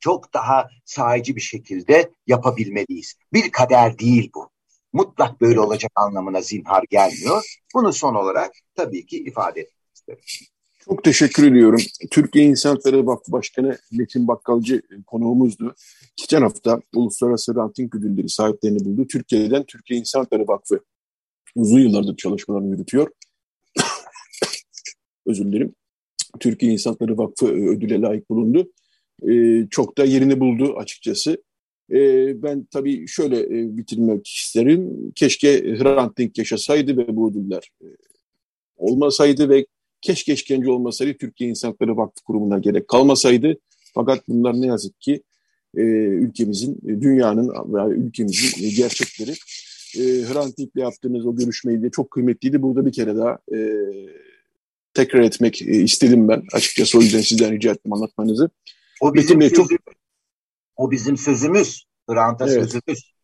çok 0.00 0.34
daha 0.34 0.68
sahici 0.84 1.36
bir 1.36 1.40
şekilde 1.40 2.10
yapabilmeliyiz. 2.26 3.14
Bir 3.32 3.50
kader 3.50 3.98
değil 3.98 4.30
bu. 4.34 4.50
Mutlak 4.92 5.40
böyle 5.40 5.60
olacak 5.60 5.92
anlamına 5.94 6.40
zinhar 6.40 6.84
gelmiyor. 6.90 7.42
Bunu 7.74 7.92
son 7.92 8.14
olarak 8.14 8.52
tabii 8.74 9.06
ki 9.06 9.18
ifade 9.18 9.60
etmek 9.60 9.94
isterim. 9.94 10.20
Çok 10.84 11.04
teşekkür 11.04 11.46
ediyorum. 11.52 11.80
Türkiye 12.10 12.44
İnsan 12.44 12.70
Hakları 12.70 13.06
Vakfı 13.06 13.32
Başkanı 13.32 13.78
Metin 13.92 14.28
Bakkalcı 14.28 14.82
konuğumuzdu. 15.06 15.74
Geçen 16.16 16.42
hafta 16.42 16.80
Uluslararası 16.94 17.54
Ranting 17.54 17.94
Ödülleri 17.94 18.28
sahiplerini 18.28 18.84
buldu. 18.84 19.06
Türkiye'den 19.06 19.64
Türkiye 19.64 20.00
İnsan 20.00 20.20
Hakları 20.20 20.48
Vakfı 20.48 20.80
uzun 21.54 21.78
yıllardır 21.78 22.16
çalışmalarını 22.16 22.70
yürütüyor. 22.70 23.08
Özür 25.26 25.44
dilerim. 25.44 25.74
Türkiye 26.40 26.72
İnsan 26.72 26.90
Hakları 26.90 27.18
Vakfı 27.18 27.46
e, 27.46 27.68
ödüle 27.68 28.00
layık 28.00 28.30
bulundu. 28.30 28.70
Ee, 29.28 29.66
çok 29.70 29.98
da 29.98 30.04
yerini 30.04 30.40
buldu 30.40 30.76
açıkçası. 30.76 31.42
Ee, 31.90 32.42
ben 32.42 32.64
tabii 32.64 33.08
şöyle 33.08 33.40
e, 33.40 33.76
bitirmek 33.76 34.26
isterim. 34.26 35.12
Keşke 35.14 35.76
Hrant 35.78 36.18
Dink 36.18 36.38
yaşasaydı 36.38 36.96
ve 36.96 37.16
bu 37.16 37.30
ödüller 37.30 37.70
e, 37.82 37.86
olmasaydı 38.76 39.48
ve 39.48 39.66
keşke 40.00 40.32
işkence 40.32 40.70
olmasaydı 40.70 41.18
Türkiye 41.18 41.50
İnsan 41.50 41.68
Hakları 41.68 41.96
Vakfı 41.96 42.24
kurumuna 42.24 42.58
gerek 42.58 42.88
kalmasaydı. 42.88 43.56
Fakat 43.94 44.28
bunlar 44.28 44.60
ne 44.60 44.66
yazık 44.66 45.00
ki 45.00 45.22
e, 45.76 45.82
ülkemizin, 45.82 46.80
dünyanın 46.86 47.74
veya 47.74 47.88
ülkemizin 47.88 48.76
gerçekleri 48.76 49.34
e, 49.96 50.02
Hrant 50.02 50.58
Dink'le 50.58 50.76
yaptığımız 50.76 51.26
o 51.26 51.36
görüşmeyi 51.36 51.82
de 51.82 51.90
çok 51.90 52.10
kıymetliydi. 52.10 52.62
Burada 52.62 52.86
bir 52.86 52.92
kere 52.92 53.16
daha 53.16 53.38
e, 53.54 53.58
tekrar 54.94 55.20
etmek 55.20 55.62
e, 55.62 55.64
istedim 55.64 56.28
ben. 56.28 56.42
Açıkçası 56.52 56.98
o 56.98 57.00
yüzden 57.00 57.20
sizden 57.20 57.52
rica 57.52 57.72
ettim 57.72 57.92
anlatmanızı. 57.92 58.50
O 59.00 59.14
bizim, 59.14 59.38
Metin 59.38 59.56
çok... 59.56 59.70
o 60.76 60.90
bizim 60.90 61.16
sözümüz. 61.16 61.84
Hrant'a 62.08 62.44
evet. 62.48 62.54
sözümüz. 62.54 63.14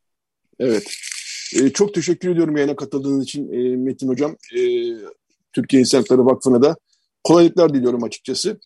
Evet. 0.58 0.92
E, 1.54 1.70
çok 1.70 1.94
teşekkür 1.94 2.30
ediyorum 2.30 2.56
yayına 2.56 2.76
katıldığınız 2.76 3.24
için 3.24 3.52
e, 3.52 3.76
Metin 3.76 4.08
Hocam. 4.08 4.36
E, 4.56 4.60
Türkiye 5.52 5.80
İnsan 5.80 5.98
Hakları 5.98 6.26
Vakfı'na 6.26 6.62
da 6.62 6.76
kolaylıklar 7.24 7.74
diliyorum 7.74 8.02
açıkçası. 8.02 8.60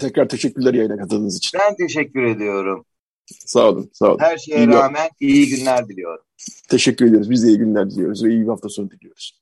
Tekrar 0.00 0.28
teşekkürler 0.28 0.74
yayına 0.74 0.96
katıldığınız 0.96 1.36
için. 1.36 1.60
Ben 1.60 1.76
teşekkür 1.76 2.22
ediyorum. 2.22 2.84
Sağ 3.26 3.68
olun, 3.68 3.90
sağ 3.92 4.06
olun. 4.06 4.18
Her 4.20 4.38
şeye 4.38 4.58
iyi 4.58 4.66
rağmen 4.66 5.10
iyi 5.20 5.48
günler 5.48 5.88
diliyorum. 5.88 6.24
Teşekkür 6.68 7.06
ediyoruz. 7.06 7.30
Biz 7.30 7.44
de 7.44 7.48
iyi 7.48 7.58
günler 7.58 7.90
diliyoruz 7.90 8.24
ve 8.24 8.30
iyi 8.30 8.42
bir 8.42 8.48
hafta 8.48 8.68
sonu 8.68 8.90
diliyoruz. 8.90 9.40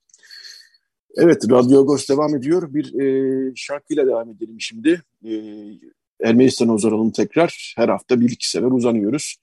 Evet, 1.16 1.50
Radyo 1.50 1.80
Agos 1.80 2.08
devam 2.08 2.36
ediyor. 2.36 2.74
Bir 2.74 3.00
e, 3.00 3.52
şarkıyla 3.56 4.06
devam 4.06 4.30
edelim 4.30 4.56
şimdi. 4.60 5.02
E, 5.24 5.30
Ermenistan'a 6.24 6.74
uzanalım 6.74 7.10
tekrar. 7.10 7.74
Her 7.76 7.88
hafta 7.88 8.20
bir 8.20 8.30
iki 8.30 8.50
sefer 8.50 8.70
uzanıyoruz. 8.70 9.36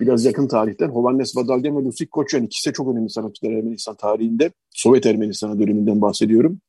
Biraz 0.00 0.24
yakın 0.24 0.48
tarihten 0.48 0.88
Hovannes 0.88 1.36
Badalyan 1.36 1.76
ve 1.76 1.82
Lusik 1.82 2.10
Koçyan 2.10 2.44
ikisi 2.44 2.70
de 2.70 2.72
çok 2.72 2.88
önemli 2.88 3.10
sanatçılar 3.10 3.52
Ermenistan 3.52 3.96
tarihinde. 3.96 4.52
Sovyet 4.70 5.06
Ermenistan'a 5.06 5.58
döneminden 5.58 6.00
bahsediyorum. 6.00 6.60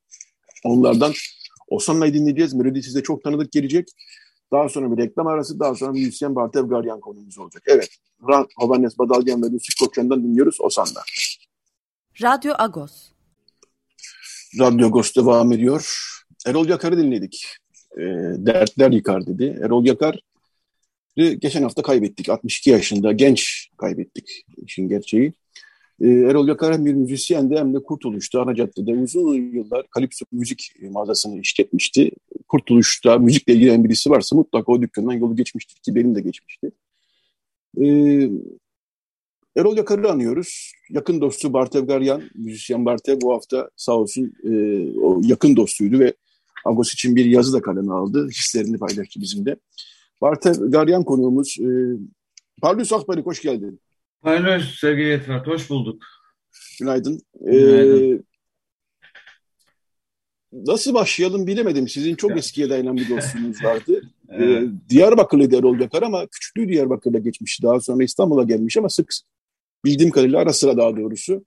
Onlardan 0.64 1.12
Osan'la 1.68 2.14
dinleyeceğiz. 2.14 2.54
Melodi 2.54 2.82
size 2.82 3.02
çok 3.02 3.24
tanıdık 3.24 3.52
gelecek. 3.52 3.88
Daha 4.52 4.68
sonra 4.68 4.96
bir 4.96 5.02
reklam 5.02 5.26
arası, 5.26 5.60
daha 5.60 5.74
sonra 5.74 5.92
müzisyen 5.92 6.34
Bartev 6.34 6.68
Garyan 6.68 7.00
konumuz 7.00 7.38
olacak. 7.38 7.62
Evet, 7.66 7.88
Hovannes 8.56 8.98
Badalyan 8.98 9.42
ve 9.42 9.46
Lucy 9.46 9.84
Koçyan'dan 9.84 10.24
dinliyoruz 10.24 10.60
Osan'da. 10.60 11.02
Radyo 12.22 12.54
Agos. 12.58 13.08
Radyo 14.58 14.86
Agos 14.86 15.16
devam 15.16 15.52
ediyor. 15.52 15.98
Erol 16.46 16.68
Yakar'ı 16.68 16.98
dinledik. 16.98 17.46
E, 17.96 18.02
dertler 18.36 18.90
yıkar 18.90 19.26
dedi. 19.26 19.58
Erol 19.62 19.84
Yakar 19.84 20.20
geçen 21.16 21.62
hafta 21.62 21.82
kaybettik. 21.82 22.28
62 22.28 22.70
yaşında 22.70 23.12
genç 23.12 23.68
kaybettik 23.76 24.44
işin 24.66 24.88
gerçeği. 24.88 25.32
E, 26.00 26.08
Erol 26.08 26.48
Yakar 26.48 26.74
hem 26.74 26.86
bir 26.86 26.94
müzisyendi 26.94 27.56
hem 27.56 27.74
de 27.74 27.82
Kurtuluş'ta 27.82 28.42
ana 28.42 28.54
caddede 28.54 28.92
uzun 28.92 29.34
yıllar 29.34 29.86
Kalipso 29.90 30.24
müzik 30.32 30.72
mağazasını 30.90 31.40
işletmişti. 31.40 32.10
Kurtuluş'ta 32.48 33.18
müzikle 33.18 33.54
ilgilenen 33.54 33.84
birisi 33.84 34.10
varsa 34.10 34.36
mutlaka 34.36 34.72
o 34.72 34.82
dükkandan 34.82 35.12
yolu 35.12 35.36
geçmiştir 35.36 35.80
ki 35.80 35.94
benim 35.94 36.14
de 36.14 36.20
geçmişti. 36.20 36.70
E, 37.80 37.84
Erol 39.56 39.76
Yakar'ı 39.76 40.10
anıyoruz. 40.10 40.72
Yakın 40.90 41.20
dostu 41.20 41.52
Bartev 41.52 41.86
Garyan, 41.86 42.22
müzisyen 42.34 42.84
Bartev 42.84 43.20
bu 43.20 43.34
hafta 43.34 43.70
sağ 43.76 43.92
olsun 43.92 44.32
e, 44.44 44.50
o 45.00 45.20
yakın 45.24 45.56
dostuydu 45.56 45.98
ve 45.98 46.14
Agos 46.64 46.92
için 46.92 47.16
bir 47.16 47.24
yazı 47.24 47.52
da 47.52 47.62
kaleme 47.62 47.92
aldı. 47.92 48.28
Hislerini 48.28 48.78
paylaştı 48.78 49.20
bizimle. 49.20 49.56
Bartev 50.20 50.70
Garyan 50.70 51.04
konuğumuz. 51.04 51.56
E, 51.60 51.68
Parlus 52.62 52.92
Akbari 52.92 53.20
hoş 53.20 53.42
geldin. 53.42 53.80
Parlus 54.22 54.80
sevgili 54.80 55.12
Etfert, 55.12 55.46
hoş 55.46 55.70
bulduk. 55.70 56.02
Günaydın. 56.80 57.20
Günaydın. 57.40 58.18
Ee, 58.18 58.22
nasıl 60.52 60.94
başlayalım 60.94 61.46
bilemedim. 61.46 61.88
Sizin 61.88 62.14
çok 62.14 62.36
eskiye 62.36 62.70
dayanan 62.70 62.96
bir 62.96 63.08
dostluğunuz 63.08 63.64
vardı. 63.64 64.02
evet. 64.28 64.62
ee, 64.62 64.88
Diyarbakırlı 64.88 65.58
Erol 65.58 65.80
Yakar 65.80 66.02
ama 66.02 66.26
küçüklüğü 66.26 66.68
Diyarbakır'da 66.68 67.18
geçmişti. 67.18 67.62
Daha 67.62 67.80
sonra 67.80 68.04
İstanbul'a 68.04 68.42
gelmiş 68.42 68.76
ama 68.76 68.88
sık 68.88 69.14
bildiğim 69.84 70.10
kadarıyla 70.10 70.38
ara 70.38 70.52
sıra 70.52 70.76
daha 70.76 70.96
doğrusu 70.96 71.44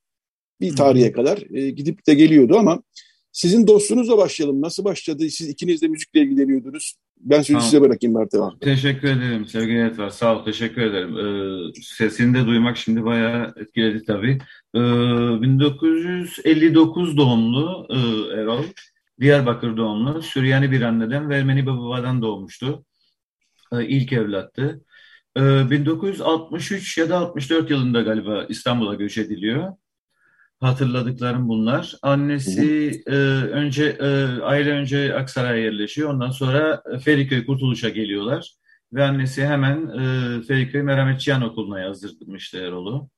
bir 0.61 0.75
tarihe 0.75 1.11
kadar 1.11 1.55
e, 1.55 1.69
gidip 1.69 2.07
de 2.07 2.13
geliyordu 2.13 2.57
ama 2.57 2.83
sizin 3.31 3.67
dostluğunuzla 3.67 4.17
başlayalım. 4.17 4.61
Nasıl 4.61 4.83
başladı? 4.83 5.29
Siz 5.29 5.49
ikiniz 5.49 5.81
de 5.81 5.87
müzikle 5.87 6.21
ilgileniyordunuz. 6.21 6.95
Ben 7.17 7.37
sözü 7.37 7.53
tamam. 7.53 7.63
size 7.63 7.81
bırakayım 7.81 8.17
Mert'e. 8.17 8.37
Teşekkür 8.61 9.07
ederim 9.07 9.45
sevgili 9.45 9.85
Etvar. 9.85 10.09
Sağ 10.09 10.37
ol. 10.37 10.45
Teşekkür 10.45 10.81
ederim. 10.81 11.17
Ee, 11.17 11.71
sesini 11.81 12.37
de 12.37 12.45
duymak 12.45 12.77
şimdi 12.77 13.05
bayağı 13.05 13.53
etkiledi 13.57 14.05
tabii. 14.05 14.37
Ee, 14.75 14.79
1959 15.41 17.17
doğumlu 17.17 17.87
e, 17.89 17.97
Erol. 18.41 18.63
Diyarbakır 19.19 19.77
doğumlu. 19.77 20.21
Süryani 20.21 20.71
bir 20.71 20.81
anneden 20.81 21.29
ve 21.29 21.37
Ermeni 21.37 21.61
bir 21.61 21.71
babadan 21.71 22.21
doğmuştu. 22.21 22.85
Ee, 23.73 23.85
ilk 23.87 24.13
evlattı. 24.13 24.81
1963 25.37 26.97
ee, 26.97 27.01
ya 27.01 27.09
da 27.09 27.17
64 27.17 27.69
yılında 27.69 28.01
galiba 28.01 28.45
İstanbul'a 28.49 28.95
göç 28.95 29.17
ediliyor. 29.17 29.73
Hatırladıklarım 30.61 31.49
bunlar. 31.49 31.95
Annesi 32.01 33.01
e, 33.07 33.15
önce 33.51 33.85
e, 33.85 34.41
aile 34.41 34.71
önce 34.71 35.15
Aksaray'a 35.15 35.63
yerleşiyor. 35.63 36.09
Ondan 36.09 36.31
sonra 36.31 36.83
Feriköy 37.03 37.45
Kurtuluş'a 37.45 37.89
geliyorlar. 37.89 38.51
Ve 38.93 39.03
annesi 39.03 39.45
hemen 39.45 39.87
e, 39.87 40.41
Feriköy 40.41 40.81
Merhametçiyan 40.81 41.41
Okulu'na 41.41 41.79
yazdırmıştı 41.79 42.57
Erol'u. 42.57 43.09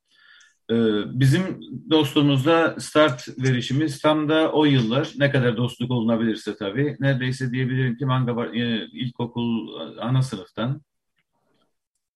E, 0.71 0.75
bizim 1.19 1.59
dostluğumuzda 1.89 2.75
start 2.79 3.27
verişimiz 3.37 4.01
tam 4.01 4.29
da 4.29 4.51
o 4.51 4.65
yıllar. 4.65 5.11
Ne 5.17 5.31
kadar 5.31 5.57
dostluk 5.57 5.91
olunabilirse 5.91 6.55
tabii. 6.55 6.95
Neredeyse 6.99 7.51
diyebilirim 7.51 7.97
ki 7.97 8.05
Manga 8.05 8.45
e, 8.45 8.85
ilkokul 8.85 9.67
ana 9.99 10.21
sınıftan 10.21 10.81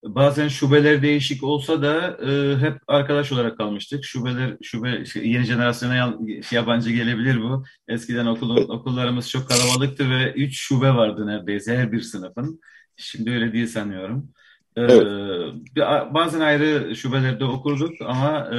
bazen 0.04 0.48
şubeler 0.48 1.02
değişik 1.02 1.44
olsa 1.44 1.82
da 1.82 2.18
e, 2.32 2.58
hep 2.58 2.78
arkadaş 2.88 3.32
olarak 3.32 3.58
kalmıştık. 3.58 4.04
Şubeler, 4.04 4.58
şube 4.62 5.04
yeni 5.16 5.44
jenerasyona 5.44 6.18
yabancı 6.52 6.92
gelebilir 6.92 7.42
bu. 7.42 7.64
Eskiden 7.88 8.26
okul, 8.26 8.58
okullarımız 8.58 9.30
çok 9.30 9.50
kalabalıktı 9.50 10.10
ve 10.10 10.34
üç 10.34 10.58
şube 10.60 10.90
vardı 10.96 11.28
neredeyse 11.28 11.78
her 11.78 11.92
bir 11.92 12.02
sınıfın. 12.02 12.62
Şimdi 12.96 13.32
öyle 13.32 13.54
değil 13.54 13.68
sanıyorum. 13.68 14.30
E, 14.76 14.82
evet. 14.82 16.14
bazen 16.14 16.40
ayrı 16.40 16.96
şubelerde 16.96 17.46
okurduk 17.46 17.94
ama 18.02 18.50
e, 18.54 18.58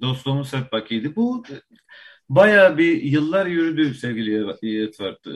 dostluğumuz 0.00 0.52
hep 0.52 0.72
bakiydi. 0.72 1.16
Bu 1.16 1.44
bayağı 2.28 2.78
bir 2.78 3.02
yıllar 3.02 3.46
yürüdü 3.46 3.94
sevgili 3.94 4.30
Yetvart. 4.62 5.26
E, 5.26 5.32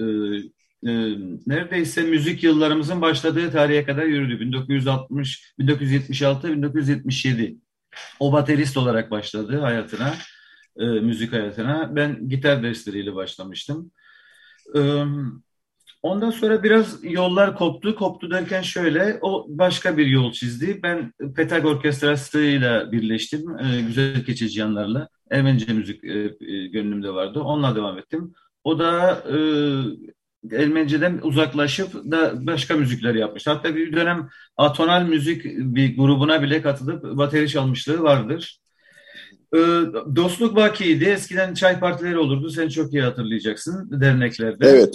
e, 0.84 0.90
neredeyse 1.46 2.02
müzik 2.02 2.42
yıllarımızın 2.42 3.00
başladığı 3.00 3.50
tarihe 3.50 3.84
kadar 3.84 4.02
yürüdü. 4.04 4.40
1960, 4.40 5.54
1976, 5.58 6.52
1977. 6.52 7.56
O 8.20 8.32
baterist 8.32 8.76
olarak 8.76 9.10
başladı 9.10 9.58
hayatına, 9.60 10.14
e, 10.76 10.84
müzik 10.84 11.32
hayatına. 11.32 11.96
Ben 11.96 12.28
gitar 12.28 12.62
dersleriyle 12.62 13.14
başlamıştım. 13.14 13.90
E, 14.76 15.04
ondan 16.02 16.30
sonra 16.30 16.62
biraz 16.62 17.04
yollar 17.04 17.56
koptu. 17.56 17.94
Koptu 17.94 18.30
derken 18.30 18.62
şöyle, 18.62 19.18
o 19.22 19.46
başka 19.48 19.96
bir 19.96 20.06
yol 20.06 20.32
çizdi. 20.32 20.80
Ben 20.82 21.12
Petag 21.36 21.64
Orkestrası'yla 21.64 22.92
birleştim, 22.92 23.58
e, 23.58 23.80
Güzel 23.86 24.24
Keçeciyanlarla. 24.24 25.08
Ermenice 25.30 25.72
müzik 25.72 26.04
e, 26.04 26.18
e, 26.40 26.66
gönlümde 26.66 27.14
vardı. 27.14 27.40
Onunla 27.40 27.76
devam 27.76 27.98
ettim. 27.98 28.34
O 28.64 28.78
da 28.78 29.22
e, 29.30 29.36
Ermenice'den 30.52 31.20
uzaklaşıp 31.22 31.94
da 31.94 32.46
başka 32.46 32.74
müzikler 32.74 33.14
yapmış. 33.14 33.46
Hatta 33.46 33.76
bir 33.76 33.92
dönem 33.92 34.28
atonal 34.56 35.02
müzik 35.02 35.44
bir 35.44 35.96
grubuna 35.96 36.42
bile 36.42 36.62
katılıp 36.62 37.04
bateri 37.04 37.48
çalmışlığı 37.48 38.02
vardır. 38.02 38.60
Ee, 39.54 39.58
dostluk 40.16 40.56
bakiydi. 40.56 41.04
Eskiden 41.04 41.54
çay 41.54 41.80
partileri 41.80 42.18
olurdu. 42.18 42.50
Sen 42.50 42.68
çok 42.68 42.92
iyi 42.92 43.02
hatırlayacaksın 43.02 44.00
derneklerde. 44.00 44.68
Evet. 44.68 44.94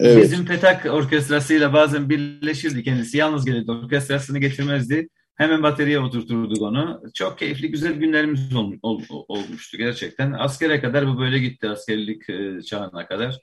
Evet. 0.00 0.24
Bizim 0.24 0.46
Petak 0.46 0.86
orkestrasıyla 0.86 1.72
bazen 1.72 2.10
birleşirdi 2.10 2.82
kendisi. 2.82 3.18
Yalnız 3.18 3.44
gelirdi. 3.44 3.70
Orkestrasını 3.70 4.38
getirmezdi. 4.38 5.08
Hemen 5.34 5.62
bateriye 5.62 5.98
oturturduk 6.00 6.62
onu. 6.62 7.02
Çok 7.14 7.38
keyifli, 7.38 7.70
güzel 7.70 7.92
günlerimiz 7.92 8.56
ol, 8.56 8.72
ol, 8.82 9.02
olmuştu 9.08 9.78
gerçekten. 9.78 10.32
Askere 10.32 10.80
kadar 10.80 11.08
bu 11.08 11.18
böyle 11.18 11.38
gitti. 11.38 11.68
Askerlik 11.68 12.30
e, 12.30 12.62
çağına 12.62 13.06
kadar. 13.06 13.38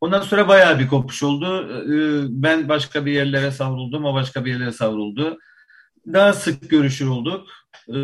Ondan 0.00 0.20
sonra 0.20 0.48
bayağı 0.48 0.78
bir 0.78 0.88
kopuş 0.88 1.22
oldu. 1.22 1.68
Ee, 1.82 2.26
ben 2.28 2.68
başka 2.68 3.06
bir 3.06 3.12
yerlere 3.12 3.50
savruldum, 3.50 4.04
o 4.04 4.14
başka 4.14 4.44
bir 4.44 4.50
yerlere 4.50 4.72
savruldu. 4.72 5.38
Daha 6.12 6.32
sık 6.32 6.70
görüşür 6.70 7.06
olduk 7.06 7.48
ee, 7.88 7.94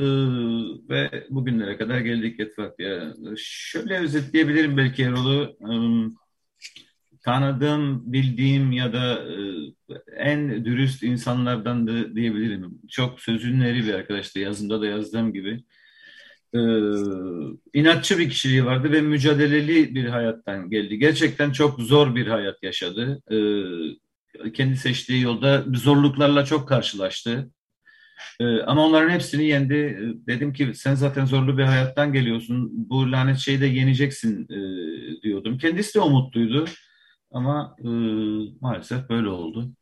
ve 0.88 1.26
bugünlere 1.30 1.78
kadar 1.78 2.01
geldik 2.01 2.40
Etfakya. 2.40 3.14
Şöyle 3.36 3.99
özetleyebilirim 3.99 4.76
belki 4.76 5.03
Erol'u. 5.03 5.57
Ee, 5.61 5.76
tanıdığım, 7.24 8.12
bildiğim 8.12 8.72
ya 8.72 8.93
da 8.93 9.14
e, 9.14 9.36
en 10.16 10.64
dürüst 10.64 11.03
insanlardan 11.03 11.86
da 11.86 12.14
diyebilirim. 12.14 12.78
Çok 12.90 13.20
sözünün 13.20 13.61
eri 13.61 13.84
bir 13.86 13.95
arkadaştı. 13.95 14.38
Yazımda 14.38 14.80
da 14.80 14.86
yazdığım 14.86 15.32
gibi 15.32 15.64
e, 16.55 16.61
inatçı 17.74 18.18
bir 18.18 18.30
kişiliği 18.30 18.64
vardı 18.64 18.92
ve 18.92 19.00
mücadeleli 19.00 19.94
bir 19.94 20.05
hayattan 20.05 20.70
geldi. 20.70 20.98
Gerçekten 20.98 21.50
çok 21.53 21.80
zor 21.80 22.14
bir 22.14 22.26
hayat 22.26 22.62
yaşadı. 22.62 23.22
E, 23.30 24.50
kendi 24.53 24.76
seçtiği 24.76 25.22
yolda 25.22 25.64
zorluklarla 25.74 26.44
çok 26.44 26.68
karşılaştı. 26.68 27.50
E, 28.40 28.44
ama 28.61 28.86
onların 28.86 29.11
hepsini 29.11 29.44
yendi. 29.44 29.98
Dedim 30.26 30.53
ki 30.53 30.72
sen 30.74 30.94
zaten 30.94 31.24
zorlu 31.24 31.59
bir 31.59 31.62
hayattan 31.62 32.12
geliyorsun. 32.12 32.70
Bu 32.72 33.12
lanet 33.12 33.38
şeyi 33.38 33.61
de 33.61 33.66
yeneceksin 33.66 34.44
e, 34.44 34.59
diyordum. 35.22 35.59
Kendisi 35.59 35.94
de 35.94 36.00
umutluydu. 36.00 36.64
Ama 37.30 37.76
e, 37.78 37.88
maalesef 38.61 39.09
böyle 39.09 39.28
oldu. 39.28 39.72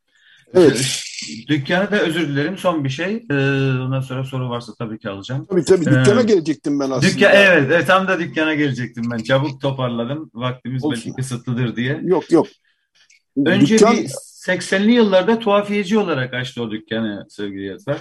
Evet. 0.53 1.03
Dükkanı 1.47 1.91
da 1.91 1.99
özür 1.99 2.27
dilerim 2.27 2.57
son 2.57 2.83
bir 2.83 2.89
şey. 2.89 3.15
Ee, 3.31 3.33
ondan 3.81 4.01
sonra 4.01 4.23
soru 4.23 4.49
varsa 4.49 4.73
tabii 4.79 4.99
ki 4.99 5.09
alacağım. 5.09 5.47
Tabii 5.49 5.63
tabii 5.63 5.85
dükkana 5.85 6.21
ee, 6.21 6.23
gelecektim 6.23 6.79
ben 6.79 6.89
aslında. 6.89 7.13
Dükkan, 7.13 7.31
evet, 7.33 7.63
evet 7.67 7.87
tam 7.87 8.07
da 8.07 8.19
dükkana 8.19 8.53
gelecektim 8.53 9.03
ben. 9.11 9.17
Çabuk 9.17 9.61
toparladım. 9.61 10.31
Vaktimiz 10.33 10.83
Olsun. 10.83 11.03
belki 11.05 11.15
kısıtlıdır 11.15 11.75
diye. 11.75 11.99
Yok 12.03 12.31
yok. 12.31 12.47
Önce 13.45 13.75
Dükkan... 13.75 13.97
bir 13.97 14.07
80'li 14.47 14.91
yıllarda 14.91 15.39
tuhafiyeci 15.39 15.97
olarak 15.97 16.33
açtı 16.33 16.63
o 16.63 16.71
dükkanı 16.71 17.25
sevgili 17.29 17.65
yazar. 17.65 17.97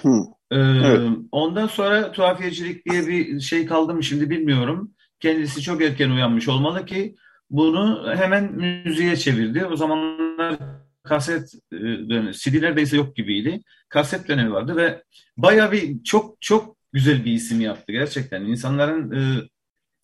Ee, 0.50 0.56
evet. 0.58 1.08
Ondan 1.32 1.66
sonra 1.66 2.12
tuhafiyecilik 2.12 2.86
diye 2.86 3.06
bir 3.06 3.40
şey 3.40 3.66
kaldı 3.66 3.94
mı 3.94 4.02
şimdi 4.02 4.30
bilmiyorum. 4.30 4.90
Kendisi 5.20 5.62
çok 5.62 5.82
erken 5.82 6.10
uyanmış 6.10 6.48
olmalı 6.48 6.86
ki 6.86 7.16
bunu 7.50 8.12
hemen 8.16 8.52
müziğe 8.84 9.16
çevirdi. 9.16 9.66
O 9.66 9.76
zamanlar 9.76 10.56
kaset 11.02 11.54
e, 11.72 11.76
dönemi, 11.78 12.32
CD 12.32 12.62
neredeyse 12.62 12.96
yok 12.96 13.16
gibiydi. 13.16 13.60
Kaset 13.88 14.28
dönemi 14.28 14.52
vardı 14.52 14.76
ve 14.76 15.02
bayağı 15.36 15.72
bir 15.72 16.02
çok 16.02 16.42
çok 16.42 16.76
güzel 16.92 17.24
bir 17.24 17.32
isim 17.32 17.60
yaptı 17.60 17.92
gerçekten. 17.92 18.42
İnsanların 18.42 19.12
e, 19.12 19.48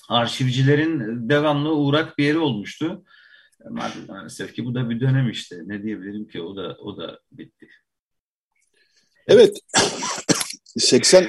arşivcilerin 0.09 1.29
devamlı 1.29 1.75
uğrak 1.75 2.19
bir 2.19 2.25
yeri 2.25 2.39
olmuştu. 2.39 3.05
Maalesef 3.71 4.55
ki 4.55 4.65
bu 4.65 4.75
da 4.75 4.91
bir 4.91 5.01
dönem 5.01 5.31
işte. 5.31 5.57
Ne 5.67 5.83
diyebilirim 5.83 6.29
ki 6.29 6.43
o 6.43 6.57
da 6.57 6.77
o 6.81 6.97
da 6.97 7.21
bitti. 7.33 7.69
Evet. 9.29 9.59
80 10.77 11.27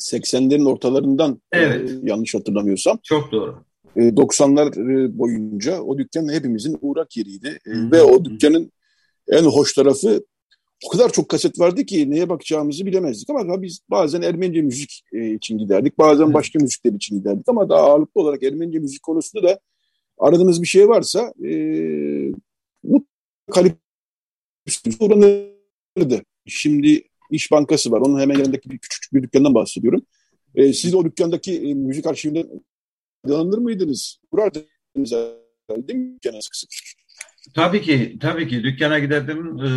80'lerin 0.00 0.68
ortalarından 0.68 1.42
e, 1.52 1.58
evet. 1.58 1.90
e, 1.90 1.94
yanlış 2.02 2.34
hatırlamıyorsam. 2.34 2.98
Çok 3.02 3.32
doğru. 3.32 3.64
90'lar 3.98 4.68
e, 4.68 5.18
boyunca 5.18 5.82
o 5.82 5.98
dükkan 5.98 6.32
hepimizin 6.32 6.78
uğrak 6.80 7.16
yeriydi. 7.16 7.58
Hı-hı. 7.64 7.92
Ve 7.92 8.02
o 8.02 8.24
dükkanın 8.24 8.72
en 9.28 9.44
hoş 9.44 9.74
tarafı 9.74 10.24
o 10.86 10.88
kadar 10.88 11.12
çok 11.12 11.28
kaset 11.28 11.58
vardı 11.58 11.84
ki 11.84 12.10
neye 12.10 12.28
bakacağımızı 12.28 12.86
bilemezdik 12.86 13.30
ama 13.30 13.62
biz 13.62 13.80
bazen 13.90 14.22
Ermenice 14.22 14.62
müzik 14.62 15.02
e, 15.12 15.34
için 15.34 15.58
giderdik. 15.58 15.98
Bazen 15.98 16.34
başka 16.34 16.58
müzikler 16.58 16.92
için 16.92 17.18
giderdik 17.18 17.48
ama 17.48 17.68
daha 17.68 17.80
ağırlıklı 17.80 18.20
olarak 18.20 18.42
Ermenice 18.42 18.78
müzik 18.78 19.02
konusunda 19.02 19.48
da 19.48 19.60
aradığınız 20.18 20.62
bir 20.62 20.66
şey 20.66 20.88
varsa 20.88 21.32
e, 21.44 21.52
mutlaka 22.82 23.76
uğranırdı. 25.00 26.22
Şimdi 26.46 27.02
İş 27.30 27.50
Bankası 27.50 27.90
var. 27.90 28.00
Onun 28.00 28.20
hemen 28.20 28.38
yanındaki 28.38 28.70
bir 28.70 28.78
küçük 28.78 29.14
bir 29.14 29.22
dükkandan 29.22 29.54
bahsediyorum. 29.54 30.02
E, 30.54 30.72
siz 30.72 30.94
o 30.94 31.04
dükkandaki 31.04 31.70
e, 31.70 31.74
müzik 31.74 32.06
arşivinden 32.06 32.48
faydalanır 33.22 33.58
mıydınız? 33.58 34.20
Kurardınız 34.30 35.12
değil 35.70 35.98
mi 35.98 36.14
dükkana 36.14 36.42
sık 36.42 36.56
sık? 36.56 36.70
Tabii 37.54 37.82
ki, 37.82 38.18
tabii 38.20 38.48
ki. 38.48 38.64
Dükkana 38.64 38.98
giderdim, 38.98 39.58
e, 39.58 39.68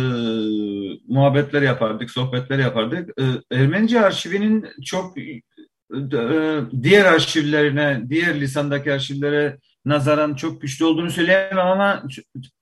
muhabbetler 1.08 1.62
yapardık, 1.62 2.10
sohbetler 2.10 2.58
yapardık. 2.58 3.20
E, 3.20 3.24
Ermenice 3.56 4.00
arşivinin 4.00 4.66
çok 4.84 5.18
e, 5.18 5.40
diğer 6.82 7.04
arşivlerine, 7.04 8.02
diğer 8.08 8.40
lisandaki 8.40 8.92
arşivlere 8.92 9.58
nazaran 9.84 10.34
çok 10.34 10.62
güçlü 10.62 10.84
olduğunu 10.84 11.10
söyleyemem 11.10 11.66
ama 11.66 12.02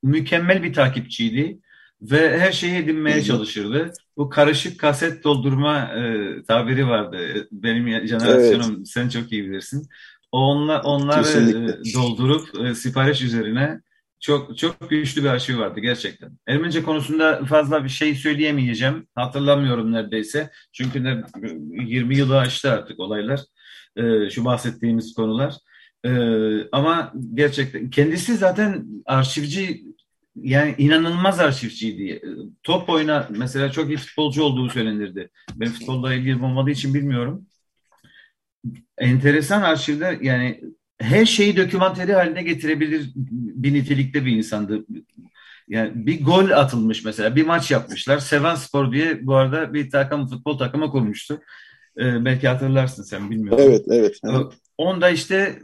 mükemmel 0.02 0.62
bir 0.62 0.72
takipçiydi 0.72 1.58
ve 2.02 2.38
her 2.38 2.52
şeyi 2.52 2.74
edinmeye 2.74 3.22
çalışırdı. 3.22 3.92
Bu 4.16 4.28
karışık 4.28 4.80
kaset 4.80 5.24
doldurma 5.24 5.78
e, 5.78 6.42
tabiri 6.42 6.88
vardı. 6.88 7.48
Benim 7.52 8.06
jenerasyonum 8.06 8.76
evet. 8.76 8.88
sen 8.88 9.08
çok 9.08 9.32
iyi 9.32 9.44
bilirsin. 9.44 9.88
Onlar 10.32 10.80
onları 10.84 11.22
Kesinlikle. 11.22 11.94
doldurup 11.94 12.60
e, 12.60 12.74
sipariş 12.74 13.22
üzerine 13.22 13.80
çok 14.20 14.58
çok 14.58 14.90
güçlü 14.90 15.22
bir 15.22 15.28
arşiv 15.28 15.58
vardı 15.58 15.80
gerçekten. 15.80 16.38
Ermenice 16.46 16.82
konusunda 16.82 17.44
fazla 17.44 17.84
bir 17.84 17.88
şey 17.88 18.14
söyleyemeyeceğim. 18.14 19.06
Hatırlamıyorum 19.14 19.92
neredeyse. 19.92 20.50
Çünkü 20.72 21.04
ne, 21.04 21.22
20 21.86 22.16
yılı 22.16 22.38
aştı 22.38 22.70
artık 22.70 23.00
olaylar. 23.00 23.40
E, 23.96 24.30
şu 24.30 24.44
bahsettiğimiz 24.44 25.14
konular. 25.14 25.54
E, 26.04 26.10
ama 26.72 27.12
gerçekten 27.34 27.90
kendisi 27.90 28.36
zaten 28.36 28.86
arşivci 29.06 29.84
yani 30.36 30.74
inanılmaz 30.78 31.40
arşivciydi. 31.40 32.22
Top 32.62 32.88
oyuna 32.88 33.28
mesela 33.30 33.72
çok 33.72 33.88
iyi 33.88 33.96
futbolcu 33.96 34.42
olduğu 34.42 34.70
söylenirdi. 34.70 35.30
Ben 35.54 35.68
futbolla 35.68 36.14
ilgili 36.14 36.44
olmadığı 36.44 36.70
için 36.70 36.94
bilmiyorum. 36.94 37.46
Enteresan 38.98 39.62
arşivler 39.62 40.20
yani 40.20 40.60
her 40.98 41.26
şeyi 41.26 41.56
dokümanteri 41.56 42.12
haline 42.12 42.42
getirebilir 42.42 43.10
bir 43.14 43.74
nitelikte 43.74 44.24
bir 44.24 44.36
insandı. 44.36 44.84
Yani 45.68 45.92
bir 45.94 46.24
gol 46.24 46.50
atılmış 46.50 47.04
mesela, 47.04 47.36
bir 47.36 47.46
maç 47.46 47.70
yapmışlar. 47.70 48.18
Seven 48.18 48.54
Spor 48.54 48.92
diye 48.92 49.26
bu 49.26 49.34
arada 49.34 49.74
bir 49.74 49.90
takım 49.90 50.26
futbol 50.26 50.58
takımı 50.58 50.90
kurmuştu. 50.90 51.40
Ee, 51.98 52.24
belki 52.24 52.48
hatırlarsın 52.48 53.02
sen 53.02 53.30
bilmiyorum. 53.30 53.64
Evet, 53.68 53.84
evet. 53.90 54.18
evet. 54.24 54.52
Onda 54.78 55.10
işte 55.10 55.58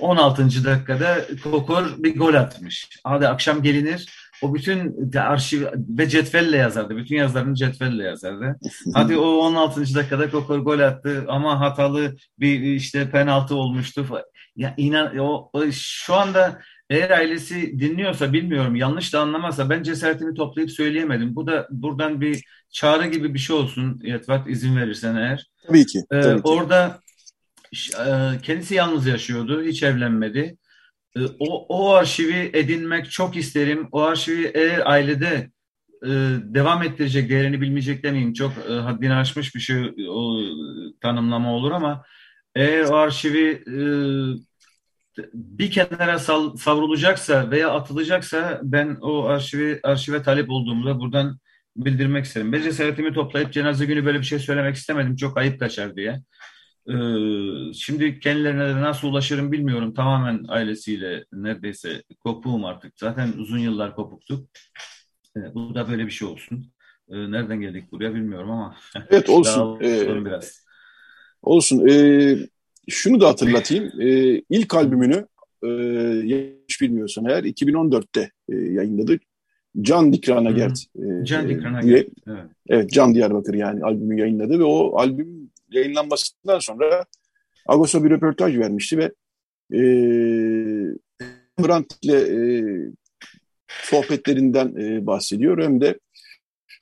16. 0.00 0.64
dakikada 0.64 1.26
Kokor 1.42 1.84
bir 1.98 2.18
gol 2.18 2.34
atmış. 2.34 2.88
Hadi 3.04 3.28
akşam 3.28 3.62
gelinir. 3.62 4.23
O 4.44 4.54
bütün 4.54 5.10
arşiv 5.12 5.62
ve 5.88 6.08
cetvelle 6.08 6.56
yazardı. 6.56 6.96
Bütün 6.96 7.16
yazılarını 7.16 7.54
cetvelle 7.54 8.04
yazardı. 8.04 8.58
Hadi 8.94 9.16
o 9.16 9.26
16. 9.26 9.94
dakikada 9.94 10.30
Kokor 10.30 10.58
gol 10.58 10.78
attı 10.78 11.24
ama 11.28 11.60
hatalı 11.60 12.16
bir 12.38 12.60
işte 12.60 13.10
penaltı 13.10 13.54
olmuştu. 13.54 14.06
Ya 14.56 14.74
inan 14.76 15.18
o, 15.18 15.50
o 15.52 15.64
şu 15.72 16.14
anda 16.14 16.60
eğer 16.90 17.10
ailesi 17.10 17.78
dinliyorsa 17.80 18.32
bilmiyorum 18.32 18.76
yanlış 18.76 19.12
da 19.12 19.20
anlamazsa 19.20 19.70
ben 19.70 19.82
cesaretimi 19.82 20.34
toplayıp 20.34 20.70
söyleyemedim. 20.70 21.36
Bu 21.36 21.46
da 21.46 21.68
buradan 21.70 22.20
bir 22.20 22.44
çağrı 22.70 23.06
gibi 23.06 23.34
bir 23.34 23.38
şey 23.38 23.56
olsun 23.56 24.00
Yetvat 24.02 24.48
izin 24.48 24.76
verirsen 24.76 25.16
eğer. 25.16 25.46
Tabii 25.66 25.86
ki. 25.86 26.02
Tabii 26.10 26.26
ee, 26.26 26.36
ki. 26.36 26.40
Orada 26.44 27.00
e, 27.74 28.08
kendisi 28.42 28.74
yalnız 28.74 29.06
yaşıyordu. 29.06 29.62
Hiç 29.62 29.82
evlenmedi. 29.82 30.56
E, 31.16 31.20
o, 31.38 31.66
o 31.68 31.92
arşivi 31.94 32.50
edinmek 32.52 33.10
çok 33.10 33.36
isterim. 33.36 33.88
O 33.92 34.00
arşivi 34.00 34.50
eğer 34.54 34.82
ailede 34.90 35.50
e, 36.02 36.08
devam 36.54 36.82
ettirecek 36.82 37.30
değerini 37.30 37.60
bilmeyecek 37.60 38.02
demeyeyim. 38.02 38.32
Çok 38.32 38.52
e, 38.70 38.72
haddini 38.72 39.14
aşmış 39.14 39.54
bir 39.54 39.60
şey 39.60 39.94
o 40.08 40.38
tanımlama 41.00 41.54
olur 41.54 41.72
ama 41.72 42.04
eğer 42.54 42.84
o 42.84 42.96
arşivi 42.96 43.64
e, 43.66 43.76
bir 45.34 45.70
kenara 45.70 46.18
sal, 46.18 46.56
savrulacaksa 46.56 47.50
veya 47.50 47.70
atılacaksa 47.70 48.60
ben 48.62 48.96
o 49.00 49.24
arşivi 49.24 49.80
arşive 49.82 50.22
talep 50.22 50.50
olduğumda 50.50 51.00
buradan 51.00 51.38
bildirmek 51.76 52.24
isterim. 52.24 52.52
Ben 52.52 52.62
cesaretimi 52.62 53.12
toplayıp 53.12 53.52
cenaze 53.52 53.84
günü 53.84 54.04
böyle 54.04 54.18
bir 54.18 54.24
şey 54.24 54.38
söylemek 54.38 54.76
istemedim. 54.76 55.16
Çok 55.16 55.38
ayıp 55.38 55.60
kaçar 55.60 55.96
diye. 55.96 56.20
Ee, 56.88 57.72
şimdi 57.74 58.20
kendilerine 58.20 58.68
de 58.68 58.80
nasıl 58.80 59.08
ulaşırım 59.08 59.52
bilmiyorum. 59.52 59.94
Tamamen 59.94 60.44
ailesiyle 60.48 61.24
neredeyse 61.32 62.02
kopuğum 62.20 62.66
artık. 62.66 62.92
Zaten 62.96 63.32
uzun 63.38 63.58
yıllar 63.58 63.94
kopuktuk. 63.94 64.48
Ee, 65.36 65.54
bu 65.54 65.74
da 65.74 65.90
böyle 65.90 66.06
bir 66.06 66.10
şey 66.10 66.28
olsun. 66.28 66.66
Ee, 67.08 67.30
nereden 67.30 67.60
geldik 67.60 67.92
buraya 67.92 68.14
bilmiyorum 68.14 68.50
ama. 68.50 68.76
Evet 69.10 69.28
olsun. 69.28 69.78
ee, 69.82 70.24
biraz. 70.24 70.64
Olsun. 71.42 71.88
Ee, 71.88 72.36
şunu 72.88 73.20
da 73.20 73.28
hatırlatayım. 73.28 74.00
Ee, 74.00 74.42
ilk 74.50 74.74
albümünü 74.74 75.26
e, 75.62 75.68
yanlış 76.24 76.80
bilmiyorsan 76.80 77.24
eğer 77.24 77.44
2014'te 77.44 78.30
e, 78.48 78.56
yayınladı. 78.56 79.18
Can 79.80 80.12
Dikranagert. 80.12 80.84
E, 80.96 81.24
Can 81.24 81.48
Dikranagert. 81.48 82.08
Evet. 82.26 82.46
evet. 82.68 82.90
Can 82.90 83.14
Diyarbakır 83.14 83.54
yani 83.54 83.84
albümü 83.84 84.20
yayınladı 84.20 84.58
ve 84.58 84.64
o 84.64 84.98
albüm 84.98 85.43
yayınlanmasından 85.74 86.58
sonra 86.58 87.04
Agos'a 87.66 88.04
bir 88.04 88.10
röportaj 88.10 88.58
vermişti 88.58 88.98
ve 88.98 89.04
e, 89.72 89.80
Brandt 91.58 91.98
ile 92.02 92.18
e, 92.20 92.64
sohbetlerinden 93.68 94.74
e, 94.76 95.06
bahsediyor. 95.06 95.62
Hem 95.62 95.80
de 95.80 95.98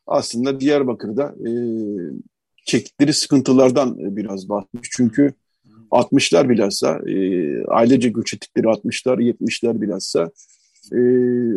aslında 0.07 0.61
Diyarbakır'da 0.61 1.35
e, 1.49 1.51
çektikleri 2.65 3.13
sıkıntılardan 3.13 3.99
e, 3.99 4.17
biraz 4.17 4.49
bahsetmiş. 4.49 4.89
Çünkü 4.93 5.35
60'lar 5.91 6.49
bilhassa, 6.49 7.01
e, 7.11 7.17
ailece 7.65 8.09
göç 8.09 8.35
ettikleri 8.35 8.67
60'lar, 8.67 9.23
70'ler 9.23 9.81
bilhassa 9.81 10.31
e, 10.93 10.99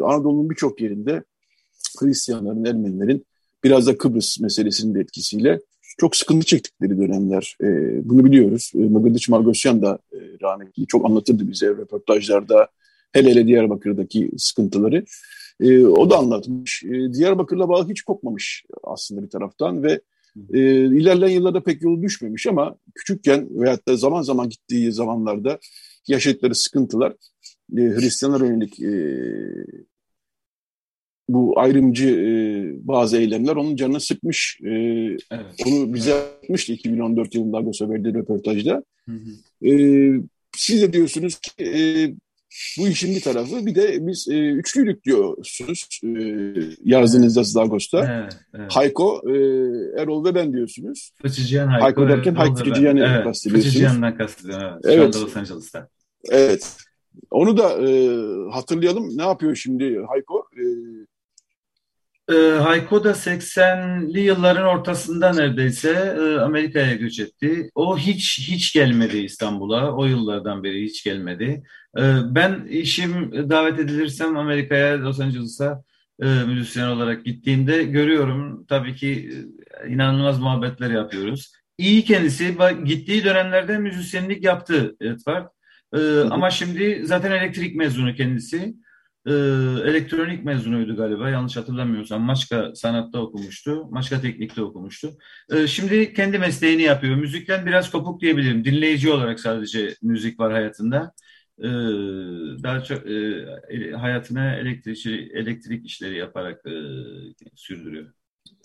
Anadolu'nun 0.04 0.50
birçok 0.50 0.82
yerinde 0.82 1.24
Hristiyanların, 2.00 2.66
Ermenilerin 2.66 3.26
biraz 3.64 3.88
da 3.88 3.98
Kıbrıs 3.98 4.40
meselesinin 4.40 4.96
de 4.96 5.00
etkisiyle 5.00 5.60
çok 5.98 6.16
sıkıntı 6.16 6.46
çektikleri 6.46 6.98
dönemler. 6.98 7.58
E, 7.62 7.68
bunu 8.10 8.26
biliyoruz. 8.26 8.72
E, 8.76 8.80
Magadiç 8.80 9.30
Margosyan 9.30 9.82
da 9.82 10.00
e, 10.14 10.18
rahmetli 10.42 10.88
çok 10.88 11.06
anlatırdı 11.06 11.48
bize 11.48 11.68
röportajlarda. 11.68 12.68
Hele 13.14 13.30
hele 13.30 13.48
Diyarbakır'daki 13.48 14.32
sıkıntıları. 14.38 15.06
E, 15.60 15.86
o 15.86 16.10
da 16.10 16.18
anlatmış. 16.18 16.84
E, 16.84 17.14
Diyarbakır'la 17.14 17.70
bağ 17.70 17.90
hiç 17.90 18.02
kopmamış 18.02 18.66
aslında 18.84 19.24
bir 19.24 19.30
taraftan 19.30 19.84
ve 19.84 20.02
e, 20.54 20.60
ilerleyen 20.86 21.36
yıllarda 21.36 21.64
pek 21.64 21.82
yolu 21.82 22.02
düşmemiş 22.02 22.48
ama 22.48 22.76
küçükken 22.96 23.48
veyahut 23.62 23.88
da 23.88 23.98
zaman 23.98 24.22
zaman 24.22 24.50
gittiği 24.50 24.92
zamanlarda 24.92 25.60
yaşadıkları 26.08 26.56
sıkıntılar 26.56 27.12
e, 27.78 27.82
Hristiyanlar 27.82 28.42
yönelik 28.42 28.82
e, 28.82 28.94
bu 31.30 31.60
ayrımcı 31.60 32.10
e, 32.10 32.88
bazı 32.88 33.18
eylemler 33.18 33.56
onun 33.56 33.76
canını 33.76 34.00
sıkmış. 34.00 34.60
E, 34.64 34.70
evet. 35.32 35.46
Onu 35.66 35.94
bize 35.94 36.12
evet. 36.12 36.24
yapmıştı 36.42 36.74
2014 36.74 37.36
yılında 37.36 37.58
Agos'a 37.58 37.90
verdiği 37.90 38.14
röportajda. 38.14 38.84
Hı 39.10 39.12
hı. 39.12 39.68
E, 39.68 39.74
siz 40.58 40.82
de 40.82 40.94
diyorsunuz 40.94 41.36
ki 41.36 41.64
e, 41.64 41.80
bu 42.80 42.88
işin 42.88 43.16
bir 43.16 43.22
tarafı 43.22 43.66
bir 43.66 43.76
de 43.76 44.08
biz 44.08 44.28
e, 44.28 44.50
üçlüydük 44.50 45.04
diyorsunuz 45.04 45.88
e, 46.04 46.10
yazdığınızda 46.84 47.40
evet. 47.40 47.50
Zagos'ta. 47.50 48.22
Evet, 48.22 48.38
evet. 48.54 48.72
Hayko, 48.72 49.22
e, 49.28 49.34
Erol 50.02 50.26
ve 50.26 50.36
ben 50.36 50.54
diyorsunuz. 50.54 51.12
Fıçıcıyan 51.22 51.68
Hayko. 51.68 51.86
Hayko 51.86 52.10
derken 52.10 52.36
Hayko 52.36 52.56
Fıçıcıyan'ı 52.56 53.00
evet, 53.00 53.24
kastediyorsunuz. 53.24 53.74
Fıçıcıyan'dan 53.74 54.18
kastediyorum. 54.18 54.80
Evet. 54.84 54.86
evet. 54.86 55.14
Şu 55.14 55.20
anda 55.20 55.26
Los 55.26 55.38
Angeles'ta. 55.38 55.88
Evet. 56.32 56.78
Onu 57.32 57.58
da 57.58 57.90
e, 57.90 58.18
hatırlayalım. 58.52 59.18
Ne 59.18 59.24
yapıyor 59.24 59.56
şimdi 59.56 60.00
Hayko? 60.08 60.48
E, 60.58 60.64
e, 62.32 62.36
Hayko 62.36 63.04
da 63.04 63.12
80'li 63.12 64.20
yılların 64.20 64.66
ortasında 64.66 65.34
neredeyse 65.34 66.16
e, 66.20 66.40
Amerika'ya 66.40 66.96
göç 66.96 67.20
etti. 67.20 67.70
O 67.76 67.98
hiç 67.98 68.40
hiç 68.40 68.74
gelmedi 68.74 69.18
İstanbul'a. 69.18 69.92
O 69.96 70.06
yıllardan 70.06 70.64
beri 70.64 70.84
hiç 70.84 71.04
gelmedi. 71.04 71.64
E, 71.98 72.02
ben 72.36 72.66
işim 72.70 73.32
davet 73.50 73.80
edilirsem 73.80 74.38
Amerika'ya, 74.38 75.02
Los 75.02 75.20
Angeles'a 75.20 75.84
e, 76.22 76.26
müzisyen 76.26 76.88
olarak 76.88 77.26
gittiğimde 77.26 77.84
görüyorum. 77.84 78.66
Tabii 78.66 78.96
ki 78.96 79.30
e, 79.84 79.90
inanılmaz 79.90 80.40
muhabbetler 80.40 80.90
yapıyoruz. 80.90 81.52
İyi 81.78 82.04
kendisi. 82.04 82.58
Gittiği 82.86 83.24
dönemlerde 83.24 83.78
müzisyenlik 83.78 84.44
yaptı 84.44 84.96
Edward. 85.02 85.48
E, 85.94 86.20
ama 86.20 86.50
şimdi 86.50 87.02
zaten 87.06 87.32
elektrik 87.32 87.76
mezunu 87.76 88.16
kendisi 88.16 88.76
e, 89.26 89.34
elektronik 89.90 90.46
mezunuydu 90.46 90.96
galiba 90.96 91.30
yanlış 91.30 91.58
hatırlamıyorsam. 91.58 92.22
Maçka 92.22 92.76
sanatta 92.76 93.20
okumuştu. 93.20 93.88
Maçka 93.92 94.22
teknikte 94.22 94.62
okumuştu. 94.62 95.10
E, 95.54 95.68
şimdi 95.68 96.14
kendi 96.14 96.40
mesleğini 96.40 96.82
yapıyor. 96.82 97.16
Müzikten 97.16 97.66
biraz 97.66 97.92
kopuk 97.92 98.22
diyebilirim. 98.22 98.66
Dinleyici 98.66 99.12
olarak 99.12 99.40
sadece 99.40 99.96
müzik 100.02 100.40
var 100.40 100.52
hayatında. 100.52 101.14
E, 101.60 101.68
daha 102.64 102.84
çok 102.84 103.08
e, 103.08 103.46
hayatına 103.92 104.56
elektrik, 104.56 105.06
elektrik 105.34 105.86
işleri 105.86 106.18
yaparak 106.18 106.62
e, 106.66 106.74
sürdürüyor. 107.56 108.06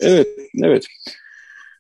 Evet, 0.01 0.27
evet. 0.63 0.87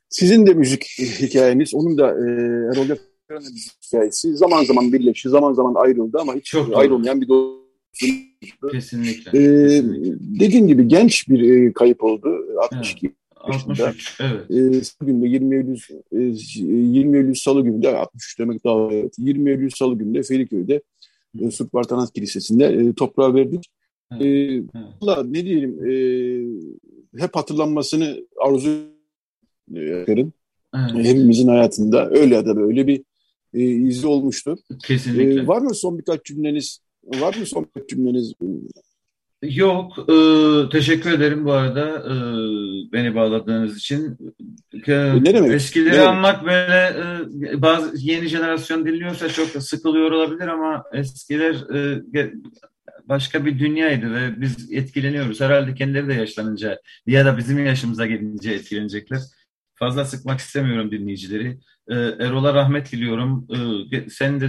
Sizin 0.09 0.47
de 0.47 0.55
müzik 0.55 0.85
hikayeniz, 0.99 1.74
onun 1.74 1.99
da 1.99 2.09
e, 2.11 2.31
Erol 2.72 2.89
Yakar'ın 2.89 3.53
müzik 3.53 3.72
hikayesi 3.87 4.37
zaman 4.37 4.64
zaman 4.64 4.93
birleşti, 4.93 5.28
zaman 5.28 5.53
zaman 5.53 5.74
ayrıldı 5.74 6.18
ama 6.20 6.35
hiç 6.35 6.45
Çok 6.45 6.76
ayrılmayan 6.76 7.20
bir 7.20 7.28
dostum. 7.28 7.59
Kesinlikle. 7.93 8.68
Ee, 8.68 8.72
kesinlikle. 8.72 9.32
Dediğim 10.41 10.66
gibi 10.66 10.88
genç 10.88 11.28
bir 11.28 11.41
e, 11.41 11.72
kayıp 11.72 12.05
oldu. 12.05 12.47
62 12.61 13.07
evet. 13.07 13.16
63, 13.41 14.18
evet. 14.20 14.95
E, 15.01 15.05
günde 15.07 15.28
20 15.28 15.57
Eylül, 15.57 15.78
e, 16.12 16.18
20 16.55 17.16
Eylül 17.16 17.34
Salı 17.34 17.64
günde, 17.64 17.97
63 17.97 18.38
demek 18.38 18.64
daha 18.64 18.93
evet, 18.93 19.14
20 19.18 19.51
Eylül 19.51 19.70
Salı 19.70 19.99
günde 19.99 20.22
Feriköy'de 20.22 20.82
e, 21.41 21.51
Surp 21.51 21.72
Bartanat 21.72 22.12
Kilisesi'nde 22.12 22.64
e, 22.64 22.93
toprağa 22.93 23.34
verdik. 23.34 23.66
Evet. 24.12 24.24
E, 24.24 24.62
Valla 25.03 25.24
ne 25.24 25.45
diyelim, 25.45 25.84
e, 25.84 25.93
hep 27.20 27.36
hatırlanmasını 27.36 28.26
arzu 28.41 28.70
ederim. 29.74 30.32
Evet. 30.74 31.07
Hepimizin 31.07 31.49
hayatında 31.49 32.11
öyle 32.11 32.34
ya 32.34 32.47
da 32.47 32.57
böyle 32.57 32.86
bir 32.86 33.03
e, 33.55 33.62
izi 33.62 34.07
olmuştur. 34.07 34.59
Kesinlikle. 34.86 35.41
E, 35.43 35.47
var 35.47 35.62
mı 35.62 35.74
son 35.74 35.99
birkaç 35.99 36.24
cümleniz? 36.24 36.80
Var 37.05 37.34
mı 37.34 37.46
son 37.46 37.66
birkaç 37.76 37.88
cümleniz? 37.88 38.34
Yok, 39.42 39.98
e, 39.98 40.14
teşekkür 40.72 41.12
ederim 41.12 41.44
bu 41.44 41.53
arada 41.53 41.88
e, 41.88 42.14
beni 42.92 43.14
bağladığınız 43.14 43.76
için. 43.76 44.18
E, 44.86 45.24
ne 45.24 45.34
demek? 45.34 45.53
Eskileri 45.53 45.96
ne 45.96 46.01
anmak 46.01 46.44
böyle 46.44 47.01
e, 47.53 47.62
bazı 47.62 48.07
yeni 48.07 48.26
jenerasyon 48.26 48.86
dinliyorsa 48.86 49.28
çok 49.28 49.48
sıkılıyor 49.48 50.11
olabilir 50.11 50.48
ama 50.48 50.84
eskiler 50.92 51.55
e, 51.74 52.03
başka 53.09 53.46
bir 53.46 53.59
dünyaydı 53.59 54.14
ve 54.14 54.40
biz 54.40 54.72
etkileniyoruz. 54.72 55.40
Herhalde 55.40 55.74
kendileri 55.74 56.09
de 56.09 56.14
yaşlanınca 56.14 56.80
ya 57.07 57.24
da 57.24 57.38
bizim 57.38 57.66
yaşımıza 57.66 58.07
gelince 58.07 58.53
etkilenecekler. 58.53 59.20
Fazla 59.81 60.05
sıkmak 60.05 60.41
istemiyorum 60.41 60.91
dinleyicileri. 60.91 61.59
Ee, 61.89 61.95
Erol'a 61.95 62.55
rahmet 62.55 62.93
diliyorum. 62.93 63.47
Ee, 63.93 64.11
sen 64.11 64.41
de 64.41 64.49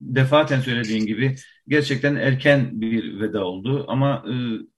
defaten 0.00 0.60
söylediğin 0.60 1.06
gibi 1.06 1.36
gerçekten 1.68 2.14
erken 2.14 2.80
bir 2.80 3.20
veda 3.20 3.44
oldu. 3.44 3.84
Ama 3.88 4.24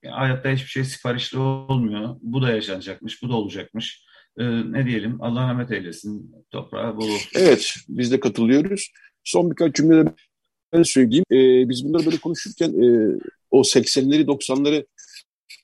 e, 0.05 0.09
hayatta 0.11 0.51
hiçbir 0.51 0.69
şey 0.69 0.85
siparişli 0.85 1.39
olmuyor. 1.39 2.17
Bu 2.23 2.43
da 2.43 2.51
yaşanacakmış, 2.51 3.23
bu 3.23 3.29
da 3.29 3.35
olacakmış. 3.35 4.05
Ee, 4.39 4.73
ne 4.73 4.87
diyelim, 4.87 5.23
Allah 5.23 5.41
rahmet 5.41 5.73
eylesin, 5.73 6.35
toprağa 6.51 6.97
bol 6.97 7.09
olsun. 7.09 7.31
Evet, 7.35 7.75
biz 7.89 8.13
de 8.13 8.21
katılıyoruz. 8.21 8.93
Son 9.25 9.51
birkaç 9.51 9.75
cümle 9.75 10.13
ben 10.73 10.83
söyleyeyim. 10.83 11.25
biz 11.69 11.85
bunları 11.85 12.07
böyle 12.07 12.17
konuşurken 12.17 12.69
e, 12.69 13.19
o 13.51 13.61
80'leri 13.61 14.25
90'ları 14.27 14.85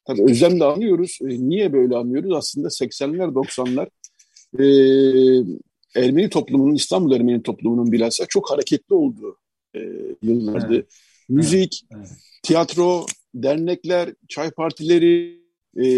Tabii 0.07 0.25
özlemle 0.25 0.65
anlıyoruz. 0.65 1.19
E, 1.23 1.27
niye 1.29 1.73
böyle 1.73 1.97
anlıyoruz? 1.97 2.33
Aslında 2.33 2.69
80'ler 2.69 3.33
90'lar 3.35 3.89
e, 4.59 4.65
Ermeni 5.97 6.31
toplumunun, 6.31 6.75
İstanbul 6.75 7.13
Ermeni 7.13 7.43
toplumunun 7.43 7.93
bilhassa 7.93 8.27
çok 8.27 8.51
hareketli 8.51 8.95
olduğu 8.95 9.39
e, 9.75 9.81
yıllardı. 10.23 10.75
Evet. 10.75 10.87
Müzik, 11.29 11.87
evet. 11.97 12.09
tiyatro, 12.43 13.07
dernekler, 13.35 14.15
çay 14.29 14.51
partileri, 14.51 15.45
e, 15.77 15.89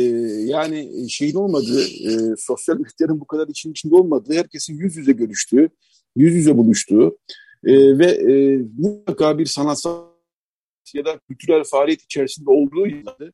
yani 0.46 1.10
şeyin 1.10 1.34
olmadığı, 1.34 1.82
e, 1.82 2.36
sosyal 2.38 2.76
mühitlerin 2.76 3.20
bu 3.20 3.26
kadar 3.26 3.48
için 3.48 3.70
içinde 3.70 3.94
olmadığı, 3.94 4.34
herkesin 4.34 4.78
yüz 4.78 4.96
yüze 4.96 5.12
görüştüğü, 5.12 5.68
yüz 6.16 6.34
yüze 6.34 6.56
buluştuğu 6.56 7.18
e, 7.64 7.98
ve 7.98 8.06
e, 8.06 8.58
mutlaka 8.78 9.38
bir 9.38 9.46
sanatsal 9.46 10.04
ya 10.94 11.04
da 11.04 11.18
kültürel 11.28 11.64
faaliyet 11.64 12.02
içerisinde 12.02 12.50
olduğu 12.50 12.86
yıllardı. 12.86 13.32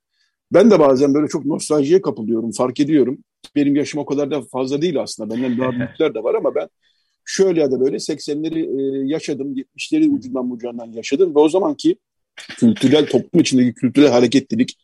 Ben 0.53 0.71
de 0.71 0.79
bazen 0.79 1.15
böyle 1.15 1.29
çok 1.29 1.45
nostaljiye 1.45 2.03
kapılıyorum, 2.03 2.53
fark 2.53 2.81
ediyorum. 2.81 3.19
Benim 3.57 3.77
yaşım 3.77 4.01
o 4.01 4.07
kadar 4.07 4.31
da 4.31 4.43
fazla 4.43 4.83
değil 4.83 5.03
aslında. 5.03 5.35
Benden 5.35 5.59
daha 5.59 5.73
büyükler 5.79 6.15
de 6.15 6.23
var 6.23 6.35
ama 6.35 6.55
ben 6.55 6.69
şöyle 7.25 7.61
ya 7.61 7.71
da 7.71 7.81
böyle 7.81 7.97
80'leri 7.97 8.59
e, 8.59 9.09
yaşadım, 9.09 9.55
70'leri 9.57 10.09
ucundan 10.09 10.51
bucağından 10.51 10.93
yaşadım 10.93 11.35
ve 11.35 11.39
o 11.39 11.49
zamanki 11.49 11.97
kültürel, 12.37 13.07
toplum 13.07 13.41
içindeki 13.41 13.75
kültürel 13.75 14.11
hareketlilik, 14.11 14.77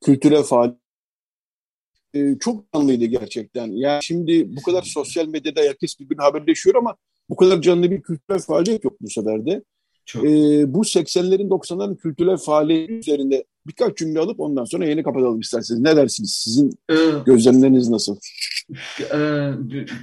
kültürel 0.00 0.42
faaliyet 0.42 0.80
e, 2.14 2.38
çok 2.40 2.72
canlıydı 2.74 3.04
gerçekten. 3.04 3.66
Yani 3.66 4.04
şimdi 4.04 4.56
bu 4.56 4.62
kadar 4.62 4.82
sosyal 4.82 5.26
medyada 5.26 5.60
herkes 5.60 6.00
birbirine 6.00 6.22
haberleşiyor 6.22 6.76
ama 6.76 6.96
bu 7.30 7.36
kadar 7.36 7.62
canlı 7.62 7.90
bir 7.90 8.02
kültürel 8.02 8.40
faaliyet 8.40 8.84
yok 8.84 8.96
bu 9.00 9.10
sefer 9.10 9.46
de. 9.46 9.62
Çok. 10.04 10.24
E, 10.24 10.28
bu 10.74 10.84
80'lerin 10.84 11.48
90'ların 11.48 11.96
kültürel 11.96 12.36
faaliyeti 12.36 12.92
üzerinde 12.92 13.44
birkaç 13.70 13.98
cümle 13.98 14.18
alıp 14.18 14.40
ondan 14.40 14.64
sonra 14.64 14.84
yeni 14.84 15.02
kapatalım 15.02 15.40
isterseniz. 15.40 15.80
Ne 15.80 15.96
dersiniz? 15.96 16.42
Sizin 16.44 16.78
ee, 16.90 16.94
gözlemleriniz 17.26 17.88
nasıl? 17.88 18.16
E, 19.00 19.18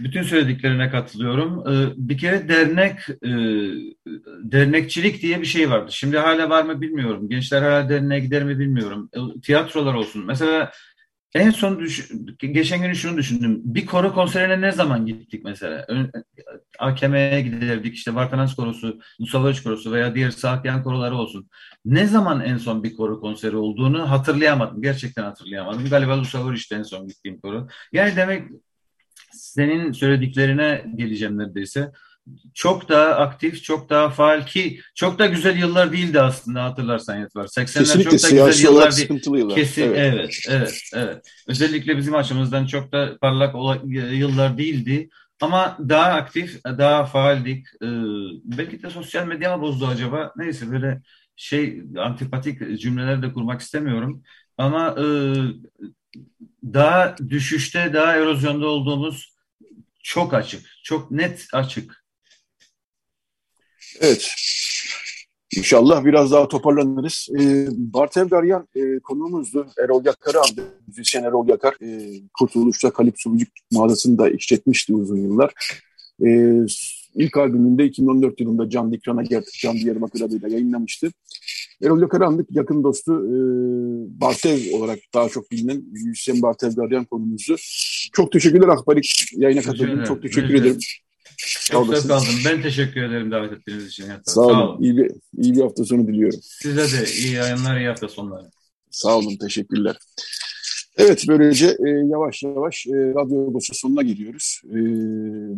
bütün 0.03 0.23
söylediklerine 0.23 0.89
katılıyorum. 0.89 1.73
E, 1.73 1.93
bir 1.97 2.17
kere 2.17 2.49
dernek 2.49 2.99
e, 3.09 3.31
dernekçilik 4.43 5.21
diye 5.21 5.41
bir 5.41 5.45
şey 5.45 5.69
vardı. 5.69 5.91
Şimdi 5.91 6.17
hala 6.17 6.49
var 6.49 6.63
mı 6.63 6.81
bilmiyorum. 6.81 7.29
Gençler 7.29 7.61
hala 7.61 7.89
derneğe 7.89 8.19
gider 8.19 8.43
mi 8.43 8.59
bilmiyorum. 8.59 9.09
E, 9.13 9.41
tiyatrolar 9.41 9.93
olsun. 9.93 10.25
Mesela 10.25 10.71
en 11.35 11.49
son 11.49 11.79
düş 11.79 12.11
geçen 12.37 12.81
gün 12.81 12.93
şunu 12.93 13.17
düşündüm. 13.17 13.61
Bir 13.63 13.85
koro 13.85 14.13
konserine 14.13 14.61
ne 14.61 14.71
zaman 14.71 15.05
gittik 15.05 15.43
mesela? 15.43 15.87
AKM'ye 16.79 17.41
giderdik 17.41 17.95
işte 17.95 18.15
Vartanans 18.15 18.55
korosu, 18.55 18.99
Musavaç 19.19 19.63
korosu 19.63 19.91
veya 19.91 20.15
diğer 20.15 20.31
Saatyan 20.31 20.83
koroları 20.83 21.15
olsun. 21.15 21.49
Ne 21.85 22.07
zaman 22.07 22.41
en 22.41 22.57
son 22.57 22.83
bir 22.83 22.95
koro 22.95 23.19
konseri 23.19 23.55
olduğunu 23.55 24.09
hatırlayamadım. 24.11 24.81
Gerçekten 24.81 25.23
hatırlayamadım. 25.23 25.89
Galiba 25.89 26.17
Lusavaç 26.17 26.71
en 26.71 26.83
son 26.83 27.07
gittiğim 27.07 27.39
koro. 27.39 27.67
Yani 27.91 28.15
demek 28.15 28.43
senin 29.31 29.91
söylediklerine 29.91 30.85
geleceğim 30.95 31.37
neredeyse 31.37 31.91
çok 32.53 32.89
daha 32.89 33.05
aktif, 33.05 33.63
çok 33.63 33.89
daha 33.89 34.09
faal 34.09 34.45
ki 34.45 34.79
çok 34.95 35.19
da 35.19 35.25
güzel 35.25 35.57
yıllar 35.57 35.91
değildi 35.91 36.21
aslında 36.21 36.63
hatırlarsan 36.63 37.19
Yetvar. 37.19 37.45
80'ler 37.45 38.03
çok 38.03 38.05
da 38.05 38.09
güzel 38.09 38.63
yıllar 38.63 38.95
değil. 38.95 39.09
Yıllar. 39.25 39.55
Kesin, 39.55 39.81
evet. 39.83 39.95
evet, 39.99 40.39
evet, 40.49 40.81
evet. 40.93 41.25
Özellikle 41.47 41.97
bizim 41.97 42.15
açımızdan 42.15 42.65
çok 42.65 42.91
da 42.91 43.17
parlak 43.21 43.55
yıllar 43.85 44.57
değildi. 44.57 45.09
Ama 45.41 45.77
daha 45.89 46.13
aktif, 46.13 46.63
daha 46.65 47.05
faaldik. 47.05 47.67
Ee, 47.81 47.87
belki 48.43 48.83
de 48.83 48.89
sosyal 48.89 49.27
medya 49.27 49.57
mı 49.57 49.63
bozdu 49.63 49.87
acaba? 49.87 50.33
Neyse 50.35 50.71
böyle 50.71 51.01
şey 51.35 51.83
antipatik 51.97 52.79
cümleler 52.79 53.21
de 53.21 53.33
kurmak 53.33 53.61
istemiyorum. 53.61 54.23
Ama 54.57 54.95
e, 54.99 55.05
daha 56.63 57.15
düşüşte, 57.29 57.93
daha 57.93 58.15
erozyonda 58.15 58.67
olduğumuz 58.67 59.33
çok 60.03 60.33
açık, 60.33 60.65
çok 60.83 61.11
net 61.11 61.47
açık. 61.53 62.06
Evet. 64.01 64.31
İnşallah 65.55 66.05
biraz 66.05 66.31
daha 66.31 66.47
toparlanırız. 66.47 67.29
Ee, 67.39 67.67
Bartev 67.71 68.27
Garyan 68.27 68.67
e, 68.75 68.99
konuğumuzdu. 68.99 69.67
Erol 69.83 70.05
Yakar'ı 70.05 70.39
andı. 70.39 70.61
Müzisyen 70.87 71.23
Erol 71.23 71.47
Yakar. 71.47 71.75
E, 71.81 72.19
Kurtuluş'ta 72.39 72.91
Kalipso 72.93 73.29
Müzik 73.29 73.49
mağazasını 73.71 74.29
işletmişti 74.29 74.93
uzun 74.93 75.17
yıllar. 75.17 75.53
E, 76.25 76.29
ilk 77.15 77.37
albümünde 77.37 77.85
2014 77.85 78.39
yılında 78.39 78.69
Can 78.69 78.91
Dikran'a 78.91 79.23
geldi. 79.23 79.45
Can 79.59 79.75
Diyarbakır 79.75 80.21
adıyla 80.21 80.47
yayınlamıştı. 80.47 81.11
Erol 81.83 82.01
Yakar'ı 82.01 82.25
andık. 82.25 82.47
Yakın 82.51 82.83
dostu 82.83 83.13
e, 83.13 83.35
Bartev 84.21 84.77
olarak 84.77 84.99
daha 85.13 85.29
çok 85.29 85.51
bilinen 85.51 85.83
müzisyen 85.91 86.41
Bartev 86.41 86.71
Garyan 86.71 87.05
konumuzdu. 87.05 87.55
Çok 88.13 88.31
teşekkürler 88.31 88.67
Akbalik 88.67 89.25
yayına 89.33 89.61
katıldın. 89.61 90.03
Çok 90.03 90.21
teşekkür 90.21 90.53
ederim. 90.53 90.79
Çok 91.37 91.91
da 91.91 92.07
kaldım. 92.07 92.27
Ben 92.45 92.61
teşekkür 92.61 93.03
ederim 93.03 93.31
davet 93.31 93.51
ettiğiniz 93.51 93.87
için. 93.87 94.03
Sağ, 94.03 94.21
Sağ 94.25 94.41
olun. 94.41 94.55
olun. 94.55 94.83
İyi 94.83 94.97
bir, 94.97 95.11
iyi 95.37 95.55
bir 95.55 95.61
hafta 95.61 95.85
sonu 95.85 96.07
diliyorum. 96.07 96.39
Size 96.43 96.81
de 97.01 97.11
iyi 97.11 97.33
yayınlar, 97.33 97.79
iyi 97.79 97.87
hafta 97.87 98.07
sonları. 98.09 98.51
Sağ 98.91 99.17
olun, 99.17 99.37
teşekkürler. 99.37 99.97
Evet, 100.97 101.25
böylece 101.27 101.67
e, 101.67 101.89
yavaş 101.89 102.43
yavaş 102.43 102.87
e, 102.87 102.91
Radyo 102.91 103.47
Agos'a 103.49 103.73
sonuna 103.73 104.01
geliyoruz. 104.01 104.61
E, 104.65 104.77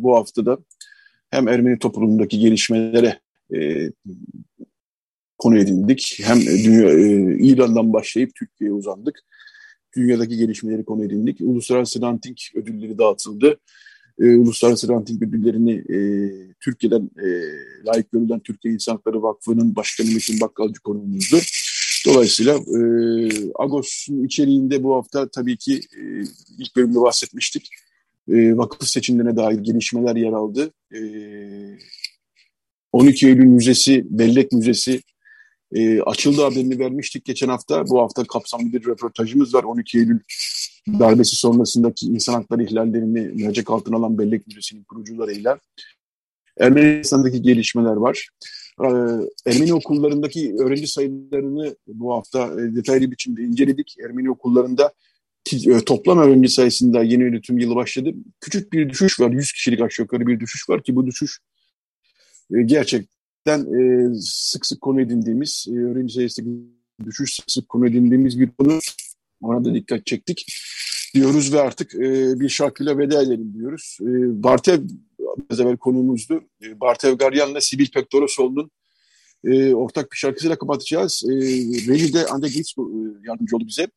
bu 0.04 0.16
haftada 0.16 0.58
hem 1.32 1.48
Ermeni 1.48 1.80
toplumundaki 1.80 2.40
gelişmelere 2.40 3.20
e, 3.56 3.92
konu 5.38 5.58
edindik, 5.60 6.20
hem 6.24 6.42
dünya, 6.42 6.90
e, 6.90 7.38
İran'dan 7.40 7.94
başlayıp 7.94 8.36
Türkiye'ye 8.36 8.74
uzandık. 8.74 9.20
Dünyadaki 9.96 10.38
gelişmeleri 10.38 10.86
konu 10.86 11.06
edindik. 11.06 11.38
Uluslararası 11.42 12.02
Ranting 12.02 12.38
ödülleri 12.56 12.98
dağıtıldı 12.98 13.60
e, 14.20 14.36
uluslararası 14.36 14.88
ranting 14.88 15.24
ödüllerini 15.24 15.74
e, 15.74 16.00
Türkiye'den 16.60 17.10
e, 17.18 17.28
layık 17.86 18.12
görülen 18.12 18.40
Türkiye 18.40 18.74
İnsan 18.74 18.92
Hakları 18.92 19.24
Vakfı'nın 19.24 19.76
başkanı 19.76 20.08
Metin 20.12 20.42
Bakkalcı 20.42 20.82
konuğumuzdu. 20.82 21.38
Dolayısıyla 22.06 22.56
e, 22.56 22.82
Agos'un 23.56 24.24
içeriğinde 24.24 24.84
bu 24.84 24.96
hafta 24.96 25.30
tabii 25.30 25.58
ki 25.58 25.76
e, 25.76 26.02
ilk 26.60 26.76
bölümde 26.76 27.02
bahsetmiştik. 27.02 27.70
E, 28.30 28.58
vakıf 28.58 28.88
seçimlerine 28.88 29.36
dair 29.36 29.60
gelişmeler 29.60 30.16
yer 30.16 30.32
aldı. 30.32 30.74
E, 30.94 31.00
12 32.92 33.28
Eylül 33.28 33.46
Müzesi, 33.46 34.06
Bellek 34.10 34.52
Müzesi 34.52 35.02
e, 35.74 36.02
açıldı 36.02 36.42
haberini 36.42 36.80
vermiştik 36.80 37.26
geçen 37.26 37.48
hafta. 37.48 37.88
Bu 37.88 38.02
hafta 38.02 38.24
kapsamlı 38.24 38.74
bir 38.74 38.86
röportajımız 38.86 39.54
var. 39.54 39.64
12 39.64 39.98
Eylül 39.98 40.20
darbesi 41.00 41.36
sonrasındaki 41.36 42.06
insan 42.06 42.34
hakları 42.34 42.64
ihlallerini 42.64 43.44
mercek 43.44 43.70
altına 43.70 43.96
alan 43.96 44.18
bellek 44.18 44.48
müzesinin 44.48 44.84
kurucularıyla 44.84 45.60
Ermenistan'daki 46.60 47.42
gelişmeler 47.42 47.96
var. 47.96 48.30
Ee, 48.82 48.88
Ermeni 49.46 49.74
okullarındaki 49.74 50.56
öğrenci 50.60 50.88
sayılarını 50.88 51.76
bu 51.88 52.14
hafta 52.14 52.62
e, 52.62 52.76
detaylı 52.76 53.12
biçimde 53.12 53.42
inceledik. 53.42 53.96
Ermeni 54.06 54.32
okullarında 54.32 54.94
e, 55.54 55.80
toplam 55.86 56.18
öğrenci 56.18 56.50
sayısında 56.50 57.04
yeni 57.04 57.24
yönetim 57.24 57.58
yılı 57.58 57.76
başladı. 57.76 58.14
Küçük 58.42 58.74
bir 58.74 58.90
düşüş 58.90 59.20
var. 59.20 59.32
100 59.32 59.52
kişilik 59.52 59.82
aşağı 59.82 60.04
yukarı 60.04 60.28
bir 60.28 60.40
düşüş 60.40 60.70
var 60.70 60.84
ki 60.84 60.96
bu 60.96 61.08
düşüş 61.08 61.40
e, 62.54 62.62
gerçekten 62.62 63.66
sık 64.22 64.66
sık 64.66 64.82
konu 64.82 65.02
edindiğimiz, 65.02 65.68
öğrenci 65.72 66.14
sayısındaki 66.14 66.52
düşüş 67.06 67.36
sık 67.36 67.52
sık 67.52 67.70
konu 67.70 67.88
edindiğimiz 67.88 68.40
bir 68.40 68.50
konu. 68.52 68.80
Ona 69.42 69.66
da 69.66 69.74
dikkat 69.74 70.06
çektik 70.06 70.46
diyoruz 71.14 71.54
ve 71.54 71.62
artık 71.62 71.94
bir 72.40 72.50
şarkıyla 72.50 72.98
veda 72.98 73.22
edelim 73.22 73.54
diyoruz. 73.54 73.98
Bartev 74.44 74.82
az 75.50 75.60
evvel 75.60 75.78
konuğumuzdu. 75.78 76.44
E, 76.64 76.80
Bartev 76.80 77.18
Garyan'la 77.18 77.62
Sibil 77.62 77.92
Pektorosoğlu'nun 77.92 78.72
e, 79.46 79.74
ortak 79.74 80.12
bir 80.12 80.18
şarkısıyla 80.18 80.58
kapatacağız. 80.58 81.24
E, 81.30 81.34
Veli 81.88 82.14
de 82.14 82.26
Ande 82.26 82.48
Gitz 82.48 82.74
e, 82.78 82.82
yardımcı 83.28 83.56
oldu 83.56 83.68
bize. 83.68 83.88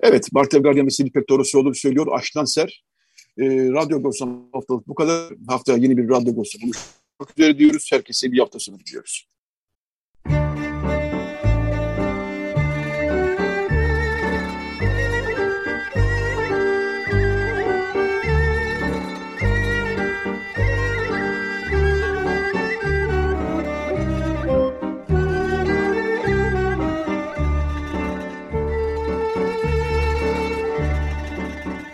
Evet, 0.00 0.28
Bartev 0.32 0.62
Garyan 0.62 0.86
ve 0.86 0.90
Sibil 0.90 1.10
Pektorosoğlu 1.10 1.74
söylüyor. 1.74 2.06
Aşktan 2.10 2.44
Ser. 2.44 2.84
E, 3.38 3.44
Radyo 3.48 4.02
Gosan 4.02 4.48
haftalık 4.52 4.88
bu 4.88 4.94
kadar. 4.94 5.32
Haftaya 5.48 5.78
yeni 5.78 5.96
bir 5.96 6.08
Radyo 6.08 6.34
Gosan 6.34 6.60
buluşmak 6.62 7.38
üzere 7.38 7.58
diyoruz. 7.58 7.88
Herkese 7.92 8.32
bir 8.32 8.38
hafta 8.38 8.58
sonu 8.58 8.78
diliyoruz. 8.78 9.29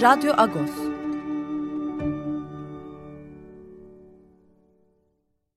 Radyo 0.00 0.34
Agos. 0.36 0.85